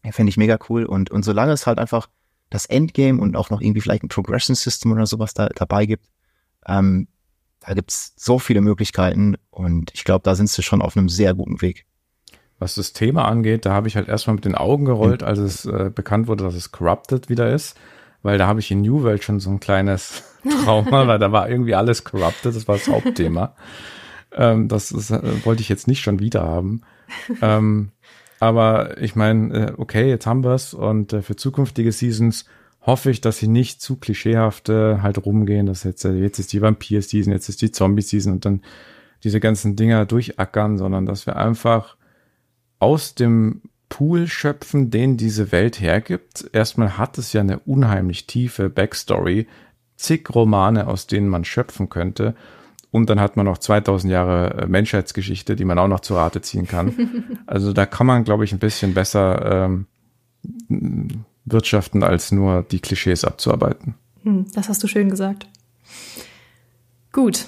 ja, 0.07 0.13
Fände 0.13 0.29
ich 0.29 0.37
mega 0.37 0.57
cool. 0.69 0.85
Und, 0.85 1.11
und 1.11 1.23
solange 1.23 1.51
es 1.51 1.67
halt 1.67 1.79
einfach 1.79 2.07
das 2.49 2.65
Endgame 2.65 3.21
und 3.21 3.35
auch 3.35 3.49
noch 3.49 3.59
irgendwie 3.59 3.81
vielleicht 3.81 4.03
ein 4.03 4.09
Progression 4.09 4.55
System 4.55 4.93
oder 4.93 5.05
sowas 5.05 5.33
da 5.33 5.49
dabei 5.49 5.85
gibt, 5.85 6.07
ähm, 6.65 7.09
da 7.59 7.73
gibt's 7.73 8.13
so 8.15 8.39
viele 8.39 8.61
Möglichkeiten 8.61 9.35
und 9.49 9.91
ich 9.93 10.05
glaube, 10.05 10.23
da 10.23 10.35
sind 10.35 10.49
sie 10.49 10.63
schon 10.63 10.81
auf 10.81 10.95
einem 10.95 11.09
sehr 11.09 11.33
guten 11.33 11.61
Weg. 11.61 11.85
Was 12.57 12.75
das 12.75 12.93
Thema 12.93 13.25
angeht, 13.25 13.65
da 13.65 13.73
habe 13.73 13.89
ich 13.89 13.97
halt 13.97 14.07
erstmal 14.07 14.35
mit 14.35 14.45
den 14.45 14.55
Augen 14.55 14.85
gerollt, 14.85 15.23
als 15.23 15.39
es 15.39 15.65
äh, 15.65 15.91
bekannt 15.93 16.27
wurde, 16.27 16.45
dass 16.45 16.55
es 16.55 16.71
Corrupted 16.71 17.27
wieder 17.27 17.53
ist, 17.53 17.77
weil 18.23 18.37
da 18.37 18.47
habe 18.47 18.61
ich 18.61 18.71
in 18.71 18.81
New 18.81 19.03
World 19.03 19.25
schon 19.25 19.41
so 19.41 19.49
ein 19.49 19.59
kleines 19.59 20.23
Trauma, 20.63 21.05
weil 21.05 21.19
da 21.19 21.33
war 21.33 21.49
irgendwie 21.49 21.75
alles 21.75 22.05
Corrupted, 22.05 22.55
das 22.55 22.67
war 22.69 22.77
das 22.77 22.87
Hauptthema. 22.87 23.55
ähm, 24.31 24.69
das 24.69 24.91
ist, 24.91 25.11
äh, 25.11 25.45
wollte 25.45 25.61
ich 25.61 25.67
jetzt 25.69 25.87
nicht 25.87 26.01
schon 26.01 26.19
wieder 26.19 26.43
haben. 26.43 26.81
Ähm, 27.41 27.91
aber 28.39 29.01
ich 29.01 29.15
meine, 29.15 29.53
äh, 29.53 29.73
okay, 29.77 30.09
jetzt 30.09 30.27
haben 30.27 30.43
wir's 30.43 30.73
und 30.73 31.13
äh, 31.13 31.21
für 31.21 31.35
zukünftige 31.35 31.91
Seasons 31.91 32.45
hoffe 32.81 33.11
ich, 33.11 33.21
dass 33.21 33.37
sie 33.37 33.47
nicht 33.47 33.81
zu 33.81 33.97
klischeehaft 33.97 34.69
äh, 34.69 34.99
halt 34.99 35.25
rumgehen, 35.25 35.65
dass 35.65 35.83
jetzt, 35.83 36.03
jetzt 36.03 36.39
ist 36.39 36.53
die 36.53 36.61
Vampir-Season, 36.61 37.33
jetzt 37.33 37.49
ist 37.49 37.61
die 37.61 37.71
Zombie-Season 37.71 38.33
und 38.33 38.45
dann 38.45 38.61
diese 39.23 39.39
ganzen 39.39 39.75
Dinger 39.75 40.05
durchackern, 40.05 40.77
sondern 40.77 41.05
dass 41.05 41.25
wir 41.25 41.35
einfach 41.35 41.97
aus 42.79 43.15
dem 43.15 43.61
Pool 43.89 44.27
schöpfen, 44.27 44.91
den 44.91 45.17
diese 45.17 45.51
Welt 45.51 45.79
hergibt. 45.79 46.49
Erstmal 46.53 46.97
hat 46.97 47.17
es 47.17 47.33
ja 47.33 47.41
eine 47.41 47.59
unheimlich 47.59 48.27
tiefe 48.27 48.69
Backstory, 48.69 49.47
zig 49.95 50.29
Romane, 50.33 50.87
aus 50.87 51.07
denen 51.07 51.29
man 51.29 51.45
schöpfen 51.45 51.89
könnte. 51.89 52.35
Und 52.97 53.11
dann 53.11 53.19
hat 53.19 53.37
man 53.37 53.45
noch 53.45 53.59
2000 53.59 54.11
Jahre 54.11 54.63
äh, 54.63 54.65
Menschheitsgeschichte, 54.65 55.55
die 55.55 55.65
man 55.65 55.77
auch 55.77 55.87
noch 55.87 55.99
zu 55.99 56.15
Rate 56.15 56.41
ziehen 56.41 56.67
kann. 56.67 57.37
also 57.45 57.71
da 57.71 57.85
kann 57.85 58.07
man, 58.07 58.23
glaube 58.23 58.43
ich, 58.43 58.51
ein 58.53 58.59
bisschen 58.59 58.95
besser 58.95 59.65
ähm, 59.65 59.85
wirtschaften, 61.45 62.01
als 62.01 62.31
nur 62.31 62.63
die 62.63 62.79
Klischees 62.79 63.23
abzuarbeiten. 63.23 63.93
Hm, 64.23 64.47
das 64.53 64.67
hast 64.67 64.83
du 64.83 64.87
schön 64.87 65.09
gesagt. 65.09 65.47
Gut, 67.13 67.45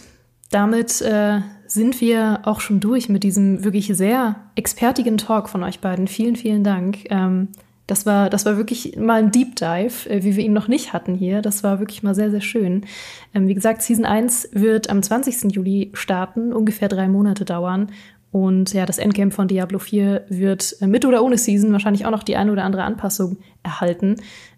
damit 0.52 1.02
äh, 1.02 1.42
sind 1.66 2.00
wir 2.00 2.42
auch 2.44 2.62
schon 2.62 2.80
durch 2.80 3.10
mit 3.10 3.24
diesem 3.24 3.64
wirklich 3.64 3.88
sehr 3.88 4.36
expertigen 4.54 5.18
Talk 5.18 5.50
von 5.50 5.64
euch 5.64 5.80
beiden. 5.80 6.08
Vielen, 6.08 6.36
vielen 6.36 6.64
Dank. 6.64 7.10
Ähm, 7.10 7.50
das 7.90 8.06
war, 8.06 8.30
das 8.30 8.46
war 8.46 8.58
wirklich 8.58 8.98
mal 8.98 9.20
ein 9.20 9.32
Deep 9.32 9.56
Dive, 9.56 10.10
äh, 10.10 10.24
wie 10.24 10.36
wir 10.36 10.44
ihn 10.44 10.54
noch 10.54 10.68
nicht 10.68 10.94
hatten 10.94 11.16
hier. 11.16 11.42
Das 11.42 11.64
war 11.64 11.80
wirklich 11.80 12.04
mal 12.04 12.14
sehr, 12.14 12.30
sehr 12.30 12.42
schön. 12.42 12.86
Ähm, 13.34 13.48
wie 13.48 13.56
gesagt, 13.56 13.82
Season 13.82 14.06
1 14.06 14.50
wird 14.52 14.90
am 14.90 15.02
20. 15.02 15.52
Juli 15.52 15.92
starten, 15.94 16.54
ungefähr 16.54 16.88
drei 16.88 17.08
Monate 17.08 17.46
dauern. 17.46 17.92
Und 18.32 18.74
ja, 18.74 18.86
das 18.86 19.00
Endgame 19.00 19.32
von 19.32 19.48
Diablo 19.48 19.80
4 19.80 20.26
wird 20.30 20.76
äh, 20.82 20.88
mit 20.88 21.04
oder 21.06 21.24
ohne 21.24 21.38
Season 21.38 21.72
wahrscheinlich 21.72 22.06
auch 22.06 22.12
noch 22.12 22.24
die 22.24 22.36
eine 22.36 22.52
oder 22.52 22.64
andere 22.64 22.84
Anpassung 22.84 23.38
erhalten. 23.64 24.18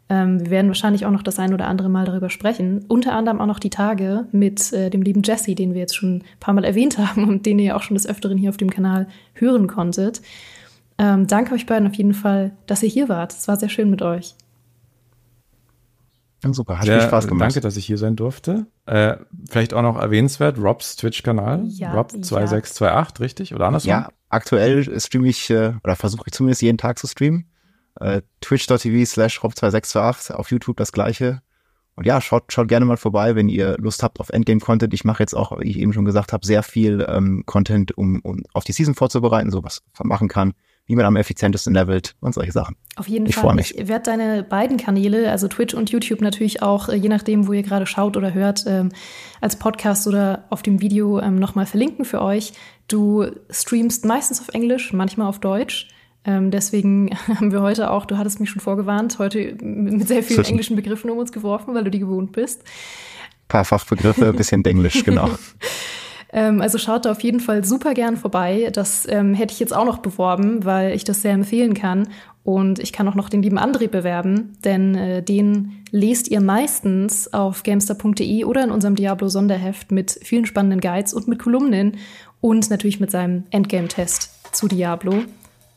Ähm, 0.10 0.42
wir 0.42 0.50
werden 0.50 0.68
wahrscheinlich 0.68 1.06
auch 1.06 1.12
noch 1.12 1.24
das 1.24 1.40
ein 1.40 1.54
oder 1.54 1.68
andere 1.68 1.88
Mal 1.88 2.04
darüber 2.04 2.30
sprechen. 2.30 2.84
Unter 2.90 3.14
anderem 3.14 3.40
auch 3.40 3.46
noch 3.46 3.60
die 3.60 3.70
Tage 3.70 4.26
mit 4.34 4.74
äh, 4.74 4.90
dem 4.90 5.04
lieben 5.04 5.22
Jesse, 5.24 5.56
den 5.56 5.74
wir 5.74 5.80
jetzt 5.80 5.96
schon 5.96 6.18
ein 6.18 6.24
paar 6.42 6.54
Mal 6.54 6.66
erwähnt 6.66 6.98
haben 6.98 7.30
und 7.30 7.46
den 7.46 7.60
ihr 7.60 7.78
auch 7.78 7.84
schon 7.84 7.96
des 7.96 8.08
Öfteren 8.08 8.38
hier 8.38 8.50
auf 8.50 8.58
dem 8.58 8.70
Kanal 8.70 9.08
hören 9.36 9.68
konntet. 9.68 10.22
Ähm, 11.02 11.26
danke 11.26 11.56
euch 11.56 11.66
beiden 11.66 11.88
auf 11.88 11.96
jeden 11.96 12.14
Fall, 12.14 12.56
dass 12.68 12.84
ihr 12.84 12.90
hier 12.90 13.10
wart. 13.10 13.34
Es 13.34 13.48
war 13.48 13.58
sehr 13.58 13.70
schön 13.70 13.90
mit 13.90 14.04
euch. 14.04 14.36
Super, 16.44 16.78
hat 16.78 16.86
viel 16.86 17.02
Spaß 17.02 17.28
gemacht. 17.28 17.42
Danke, 17.42 17.62
dass 17.62 17.76
ich 17.76 17.88
hier 17.88 17.98
sein 17.98 18.16
durfte. 18.16 18.68
Äh, 18.86 19.18
vielleicht 19.50 19.74
auch 19.74 19.82
noch 19.82 19.98
erwähnenswert, 19.98 20.60
Robs 20.60 20.96
Twitch-Kanal, 20.98 21.64
ja, 21.70 21.96
Rob2628, 21.96 22.82
ja. 22.84 23.08
richtig? 23.20 23.56
Oder 23.56 23.66
andersrum? 23.66 23.90
Ja, 23.90 24.10
aktuell 24.30 25.00
streame 25.00 25.28
ich, 25.28 25.50
äh, 25.50 25.74
oder 25.84 25.96
versuche 25.96 26.26
ich 26.28 26.34
zumindest 26.34 26.62
jeden 26.62 26.78
Tag 26.78 27.00
zu 27.00 27.08
streamen. 27.08 27.48
Äh, 28.00 28.22
Twitch.tv 28.42 29.06
slash 29.06 29.40
Rob2628, 29.40 30.34
auf 30.34 30.52
YouTube 30.52 30.78
das 30.78 30.92
gleiche. 30.92 31.42
Und 31.96 32.06
ja, 32.06 32.22
schaut, 32.22 32.54
schaut 32.54 32.68
gerne 32.68 32.86
mal 32.86 32.98
vorbei, 32.98 33.36
wenn 33.36 33.50
ihr 33.50 33.76
Lust 33.80 34.04
habt 34.04 34.20
auf 34.20 34.30
Endgame-Content. 34.30 34.94
Ich 34.94 35.04
mache 35.04 35.24
jetzt 35.24 35.36
auch, 35.36 35.60
wie 35.60 35.70
ich 35.70 35.80
eben 35.80 35.94
schon 35.94 36.06
gesagt 36.06 36.32
habe, 36.32 36.46
sehr 36.46 36.62
viel 36.62 37.04
ähm, 37.10 37.44
Content, 37.48 37.98
um, 37.98 38.20
um 38.22 38.44
auf 38.54 38.64
die 38.64 38.72
Season 38.72 38.94
vorzubereiten, 38.94 39.50
so 39.50 39.64
was 39.64 39.82
man 39.98 40.08
machen 40.08 40.28
kann 40.28 40.54
wie 40.92 40.96
man 40.98 41.06
am 41.06 41.16
effizientesten 41.16 41.74
levelt 41.74 42.16
und 42.20 42.34
solche 42.34 42.52
Sachen. 42.52 42.76
Auf 42.98 43.08
jeden 43.08 43.26
ich 43.26 43.36
Fall. 43.36 43.58
Ich 43.62 43.88
werde 43.88 44.04
deine 44.04 44.44
beiden 44.44 44.76
Kanäle, 44.76 45.32
also 45.32 45.48
Twitch 45.48 45.74
und 45.74 45.90
YouTube 45.90 46.20
natürlich 46.20 46.62
auch, 46.62 46.90
äh, 46.90 46.96
je 46.96 47.08
nachdem, 47.08 47.48
wo 47.48 47.54
ihr 47.54 47.64
gerade 47.64 47.86
schaut 47.86 48.18
oder 48.18 48.34
hört, 48.34 48.66
ähm, 48.68 48.90
als 49.40 49.56
Podcast 49.56 50.06
oder 50.06 50.44
auf 50.50 50.64
dem 50.64 50.82
Video 50.82 51.20
ähm, 51.20 51.40
nochmal 51.40 51.66
verlinken 51.66 52.04
für 52.04 52.22
euch. 52.22 52.52
Du 52.90 53.26
streamst 53.50 54.04
meistens 54.04 54.42
auf 54.42 54.50
Englisch, 54.50 54.92
manchmal 54.92 55.28
auf 55.28 55.40
Deutsch. 55.40 55.88
Ähm, 56.26 56.52
deswegen 56.52 57.18
haben 57.28 57.54
wir 57.54 57.62
heute 57.62 57.90
auch, 57.90 58.06
du 58.06 58.18
hattest 58.18 58.42
mich 58.42 58.50
schon 58.50 58.62
vorgewarnt, 58.62 59.18
heute 59.18 59.56
mit 59.62 60.10
sehr 60.10 60.24
vielen 60.24 60.44
englischen 60.44 60.76
Begriffen 60.76 61.10
um 61.10 61.20
uns 61.20 61.32
geworfen, 61.32 61.74
weil 61.74 61.86
du 61.86 61.92
die 61.92 62.00
gewohnt 62.00 62.34
bist. 62.34 62.64
Ein 62.64 63.48
paar 63.48 63.64
Fachbegriffe, 63.64 64.34
bisschen 64.34 64.66
Englisch, 64.66 65.06
genau. 65.06 65.30
Ähm, 66.34 66.62
also 66.62 66.78
schaut 66.78 67.06
da 67.06 67.12
auf 67.12 67.22
jeden 67.22 67.40
Fall 67.40 67.64
super 67.64 67.94
gern 67.94 68.18
vorbei. 68.18 68.70
Das 68.74 69.08
ähm, 69.10 69.34
hätte 69.34 69.54
ich 69.54 69.60
jetzt 69.60 69.76
auch 69.76 69.86
noch 69.86 70.00
beworben, 70.00 70.64
weil 70.66 70.94
ich 70.94 71.04
das 71.04 71.22
sehr 71.22 71.34
empfehlen 71.34 71.74
kann. 71.74 72.08
Und 72.44 72.80
ich 72.80 72.92
kann 72.92 73.08
auch 73.08 73.16
noch 73.16 73.30
den 73.30 73.44
lieben 73.44 73.60
André 73.60 73.88
bewerben, 73.88 74.54
denn 74.64 74.96
äh, 74.96 75.22
den 75.22 75.84
lest 75.92 76.28
ihr 76.30 76.42
meistens 76.42 77.32
auf 77.34 77.62
gamester.de 77.64 78.46
oder 78.46 78.64
in 78.64 78.72
unserem 78.72 78.96
Diablo-Sonderheft 78.96 79.92
mit 79.92 80.20
vielen 80.24 80.46
spannenden 80.46 80.82
Guides 80.82 81.14
und 81.14 81.28
mit 81.28 81.38
Kolumnen 81.38 81.98
und 82.40 82.70
natürlich 82.72 83.00
mit 83.00 83.12
seinem 83.12 83.44
Endgame-Test 83.52 84.56
zu 84.56 84.68
Diablo. 84.68 85.24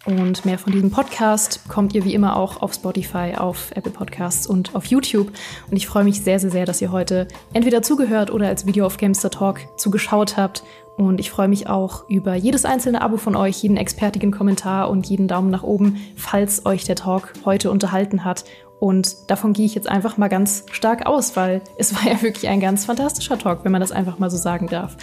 Und 0.05 0.45
mehr 0.45 0.59
von 0.59 0.73
diesem 0.73 0.91
Podcast 0.91 1.61
kommt 1.69 1.95
ihr 1.95 2.05
wie 2.05 2.13
immer 2.13 2.37
auch 2.37 2.61
auf 2.61 2.75
Spotify, 2.75 3.35
auf 3.37 3.71
Apple 3.75 3.91
Podcasts 3.91 4.47
und 4.47 4.75
auf 4.75 4.87
YouTube. 4.87 5.33
Und 5.71 5.77
ich 5.77 5.87
freue 5.87 6.05
mich 6.05 6.23
sehr, 6.23 6.39
sehr, 6.39 6.51
sehr, 6.51 6.67
dass 6.67 6.83
ihr 6.83 6.93
heute 6.93 7.27
entweder 7.55 7.81
zugehört 7.81 8.31
oder 8.31 8.49
als 8.49 8.67
Video 8.67 8.85
auf 8.85 8.99
Gamester 8.99 9.31
Talk 9.31 9.61
zugeschaut 9.79 10.37
habt. 10.37 10.63
Und 10.97 11.21
ich 11.21 11.31
freue 11.31 11.49
mich 11.49 11.69
auch 11.69 12.09
über 12.09 12.35
jedes 12.35 12.67
einzelne 12.67 13.01
Abo 13.01 13.17
von 13.17 13.35
euch, 13.35 13.63
jeden 13.63 13.79
expertigen 13.79 14.31
Kommentar 14.31 14.91
und 14.91 15.07
jeden 15.07 15.27
Daumen 15.27 15.51
nach 15.51 15.63
oben, 15.63 15.97
falls 16.17 16.67
euch 16.67 16.85
der 16.85 16.97
Talk 16.97 17.33
heute 17.47 17.71
unterhalten 17.71 18.25
hat. 18.25 18.45
Und 18.81 19.31
davon 19.31 19.55
gehe 19.55 19.65
ich 19.65 19.75
jetzt 19.75 19.89
einfach 19.89 20.19
mal 20.19 20.29
ganz 20.29 20.67
stark 20.71 21.07
aus, 21.07 21.35
weil 21.37 21.63
es 21.79 21.95
war 21.95 22.13
ja 22.13 22.21
wirklich 22.21 22.49
ein 22.49 22.61
ganz 22.61 22.85
fantastischer 22.85 23.39
Talk, 23.39 23.65
wenn 23.65 23.73
man 23.73 23.81
das 23.81 23.93
einfach 23.93 24.19
mal 24.19 24.31
so 24.31 24.37
sagen 24.37 24.69
darf. 24.69 24.99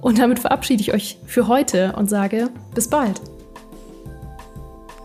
Und 0.00 0.18
damit 0.18 0.40
verabschiede 0.40 0.82
ich 0.82 0.92
euch 0.92 1.18
für 1.26 1.46
heute 1.46 1.94
und 1.96 2.10
sage 2.10 2.50
bis 2.74 2.88
bald. 2.88 3.20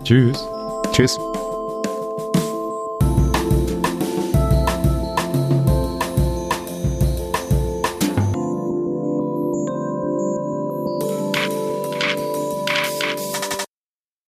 Tschüss. 0.08 0.48
Tschüss. 0.94 1.20